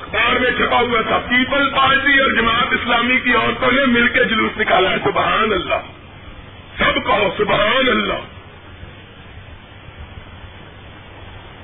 اخبار 0.01 0.39
میں 0.39 0.51
چھپا 0.57 0.79
ہوا 0.79 1.01
تھا 1.01 1.17
پیپل 1.17 1.69
پارٹی 1.69 2.19
اور 2.19 2.32
جماعت 2.32 2.73
اسلامی 2.73 3.19
کی 3.19 3.34
عورتوں 3.34 3.71
نے 3.71 3.86
مل 3.86 4.07
کے 4.07 4.23
جلوس 4.23 4.57
نکالا 4.57 4.91
ہے 4.91 4.97
سبحان 5.03 5.51
اللہ۔ 5.51 5.82
سب 6.77 6.95
کہو، 6.95 7.29
سبحان 7.38 7.89
اللہ۔ 7.89 8.19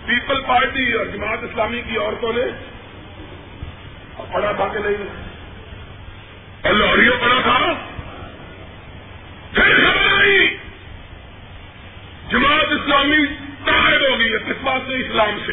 پیپل 0.05 0.41
پارٹی 0.41 0.93
اور 0.93 1.05
جماعت 1.05 1.43
اسلامی 1.43 1.81
کی 1.81 1.97
عورتوں 1.97 2.33
نے 2.33 2.76
پڑھا 4.23 4.51
تھا 4.51 4.67
کہ 4.67 4.79
نہیں۔ 4.79 5.27
اللہ 6.63 7.11
پڑھا 7.21 7.41
تھا 7.41 7.73
پھر 9.53 9.75
خبر 9.75 10.19
آئی۔ 10.19 10.57
جماعت 12.29 12.71
اسلامی 12.71 13.25
تاہر 13.65 14.09
ہو 14.09 14.19
گئی 14.19 14.33
ہے 14.33 14.37
کس 14.37 14.63
بات 14.63 14.81
سے 14.87 14.93
اسلام 14.93 15.39
سے۔ 15.45 15.51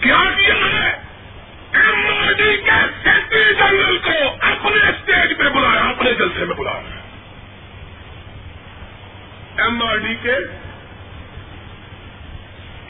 کیا 0.00 0.22
کیا 0.40 0.54
ہے؟ 0.54 0.90
ایم 1.72 2.06
آر 2.06 2.32
کے 2.32 2.56
سیکٹری 3.04 3.54
جنرل 3.54 3.98
کو 3.98 4.28
اپنے 4.40 4.88
اسٹیج 4.88 5.38
پہ 5.38 5.48
بلایا، 5.48 5.80
اپنے 5.80 6.12
جلسے 6.14 6.44
میں 6.44 6.56
بلایا۔ 6.56 7.00
ایم 9.62 9.82
آر 9.82 9.96
ڈی 9.96 10.14
کے 10.22 10.34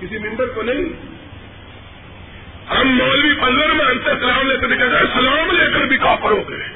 کسی 0.00 0.18
ممبر 0.18 0.46
کو 0.46 0.62
نہیں۔ 0.62 1.17
ہم 2.70 2.88
مولوی 2.88 3.34
فضر 3.34 3.74
میں 3.74 3.84
ان 3.84 3.98
سے 4.04 4.10
سلام 4.20 4.48
لے 4.48 4.56
کر 4.56 4.68
کہتے 4.68 4.96
ہیں، 4.96 5.20
سلام 5.20 5.50
لے 5.50 5.72
کر 5.72 5.80
بھی 5.80 5.96
کافر 5.96 6.30
ہو 6.30 6.48
گئے۔ 6.48 6.68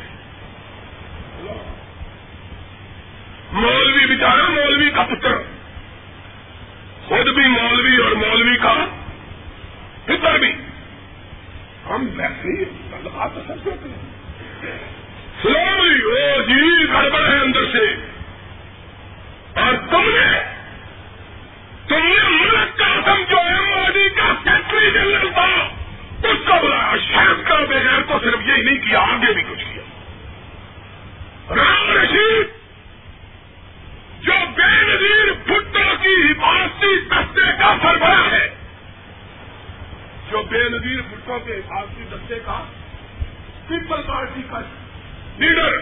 مولوی 3.53 4.17
بچارا 4.17 4.49
مولوی 4.49 4.91
کا 4.91 5.03
پتر۔ 5.03 5.35
خود 7.07 7.35
بھی 7.35 7.49
مولوی 7.49 7.97
اور 7.97 8.13
مولوی 8.13 8.57
کا 8.59 8.75
پتر 10.05 10.39
بھی۔ 10.39 10.53
ہم 11.91 12.09
ویسے 12.17 12.59
ہی 12.59 12.65
تعلقات 12.65 13.31
سب 13.35 13.65
کرتے 13.65 13.89
ہیں۔ 13.89 14.13
سلولی 15.43 15.95
جی، 15.95 16.05
وہ 16.05 16.43
جی 16.43 16.89
گڑبڑ 16.93 17.21
ہے 17.21 17.39
اندر 17.39 17.65
سے۔ 17.73 18.13
اور 19.61 19.75
تم 19.91 20.03
نے 20.03 20.43
تم 21.89 22.07
نے 22.07 22.29
ملک 22.29 22.79
کا 22.79 22.87
آدم 22.87 23.23
جو 23.31 23.37
ایم 23.39 23.73
او 23.73 23.85
ڈی 23.95 24.09
کا 24.09 24.35
سیکٹری 24.45 24.91
جنرل 24.91 25.29
تھا۔ 25.35 25.72
اس 26.33 26.47
کو 26.47 26.67
بلایا 26.67 26.97
شاید 26.97 27.49
کا 27.49 27.55
بغیر 27.55 28.03
تو 28.09 28.19
صرف 28.25 28.49
یہی 28.49 28.63
نہیں 28.63 28.79
کیا، 28.79 28.99
آگے 28.99 29.33
بھی 29.33 29.43
کچھ 29.43 29.65
کیا۔ 29.65 29.83
رام 31.57 31.91
رشید، 31.91 32.47
جو 34.23 34.33
بے 34.57 34.83
نظیر 34.83 35.33
بھٹو 35.47 35.97
کی 36.03 36.15
حفاظتی 36.31 37.01
دستے 37.09 37.41
کا 37.59 37.75
سربراہ 37.83 38.33
ہے، 38.33 38.49
جو 40.31 40.43
بے 40.43 40.65
نظیر 40.69 41.01
بھٹو 41.11 41.39
کے 41.39 41.53
حفاظتی 41.53 42.05
دستے 42.13 42.39
کا 42.45 42.65
پیپل 43.69 44.03
پارٹی 44.07 44.43
کا 44.51 44.61
لیڈر 45.39 45.73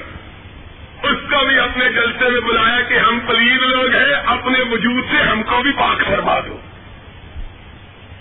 اس 1.03 1.19
کو 1.31 1.47
بھی 1.47 1.59
اپنے 1.59 1.89
جلسے 1.89 2.29
میں 2.29 2.41
بلایا 2.41 2.81
کہ 2.81 2.99
ہم 2.99 3.21
پلیز 3.21 3.61
لوگ 3.61 3.95
ہیں، 3.95 4.15
اپنے 4.27 4.59
وجود 4.71 5.05
سے 5.11 5.23
ہم 5.23 5.43
کو 5.43 5.63
بھی 5.63 5.73
پاک 5.73 6.07
فرما 6.07 6.41
دو۔ 6.41 6.59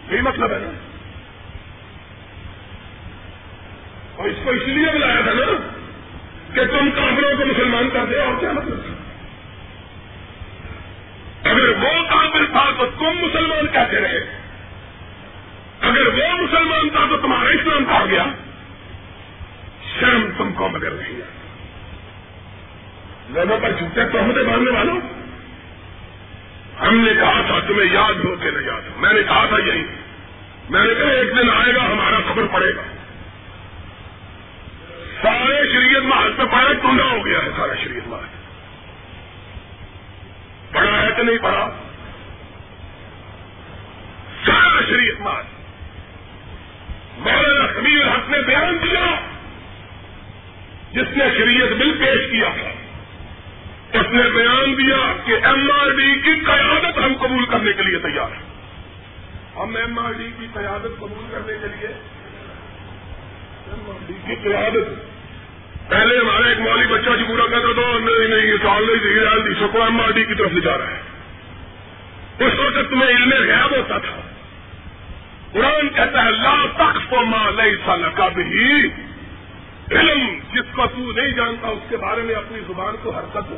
یہی 0.10 0.22
مطلب 0.22 0.52
ہے 0.52 0.58
نا۔ 0.60 0.89
اور 4.20 4.30
اس 4.30 4.36
کو 4.44 4.50
اس 4.50 4.62
لیے 4.66 4.86
بلایا 4.94 5.22
تھا 5.22 5.34
نا 5.34 5.70
کہ 6.54 6.66
تم 6.66 6.92
کافروں 6.92 7.38
کو 7.38 7.46
مسلمان 7.46 7.90
کر 7.94 8.06
دے 8.10 8.20
اور 8.20 8.34
کیا 8.40 8.52
مطلب؟ 8.52 8.78
تھا 8.86 8.94
اگر 11.50 11.70
وہ 11.70 12.04
کافر 12.10 12.46
تھا 12.52 12.66
تو 12.78 12.86
تم 12.86 13.06
مسلمان 13.06 13.68
کہتے 13.68 14.02
رہے؟ 14.02 14.18
اگر 15.82 16.08
وہ 16.08 16.42
مسلمان 16.42 16.90
تھا 16.90 17.06
تو 17.10 17.18
تمہارا 17.18 17.50
اسلام 17.50 17.86
کھا 17.86 18.06
گیا۔ 18.06 18.26
شرم 20.00 20.30
تم 20.38 20.54
کو 20.54 20.70
مگر 20.70 20.92
نہیں 20.92 21.14
ہے۔ 21.14 21.26
لوگوں 23.30 23.60
پر 23.60 23.72
جھوٹے 23.72 24.02
تہمتیں 24.06 24.44
باندھنے 24.44 24.72
والوں۔ 24.72 25.02
ہم 26.88 26.98
نے 26.98 27.14
کہا 27.14 27.42
تھا، 27.42 27.60
تمہیں 27.60 27.94
یاد 27.94 28.26
ہو 28.26 28.36
کے 28.36 28.52
نہ 28.52 28.66
یاد 28.66 28.82
ہو۔ 28.82 29.00
میں 29.00 29.14
نے 29.14 29.24
کہا 29.24 29.46
تھا 29.46 29.58
یہی۔ 29.66 29.84
میں 30.70 30.82
نے 30.82 30.94
کہا، 30.94 31.10
ایک 31.10 31.30
دن 31.30 31.50
آئے 31.50 31.76
گا، 31.76 31.86
ہمارا 31.86 32.20
خبر 32.28 32.44
پڑے 32.52 32.76
گا۔ 32.76 32.99
سارے 35.22 35.70
شریعت 35.74 36.02
محل 36.02 36.34
پہ 36.34 36.44
پڑا 36.44 36.74
ٹونڈا 36.74 37.04
ہو 37.04 37.26
گیا 37.26 37.40
ہے 37.40 37.50
سارا 37.58 37.76
شریعت 37.84 38.08
محل 38.08 38.26
پڑھا 40.72 41.02
ہے 41.02 41.08
کہ 41.18 41.24
نہیں 41.24 41.38
پڑھا؟ 41.38 41.70
سارا 44.46 44.82
شریعت 44.90 45.22
محل 45.22 45.44
مولانا 47.18 47.68
خبیر 47.68 48.08
حق 48.08 48.30
نے 48.30 48.38
بیان 48.42 48.78
دیا 48.84 49.06
جس 50.92 51.18
نے 51.18 51.26
شریعت 51.38 51.70
بل 51.70 51.98
پیش 52.00 52.32
کیا 52.32 52.50
تھا۔ 52.50 52.70
اس 54.00 54.06
نے 54.12 54.30
بیان 54.30 54.78
دیا 54.78 55.14
کہ 55.26 55.32
ایم 55.32 55.72
آر 55.82 55.90
ڈی 55.90 56.22
کی 56.22 56.40
قیادت 56.46 56.98
ہم 56.98 57.14
قبول 57.22 57.46
کرنے 57.46 57.74
کے 57.74 57.84
لیے 57.84 58.00
تیار 58.00 58.32
ہیں۔ 58.32 58.50
ہم 59.56 59.76
ایم 59.76 60.00
آر 60.00 60.12
ڈی 60.12 60.30
کی 60.40 60.48
قیادت 60.54 61.00
قبول 61.00 61.26
کرنے 61.32 61.54
کے 61.62 61.68
لیے 61.68 61.88
ایم 63.68 63.90
آر 63.90 64.04
ڈی 64.08 64.14
کی 64.26 64.36
قیادت 64.36 65.09
پہلے 65.90 66.18
ہمارا 66.18 66.48
ایک 66.48 66.60
مالی 66.60 66.88
بچہ 66.88 67.10
جو 67.10 67.26
پورا 67.28 67.46
کہتا 67.46 67.74
تھا، 67.74 67.98
نہیں 68.00 68.28
نہیں، 68.28 68.48
یہ 68.48 68.58
سال 68.64 68.86
نہیں 68.88 69.00
دے 69.04 69.20
رہا 69.20 69.68
کو 69.72 69.84
ایم 69.84 70.02
آر 70.02 70.12
ڈی 70.12 70.26
کی 70.26 70.34
طرف 70.34 70.52
لے 70.52 70.62
جا 70.62 70.78
رہا 70.78 70.92
ہے 70.92 71.02
اس 72.40 72.54
وقت 72.60 72.90
تمہیں 72.90 73.10
علم 73.10 73.32
غیب 73.32 73.78
ہوتا 73.78 73.98
تھا۔ 73.98 74.22
قرآن 75.52 75.90
کہتا 75.90 76.26
ہے، 76.26 76.32
لا 76.32 76.66
تخف 76.78 77.14
ما 77.14 77.50
لیس 77.50 77.90
لک 77.90 78.22
بھی 78.36 78.90
علم 79.92 80.40
جس 80.54 80.76
کو 80.76 80.86
تو 80.86 81.12
نہیں 81.12 81.32
جانتا، 81.32 81.68
اس 81.68 81.90
کے 81.90 81.98
بارے 81.98 82.22
میں 82.22 82.36
اپنی 82.36 82.60
زبان 82.68 82.96
کو 83.04 83.10
حرکت 83.10 83.50
ہو۔ 83.50 83.58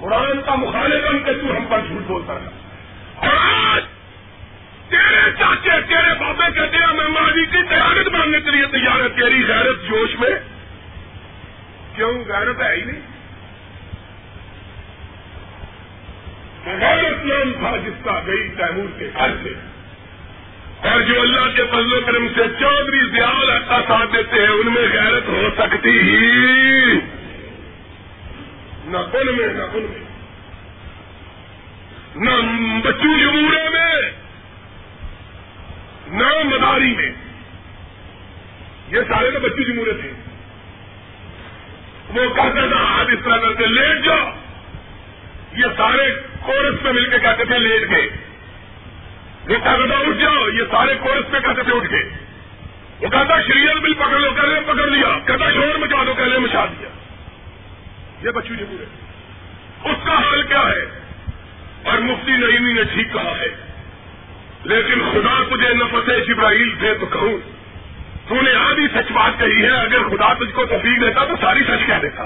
قرآن 0.00 0.40
کا 0.46 0.54
مخالفن 0.54 1.18
کہ 1.18 1.32
تو 1.32 1.56
ہم 1.56 1.64
پر 1.68 1.78
جھوٹ 1.88 2.06
بولتا 2.06 2.32
ہے 2.32 2.48
اور 3.16 3.36
آج 3.42 3.82
تیرے 4.88 5.30
چاچے، 5.38 5.80
تیرے 5.88 6.14
بابے 6.20 6.52
کہتے 6.54 6.76
ہیں 6.76 6.94
میں 6.94 7.08
ماضی 7.08 7.46
کی 7.46 7.62
تیاری 7.68 8.10
مانگنے 8.10 8.40
کے 8.40 8.50
لیے 8.50 8.66
تیار 8.66 9.00
ہے 9.00 9.08
تیری 9.08 9.46
غیرت 9.48 9.88
جوش 9.90 10.10
میں 10.18 10.59
کیوں 11.94 12.24
غیرت 12.24 12.62
ہے 12.62 12.76
ہی 12.76 12.84
نہیں؟ 12.84 13.00
غیرت 16.64 17.24
نام 17.24 17.52
تھا 17.52 17.76
جس 17.76 18.04
کا 18.04 18.20
گئی 18.26 18.48
تیمور 18.48 18.98
کے 18.98 19.10
گھر 19.18 19.30
سے۔ 19.42 19.52
اور 20.88 21.00
جو 21.00 21.20
اللہ 21.20 21.56
کے 21.56 21.62
فضل 21.64 21.92
و 21.92 22.00
کرم 22.06 22.28
سے 22.28 22.42
چودھری 22.60 23.10
زیال 23.10 23.46
کا 23.68 23.80
ساتھ 23.88 24.12
دیتے 24.12 24.40
ہیں، 24.40 24.48
ان 24.48 24.66
میں 24.66 24.88
غیرت 24.92 25.28
ہو 25.28 25.48
سکتی 25.58 25.98
ہی۔ 26.00 26.94
نہ 28.84 28.98
ان 28.98 29.36
میں، 29.36 29.46
نہ 29.46 29.62
ان 29.72 29.82
میں۔ 29.82 30.10
نہ 32.16 32.30
بچو 32.82 33.18
جمورے 33.20 33.68
میں، 33.68 34.10
نہ 36.06 36.42
مداری 36.44 36.94
میں۔ 36.96 37.10
یہ 38.88 39.00
سارے 39.08 39.30
تو 39.30 39.40
بچی 39.40 39.72
جمورے 39.72 39.92
تھے۔ 39.92 40.29
وہ 42.14 42.34
کہتا 42.34 42.66
تھا، 42.66 43.00
آج 43.00 43.06
اس 43.12 43.24
طرح 43.24 43.36
کر 43.36 43.54
کے 43.54 43.66
لیٹ 43.66 44.04
جاؤ۔ 44.04 44.30
یہ 45.56 45.64
سارے 45.76 46.14
کورس 46.42 46.82
پہ 46.82 46.88
مل 46.88 47.04
کے 47.04 47.18
کہتے 47.18 47.44
تھے، 47.44 47.58
لیٹ 47.58 47.90
گئے۔ 47.90 48.06
وہ 49.48 49.54
کہتا 49.54 49.86
تھا، 49.86 49.98
اٹھ 49.98 50.18
جاؤ۔ 50.18 50.48
یہ 50.48 50.62
سارے 50.70 50.94
کورس 51.00 51.30
پہ 51.30 51.38
کہتے 51.40 51.62
تھے، 51.62 51.72
اٹھ 51.76 51.90
گئے۔ 51.90 52.10
وہ 53.00 53.08
کہتا، 53.08 53.40
شریعت 53.40 53.76
بل 53.76 53.94
پکڑ 53.94 54.18
لو 54.18 54.30
کہنے 54.30 54.60
پکڑ 54.60 54.86
لیا۔ 54.86 55.18
کہتا، 55.26 55.50
شور 55.50 55.78
مچا 55.78 56.04
دو 56.06 56.14
کہنے 56.14 56.38
مچا 56.38 56.64
دیا۔ 56.64 56.88
یہ 58.22 58.30
بچوں 58.30 58.56
جو 58.56 58.64
پورے 58.70 58.84
اس 59.90 59.96
کا 60.04 60.14
حال 60.14 60.42
کیا 60.42 60.62
ہے؟ 60.62 61.00
اور 61.84 61.98
مفتی 61.98 62.32
نعیمی 62.32 62.72
نے 62.72 62.84
ٹھیک 62.84 63.12
کہا 63.12 63.38
ہے۔ 63.38 63.48
لیکن 64.64 65.00
خدا 65.12 65.54
تجھے 65.54 65.74
نفس 65.74 66.28
جبرائیل 66.28 66.74
تھے 66.78 66.94
تو 66.94 67.06
کہوں۔ 67.06 67.59
تو 68.30 68.40
نے 68.40 68.54
آدھی 68.54 68.88
سچ 68.88 69.12
بات 69.12 69.40
کہی 69.40 69.62
ہے، 69.62 69.70
اگر 69.70 70.08
خدا 70.08 70.32
تجھ 70.32 70.54
کو 70.54 70.64
تفریح 70.64 70.96
دیتا 71.00 71.24
تو 71.24 71.34
ساری 71.40 71.60
سچ 71.62 71.86
کہہ 71.86 72.00
دیتا۔ 72.02 72.22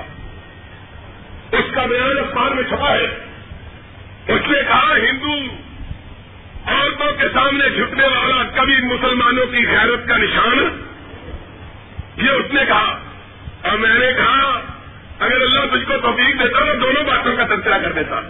اس 1.53 1.75
کا 1.75 1.87
بیان 1.87 2.19
اخبار 2.19 2.51
میں 2.51 2.63
چھپا 2.63 2.91
ہے۔ 2.91 3.05
اس 4.35 4.41
نے 4.49 4.59
کہا، 4.69 4.97
ہندو 4.97 5.33
عورتوں 6.67 7.13
کے 7.13 7.29
سامنے 7.35 7.71
جھکنے 7.71 8.05
والا 8.05 8.43
کبھی 8.55 8.75
مسلمانوں 8.95 9.47
کی 9.47 9.67
غیرت 9.67 10.09
کا 10.09 10.17
نشان۔ 10.17 10.83
یہ 12.17 12.31
اس 12.31 12.55
نے 12.55 12.65
کہا۔ 12.69 12.99
اور 13.63 13.79
میں 13.79 13.99
نے 13.99 14.13
کہا، 14.17 14.61
اگر 15.19 15.41
اللہ 15.41 15.77
تجھ 15.77 15.89
کو 15.89 15.99
توفیق 15.99 16.43
دیتا 16.43 16.59
تو 16.59 16.81
دونوں 16.81 17.05
باتوں 17.05 17.37
کا 17.37 17.45
تذکرہ 17.45 17.79
کر 17.79 17.93
دیتا۔ 17.93 18.21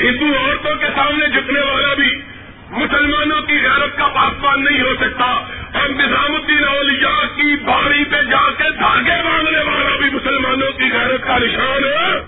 ہندو 0.00 0.38
عورتوں 0.38 0.74
کے 0.74 0.86
سامنے 0.94 1.28
جھکنے 1.28 1.60
والا 1.60 1.94
بھی 1.94 2.22
مسلمانوں 2.70 3.42
کی 3.42 3.54
غیرت 3.54 3.98
کا 3.98 4.08
پاسمان 4.08 4.64
نہیں 4.64 4.80
ہو 4.80 4.94
سکتا۔ 5.00 5.46
اور 5.72 5.88
نظام 5.88 6.34
الدین 6.34 6.68
اولیاء 6.68 7.26
کی 7.36 7.56
باری 7.56 8.04
پہ 8.04 8.22
جا 8.22 8.50
کے 8.58 8.70
دھاگے 8.70 9.22
باندھنے 9.22 9.58
والا 9.58 9.96
بھی 9.96 10.10
مسلمانوں 10.10 10.72
کی 10.72 10.92
غیرت 10.92 11.22
کا 11.22 11.38
نشان 11.38 11.84
ہے۔ 11.84 12.20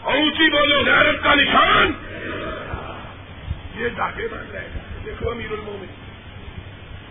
اور 0.00 0.14
اونچی 0.14 0.50
بولو 0.50 0.82
غیرت 0.86 1.22
کا 1.22 1.34
نشان۔ 1.34 1.90
یہ 3.76 3.88
ڈاکے 3.88 4.28
بن 4.30 4.50
رہے 4.52 4.60
ہیں۔ 4.60 5.04
دیکھو 5.04 5.30
امیر 5.30 5.52
المومن 5.52 5.86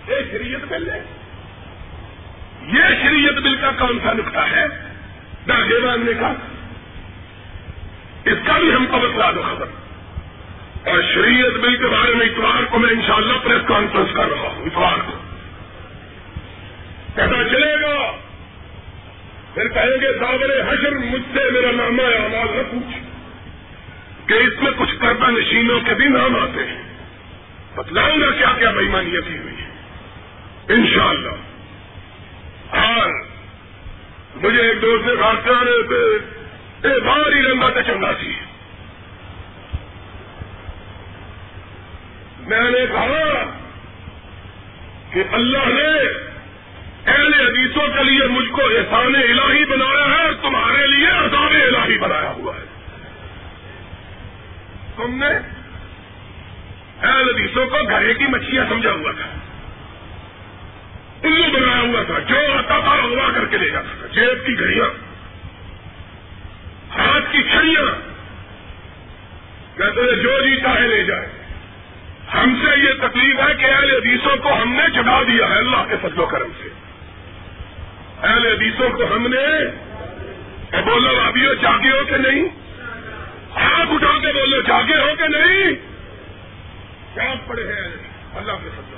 یہ 0.07 0.15
شریعت 0.31 0.65
بل 0.69 0.89
ہے۔ 0.89 1.03
یہ 2.67 3.03
شریعت 3.03 3.33
بل 3.33 3.55
کا 3.55 3.71
کون 3.79 3.99
سا 4.03 4.13
نقطہ 4.13 4.39
ہے؟ 4.39 4.67
ڈاکے 5.45 5.79
باندھنے 5.79 6.11
کا۔ 6.19 6.33
اس 8.25 8.37
کا 8.45 8.57
بھی 8.57 8.73
ہم 8.73 8.85
کو 8.85 8.99
بتلا 8.99 9.31
دو 9.31 9.41
خبر۔ 9.41 9.65
اور 10.89 11.01
شریعت 11.13 11.51
بل 11.51 11.77
کے 11.77 11.87
بارے 11.87 12.13
میں 12.13 12.25
اتوار 12.25 12.63
کو 12.63 12.79
میں 12.79 12.89
انشاءاللہ 12.89 13.33
پریس 13.43 13.67
کانفرنس 13.67 14.13
کر 14.13 14.25
رہا 14.25 14.41
ہوں، 14.41 14.65
اتوار 14.65 14.97
کو۔ 15.05 15.20
پتا 17.13 17.49
چلے 17.49 17.81
گا۔ 17.81 18.11
پھر 19.53 19.67
کہیں 19.67 20.01
گے، 20.01 20.19
صابر 20.19 20.73
حشر، 20.73 20.91
مجھ 20.91 21.37
سے 21.37 21.51
میرا 21.51 21.71
نام 21.71 21.99
ہے 21.99 22.17
آواز 22.17 22.55
نہ 22.55 22.61
پوچھ۔ 22.71 22.97
کہ 24.29 24.33
اس 24.33 24.63
میں 24.63 24.71
کچھ 24.77 24.95
کردہ 25.01 25.31
نشینوں 25.31 25.79
کے 25.79 25.93
بھی 25.93 26.05
نام 26.05 26.35
آتے 26.35 26.63
ہیں۔ 26.65 26.81
بتلاؤں 27.75 28.21
گا 28.21 28.31
کیا 28.31 28.53
کیا 28.59 28.71
بےمانی 28.71 29.11
کی 29.11 29.37
ہوئی 29.37 29.53
ہے۔ 29.53 29.71
ان 30.73 30.87
شاء 30.93 31.07
اللہ 31.07 31.31
اور 32.75 33.09
مجھے 34.35 34.61
ایک 34.61 34.81
دوست 34.81 35.07
نے 35.07 35.15
بات 35.15 35.45
کر 35.45 35.53
رہے 35.53 35.83
تھے 35.83 36.99
باری 36.99 37.41
لمبا 37.41 37.69
تو 37.69 37.81
چنگا 37.81 38.13
سی 38.21 38.33
میں 42.39 42.71
نے 42.71 42.85
کہا 42.91 43.43
کہ 45.13 45.23
اللہ 45.31 45.57
نے 45.57 46.30
اہل 47.11 47.33
حدیثوں 47.33 47.87
کے 47.87 48.03
لیے 48.03 48.27
مجھ 48.27 48.49
کو 48.49 48.61
احسان 48.65 49.15
الہی 49.15 49.65
بنایا 49.65 50.15
ہے 50.15 50.23
اور 50.23 50.33
تمہارے 50.41 50.87
لیے 50.87 51.07
عذاب 51.07 51.51
الہی 51.51 51.97
بنایا 51.97 52.29
ہوا 52.29 52.53
ہے۔ 52.55 52.63
تم 54.95 55.23
نے 55.23 55.61
اہل 57.01 57.29
حدیثوں 57.29 57.65
کو 57.65 57.77
گھرے 57.89 58.13
کی 58.13 58.25
مچھلیاں 58.25 58.65
سمجھا 58.69 58.91
ہوا 58.91 59.11
تھا۔ 59.11 59.27
الو 61.23 61.59
بنایا 61.59 61.81
ہوا 61.81 62.03
تھا۔ 62.03 62.19
جو 62.19 62.35
آتا 62.57 62.79
تھا 62.79 62.91
اگوا 62.91 63.31
کر 63.35 63.45
کے 63.45 63.57
لے 63.57 63.69
جاتا 63.69 63.95
تھا۔ 63.99 64.07
جیب 64.07 64.45
کی 64.45 64.59
گھڑیاں، 64.59 64.85
ہاتھ 66.97 67.31
کی 67.31 67.43
چھڑیاں۔ 67.43 68.11
کہتے 69.77 70.01
ہیں 70.01 70.23
جو 70.23 70.47
جی 70.47 70.61
چاہے 70.61 70.87
لے 70.87 71.03
جائے۔ 71.03 71.27
ہم 72.33 72.55
سے 72.61 72.79
یہ 72.79 73.07
تکلیف 73.07 73.39
ہے 73.39 73.53
کہ 73.55 73.65
اہل 73.65 73.95
حدیثوں 73.95 74.35
کو 74.37 74.61
ہم 74.61 74.73
نے 74.73 74.83
چڑھا 74.93 75.21
دیا 75.23 75.49
ہے 75.49 75.57
اللہ 75.57 75.83
کے 75.89 75.95
فضل 76.01 76.19
و 76.19 76.25
کرم 76.25 76.49
سے۔ 76.63 76.80
اہل 78.23 78.45
حدیثوں 78.45 78.89
کو 78.89 79.15
ہم 79.15 79.27
نے 79.27 79.65
بولو 80.81 81.21
ابھی 81.21 81.47
ہو 81.47 81.53
جاگے 81.53 81.89
ہو 81.89 82.05
کہ 82.05 82.17
نہیں؟ 82.17 82.43
ہاتھ 83.55 83.91
اٹھا 83.91 84.19
کے 84.21 84.33
بولو 84.33 84.61
جاگے 84.61 84.97
ہو 84.99 85.15
کہ 85.17 85.27
نہیں؟ 85.27 85.73
کیا 87.13 87.33
پڑے 87.47 87.63
ہیں؟ 87.63 87.97
اللہ 88.35 88.51
کے 88.51 88.69
فضل 88.75 88.91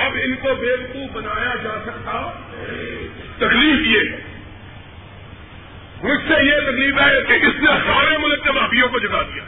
اب 0.00 0.12
ان 0.24 0.34
کو 0.34 0.54
بیوقوف 0.54 1.10
بنایا 1.12 1.54
جا 1.64 1.82
سکتا 1.86 2.32
تکلیف 3.36 3.86
یہ 3.86 4.10
ہے۔ 4.10 4.20
مجھ 6.02 6.20
سے 6.28 6.44
یہ 6.44 6.60
تکلیف 6.70 7.00
ہے 7.00 7.22
کہ 7.28 7.46
اس 7.46 7.54
نے 7.54 7.70
سارے 7.86 8.18
ملک 8.18 8.44
کے 8.44 8.52
بھابھیوں 8.52 8.88
کو 8.88 8.98
جگا 8.98 9.22
دیا۔ 9.22 9.42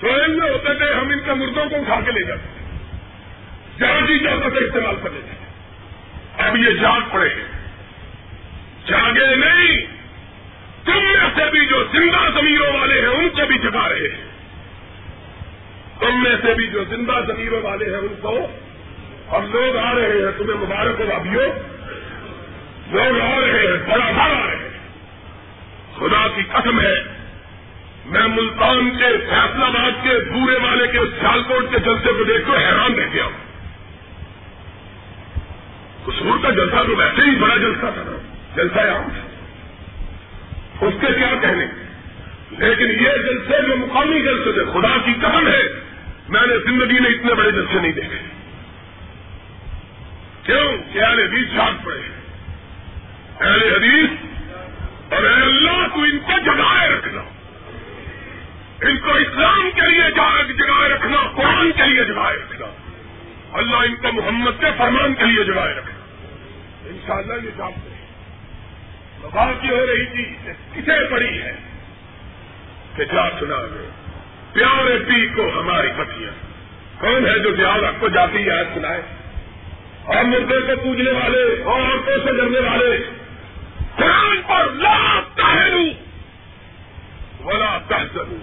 سوئن 0.00 0.38
میں 0.38 0.50
ہوتے 0.50 0.74
تھے 0.74 0.94
ہم 0.94 1.08
ان 1.08 1.20
کے 1.20 1.34
مردوں 1.34 1.68
کو 1.68 1.76
اٹھا 1.76 2.00
کے 2.06 2.12
لے 2.12 2.26
جاتے 2.26 2.46
تھے۔ 2.54 2.86
جہاں 3.78 4.06
جی 4.06 4.18
چاہتا 4.18 4.50
سے 4.50 4.64
استعمال 4.64 4.96
کر 5.02 5.10
لیتے 5.10 5.39
اب 6.46 6.56
یہ 6.56 6.70
جاگ 6.70 7.00
پڑے 7.12 7.28
جاگے 8.86 9.36
نہیں۔ 9.36 9.80
تم 10.84 10.96
میں 10.96 11.28
سے 11.34 11.50
بھی 11.50 11.66
جو 11.66 11.84
زندہ 11.92 12.40
زمیروں 12.40 12.78
والے 12.78 13.00
ہیں، 13.00 13.08
ان 13.08 13.28
کو 13.28 13.46
بھی 13.46 13.58
جگا 13.58 13.88
رہے 13.88 14.08
ہیں۔ 14.08 14.30
تم 16.00 16.22
میں 16.22 16.36
سے 16.42 16.54
بھی 16.54 16.66
جو 16.66 16.84
زندہ 16.84 17.12
زمیروں 17.26 17.62
والے 17.62 17.84
ہیں، 17.84 17.96
ان 17.96 18.14
کو 18.20 18.46
اور 19.26 19.42
لوگ 19.42 19.76
آ 19.76 19.94
رہے 19.94 20.02
ہیں 20.02 20.38
تمہیں 20.38 20.56
مبارک 20.56 21.00
ہو 21.00 21.14
ابھی 21.14 21.30
لوگ 22.90 23.20
آ 23.20 23.40
رہے 23.40 23.50
ہیں، 23.50 23.88
بڑا 23.90 24.10
بڑا 24.10 24.44
آ 24.44 24.46
رہے 24.46 24.56
ہیں۔ 24.56 24.78
خدا 25.96 26.26
کی 26.36 26.42
قسم 26.52 26.80
ہے، 26.80 26.94
میں 28.06 28.28
ملتان 28.28 28.90
کے 28.90 29.18
فیصلہ 29.18 29.64
آباد 29.64 29.90
کے 30.02 30.30
بورے 30.30 30.56
والے 30.56 30.86
کے 30.86 30.98
سیال 31.20 31.42
کوٹ 31.42 31.72
کے 31.72 31.78
جلسے 31.78 32.12
کو 32.12 32.24
دیکھ 32.24 32.46
کر 32.46 32.58
حیران 32.58 32.94
رہ 32.94 33.06
گیا 33.12 33.24
ہوں۔ 33.24 33.49
قصور 36.04 36.38
کا 36.42 36.50
جلسہ 36.50 36.76
تو 36.86 36.96
ویسے 36.96 37.30
ہی 37.30 37.36
بڑا 37.36 37.56
جلسہ 37.56 37.80
تھا 37.80 38.20
جلسہ 38.56 38.78
عام 38.78 39.08
اس 40.80 40.94
کے 41.00 41.06
کیا 41.06 41.34
کہنے؟ 41.40 41.66
لیکن 42.50 42.84
یہ 42.84 43.10
جلسے 43.10 43.66
جو 43.66 43.76
مقامی 43.76 44.20
جلسے 44.20 44.52
تھے، 44.52 44.64
خدا 44.64 44.96
کی 45.04 45.12
قسم 45.12 45.48
ہے، 45.48 45.62
میں 46.28 46.46
نے 46.46 46.58
زندگی 46.58 47.00
میں 47.00 47.10
اتنے 47.10 47.34
بڑے 47.34 47.50
جلسے 47.50 47.80
نہیں 47.80 47.92
دیکھے۔ 47.92 48.18
کیوں؟ 50.42 50.92
کہ 50.92 50.98
اہل 50.98 51.18
حدیث 51.18 51.46
جاگ 51.54 51.72
پڑے۔ 51.84 52.00
اہل 53.40 53.74
حدیث 53.74 54.10
اور 55.12 55.22
اے 55.22 55.42
اللہ 55.42 55.86
تو 55.94 56.00
ان 56.02 56.18
کو 56.18 56.32
جگائے 56.44 56.88
رکھنا۔ 56.88 57.22
ان 58.80 58.98
کو 58.98 59.14
اسلام 59.14 59.70
کے 59.74 59.90
لیے 59.90 60.10
جگائے 60.10 60.88
رکھنا، 60.88 61.28
قرآن 61.36 61.70
کے 61.72 61.82
لیے 61.82 62.04
جگائے 62.04 62.36
رکھنا۔ 62.36 62.89
اللہ 63.52 63.76
ان 63.76 63.96
کو 63.96 64.12
محمد 64.12 64.60
کے 64.60 64.66
فرمان 64.78 65.14
کے 65.14 65.24
لیے 65.24 65.44
جگائے 65.44 65.74
رکھنا 65.74 66.00
ان 66.90 66.98
شاء 67.06 67.14
اللہ 67.14 67.34
یہ 67.34 67.50
جانتے 67.56 67.90
ہیں 67.90 68.00
بات 69.32 69.62
کی 69.62 69.70
ہو 69.70 69.86
رہی 69.86 70.06
تھی 70.06 70.24
کسے 70.72 71.10
پڑی 71.10 71.42
ہے 71.42 71.52
کہ 72.96 73.04
کیا 73.04 73.28
سنا 73.40 73.56
گئے 73.56 73.88
پیارے 74.52 74.98
پی 74.98 75.26
کو 75.26 75.60
ہماری 75.60 75.88
پتیاں 75.96 76.30
کون 77.00 77.26
ہے 77.26 77.38
جو 77.38 77.56
پیار 77.56 77.82
آپ 77.82 78.00
کو 78.00 78.08
جاتی 78.08 78.38
یاد 78.38 78.64
سنائے؟ 78.74 79.02
اور 80.04 80.24
مردے 80.24 80.60
کو 80.60 80.80
پوجنے 80.80 81.10
والے، 81.10 81.62
اور 81.62 81.80
عورتوں 81.80 82.18
سے 82.24 82.36
ڈرنے 82.36 82.60
والے۔ 82.68 83.04
قرآن 83.96 84.42
پر 84.48 84.68
لا 84.70 85.20
تہرو 85.34 85.84
ولا 87.46 87.78
تحزنوا 87.88 88.38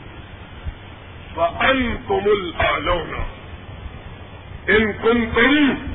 وانتم 1.36 2.30
الاعلون 2.32 3.14
ان 4.68 4.92
کنتم 4.94 5.86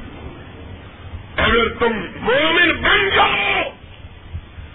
اگر 1.37 1.69
تم 1.69 1.93
مومن 2.21 2.73
بن 2.83 3.09
جاؤ، 3.15 3.63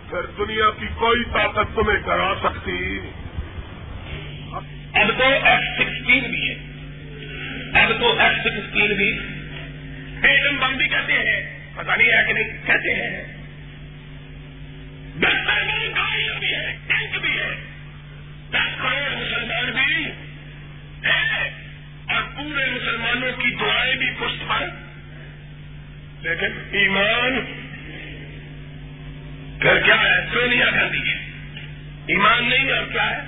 پھر 0.10 0.45
دنیا 0.45 0.66
کی 0.80 0.88
کوئی 0.95 1.24
طاقت 1.34 1.76
تمہیں 1.76 2.00
کرا 2.06 2.34
سکتی۔ 2.43 3.00
اب 4.93 5.08
تو 5.18 5.24
ایف 5.24 5.80
سکسٹین 5.80 6.24
بھی 6.32 6.50
ہے۔ 6.50 6.56
اب 7.82 8.00
تو 8.00 8.20
ایف 8.20 8.38
سکسٹین 8.39 8.95
بھی۔ 8.95 9.20
ایٹم 10.28 10.58
بم 10.58 10.78
بھی 10.78 10.88
کہتے 10.88 11.14
ہیں؟ 11.14 11.60
پتا 11.76 11.95
نہیں 11.95 12.08
ہے 12.08 12.26
کہ 12.28 12.34
نہیں، 12.34 12.66
کہتے 12.66 12.93
ہیں۔ 12.93 13.38
دس 15.18 15.48
گاڑیاں 15.48 16.39
بھی 16.39 16.54
ہے 16.54 16.78
ٹینک 16.88 17.22
بھی 17.22 17.39
ہے 17.39 17.56
دس 18.50 18.82
کروڑ 18.82 19.16
مسلمان 19.16 19.72
بھی 19.72 20.26
پورے 22.38 22.66
مسلمانوں 22.66 23.32
کی 23.32 23.56
دعائیں 23.56 23.96
بھی 23.96 24.10
پشت 24.20 24.50
پر۔ 24.50 24.66
لیکن 26.22 26.76
ایمان 26.76 27.40
پھر 29.62 29.82
کیا 29.82 30.02
ہے؟ 30.02 30.26
سونیا 30.34 30.66
گاندھی 30.66 31.00
ہے 31.00 31.32
ایمان 32.06 32.50
نہیں 32.50 32.72
اور 32.72 32.86
کیا 32.92 33.10
ہے؟ 33.10 33.22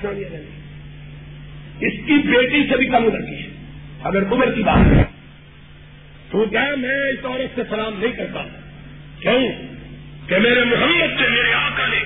سونیا 0.00 0.28
گاندھی۔ 0.32 0.52
اس 1.86 2.06
کی 2.06 2.28
بیٹی 2.28 2.70
سے 2.70 2.76
بھی 2.76 2.86
کم 2.86 3.04
لگی 3.04 3.42
ہے۔ 3.42 3.48
اگر 4.02 4.32
عمر 4.32 4.52
کی 4.52 4.62
بات 4.62 4.96
ہے، 4.96 5.04
تو 6.30 6.44
کیا 6.44 6.64
میں 6.76 7.10
اس 7.10 7.24
عورت 7.24 7.54
سے 7.54 7.62
سلام 7.70 8.00
نہیں 8.00 8.12
کرتا؟ 8.12 8.42
کیوں؟ 9.20 9.52
کہ 10.28 10.38
میرے 10.38 10.64
محمد 10.64 11.22
سے 11.22 11.28
میرے 11.28 11.52
آقا 11.52 11.86
نے 11.86 11.98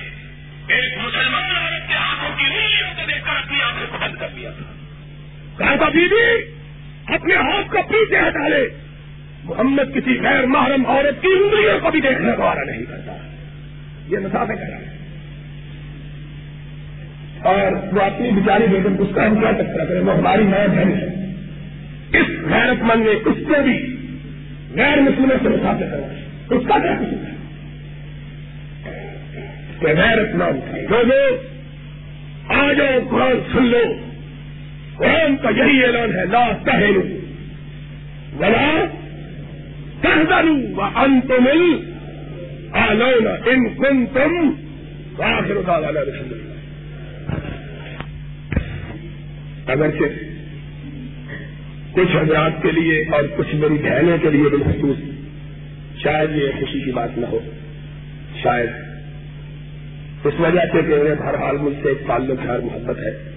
ایک 0.67 0.97
مسلمان 0.97 1.55
عورت 1.55 1.87
کے 1.87 1.93
ہاتھوں 1.93 2.37
کی 2.37 2.45
انگلیوں 2.45 2.93
کو 2.95 3.01
دیکھ 3.07 3.25
کر 3.25 3.35
اپنی 3.35 3.61
آنکھوں 3.61 3.87
کو 3.87 3.97
بند 3.97 4.15
کر 4.19 4.27
دیا 4.35 4.51
تھا۔ 4.51 4.80
کہا 5.61 5.75
تھا 5.75 5.89
بیوی، 5.89 6.51
اپنے 7.07 7.35
ہاتھ 7.35 7.71
کو 7.71 7.77
پیچھے 7.87 8.17
ہٹا 8.17 8.47
لے۔ 8.47 8.69
محمد 9.43 9.95
کسی 9.95 10.19
غیر 10.21 10.45
محرم 10.45 10.85
عورت 10.85 11.21
کی 11.21 11.27
انگلیوں 11.27 11.79
کو 11.79 11.91
بھی 11.91 12.01
دیکھنے 12.01 12.31
کو 12.31 12.43
آرا 12.43 12.63
نہیں 12.63 12.83
کرتا۔ 12.83 13.11
یہ 14.07 14.17
مسافے 14.17 14.53
کر 14.53 14.69
رہا 14.69 14.77
ہے۔ 14.77 15.01
اور 17.43 17.93
وہ 17.93 18.01
اپنی 18.01 18.31
بیچاری 18.31 18.67
بیگم 18.67 18.95
اس 18.99 19.07
کا 19.15 19.27
ہم 19.27 19.35
کیا 19.35 19.51
سکتا 19.57 19.85
کریں 19.85 20.01
وہ 20.01 20.17
ہماری 20.17 20.43
نئے 20.43 20.67
بہن 20.67 20.93
ہے 20.93 21.05
اس 22.19 22.27
غیرت 22.51 22.83
مند 22.83 23.05
نے 23.05 23.11
اس 23.11 23.23
کو 23.23 23.53
بھی 23.63 23.95
غیر 24.75 25.01
مسلموں 25.01 25.37
سے 25.43 25.49
مسافر 25.49 25.85
کرنا 25.91 26.13
اس 26.55 26.63
کا 26.67 26.77
کیا 26.77 26.95
قصور 26.99 27.25
ہے؟ 27.25 27.35
کہ 29.79 29.87
غیرت 29.87 30.35
مند 30.35 30.77
لوگوں 30.89 31.37
آ 32.55 32.73
جاؤ 32.73 32.99
قرآن 33.09 33.39
سن 33.53 33.65
لو۔ 33.65 34.10
قرآن 35.01 35.35
کا 35.37 35.49
یہی 35.49 35.83
اعلان 35.83 36.11
ہے، 36.15 36.25
لا 36.25 36.51
تہلو 36.65 37.01
ولا 38.39 38.85
تہذرو 40.01 40.75
و 40.75 40.81
انت 40.81 41.31
مل 41.31 41.91
آلونا 42.71 43.29
ان 43.29 43.69
کن 43.69 44.05
تم 44.05 44.49
آخر 45.21 45.69
والا 45.69 46.01
رسول 46.01 46.41
اگرچہ 49.67 50.03
کچھ 51.91 52.15
حضرات 52.15 52.51
کے 52.61 52.71
لیے 52.71 53.03
اور 53.11 53.23
کچھ 53.37 53.55
میری 53.55 53.73
بہنوں 53.73 54.17
کے 54.21 54.29
لیے 54.29 54.49
بالخصوص 54.49 54.97
شاید 56.03 56.35
یہ 56.35 56.47
خوشی 56.59 56.79
کی 56.85 56.91
بات 56.91 57.17
نہ 57.17 57.25
ہو، 57.25 57.39
شاید۔ 58.43 58.69
اس 60.23 60.33
وجہ 60.39 60.65
سے 60.71 60.81
کہ 60.87 60.93
انہیں 60.93 61.15
ہر 61.25 61.35
حال 61.35 61.57
مجھ 61.57 61.75
سے 61.83 61.89
ایک 61.89 62.07
تعلق 62.07 62.49
ہر 62.49 62.59
محبت 62.59 62.99
ہے۔ 62.99 63.30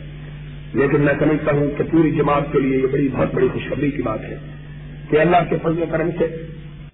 لیکن 0.75 1.01
میں 1.01 1.15
سمجھتا 1.19 1.53
ہوں 1.53 1.71
کہ 1.79 1.85
پوری 1.91 2.11
جماعت 2.11 2.53
کے 2.53 2.61
لیے 2.61 2.79
یہ 2.79 2.87
بڑی 2.87 3.09
بہت 3.09 3.35
بڑی 3.35 3.49
خوشخبری 3.53 3.91
کی 3.91 4.03
بات 4.03 4.21
ہے 4.21 4.37
کہ 5.11 5.21
اللہ 5.21 5.37
کے 5.51 5.57
فضل 5.63 5.83
و 5.83 5.87
کرم 5.91 6.11
سے 6.19 6.27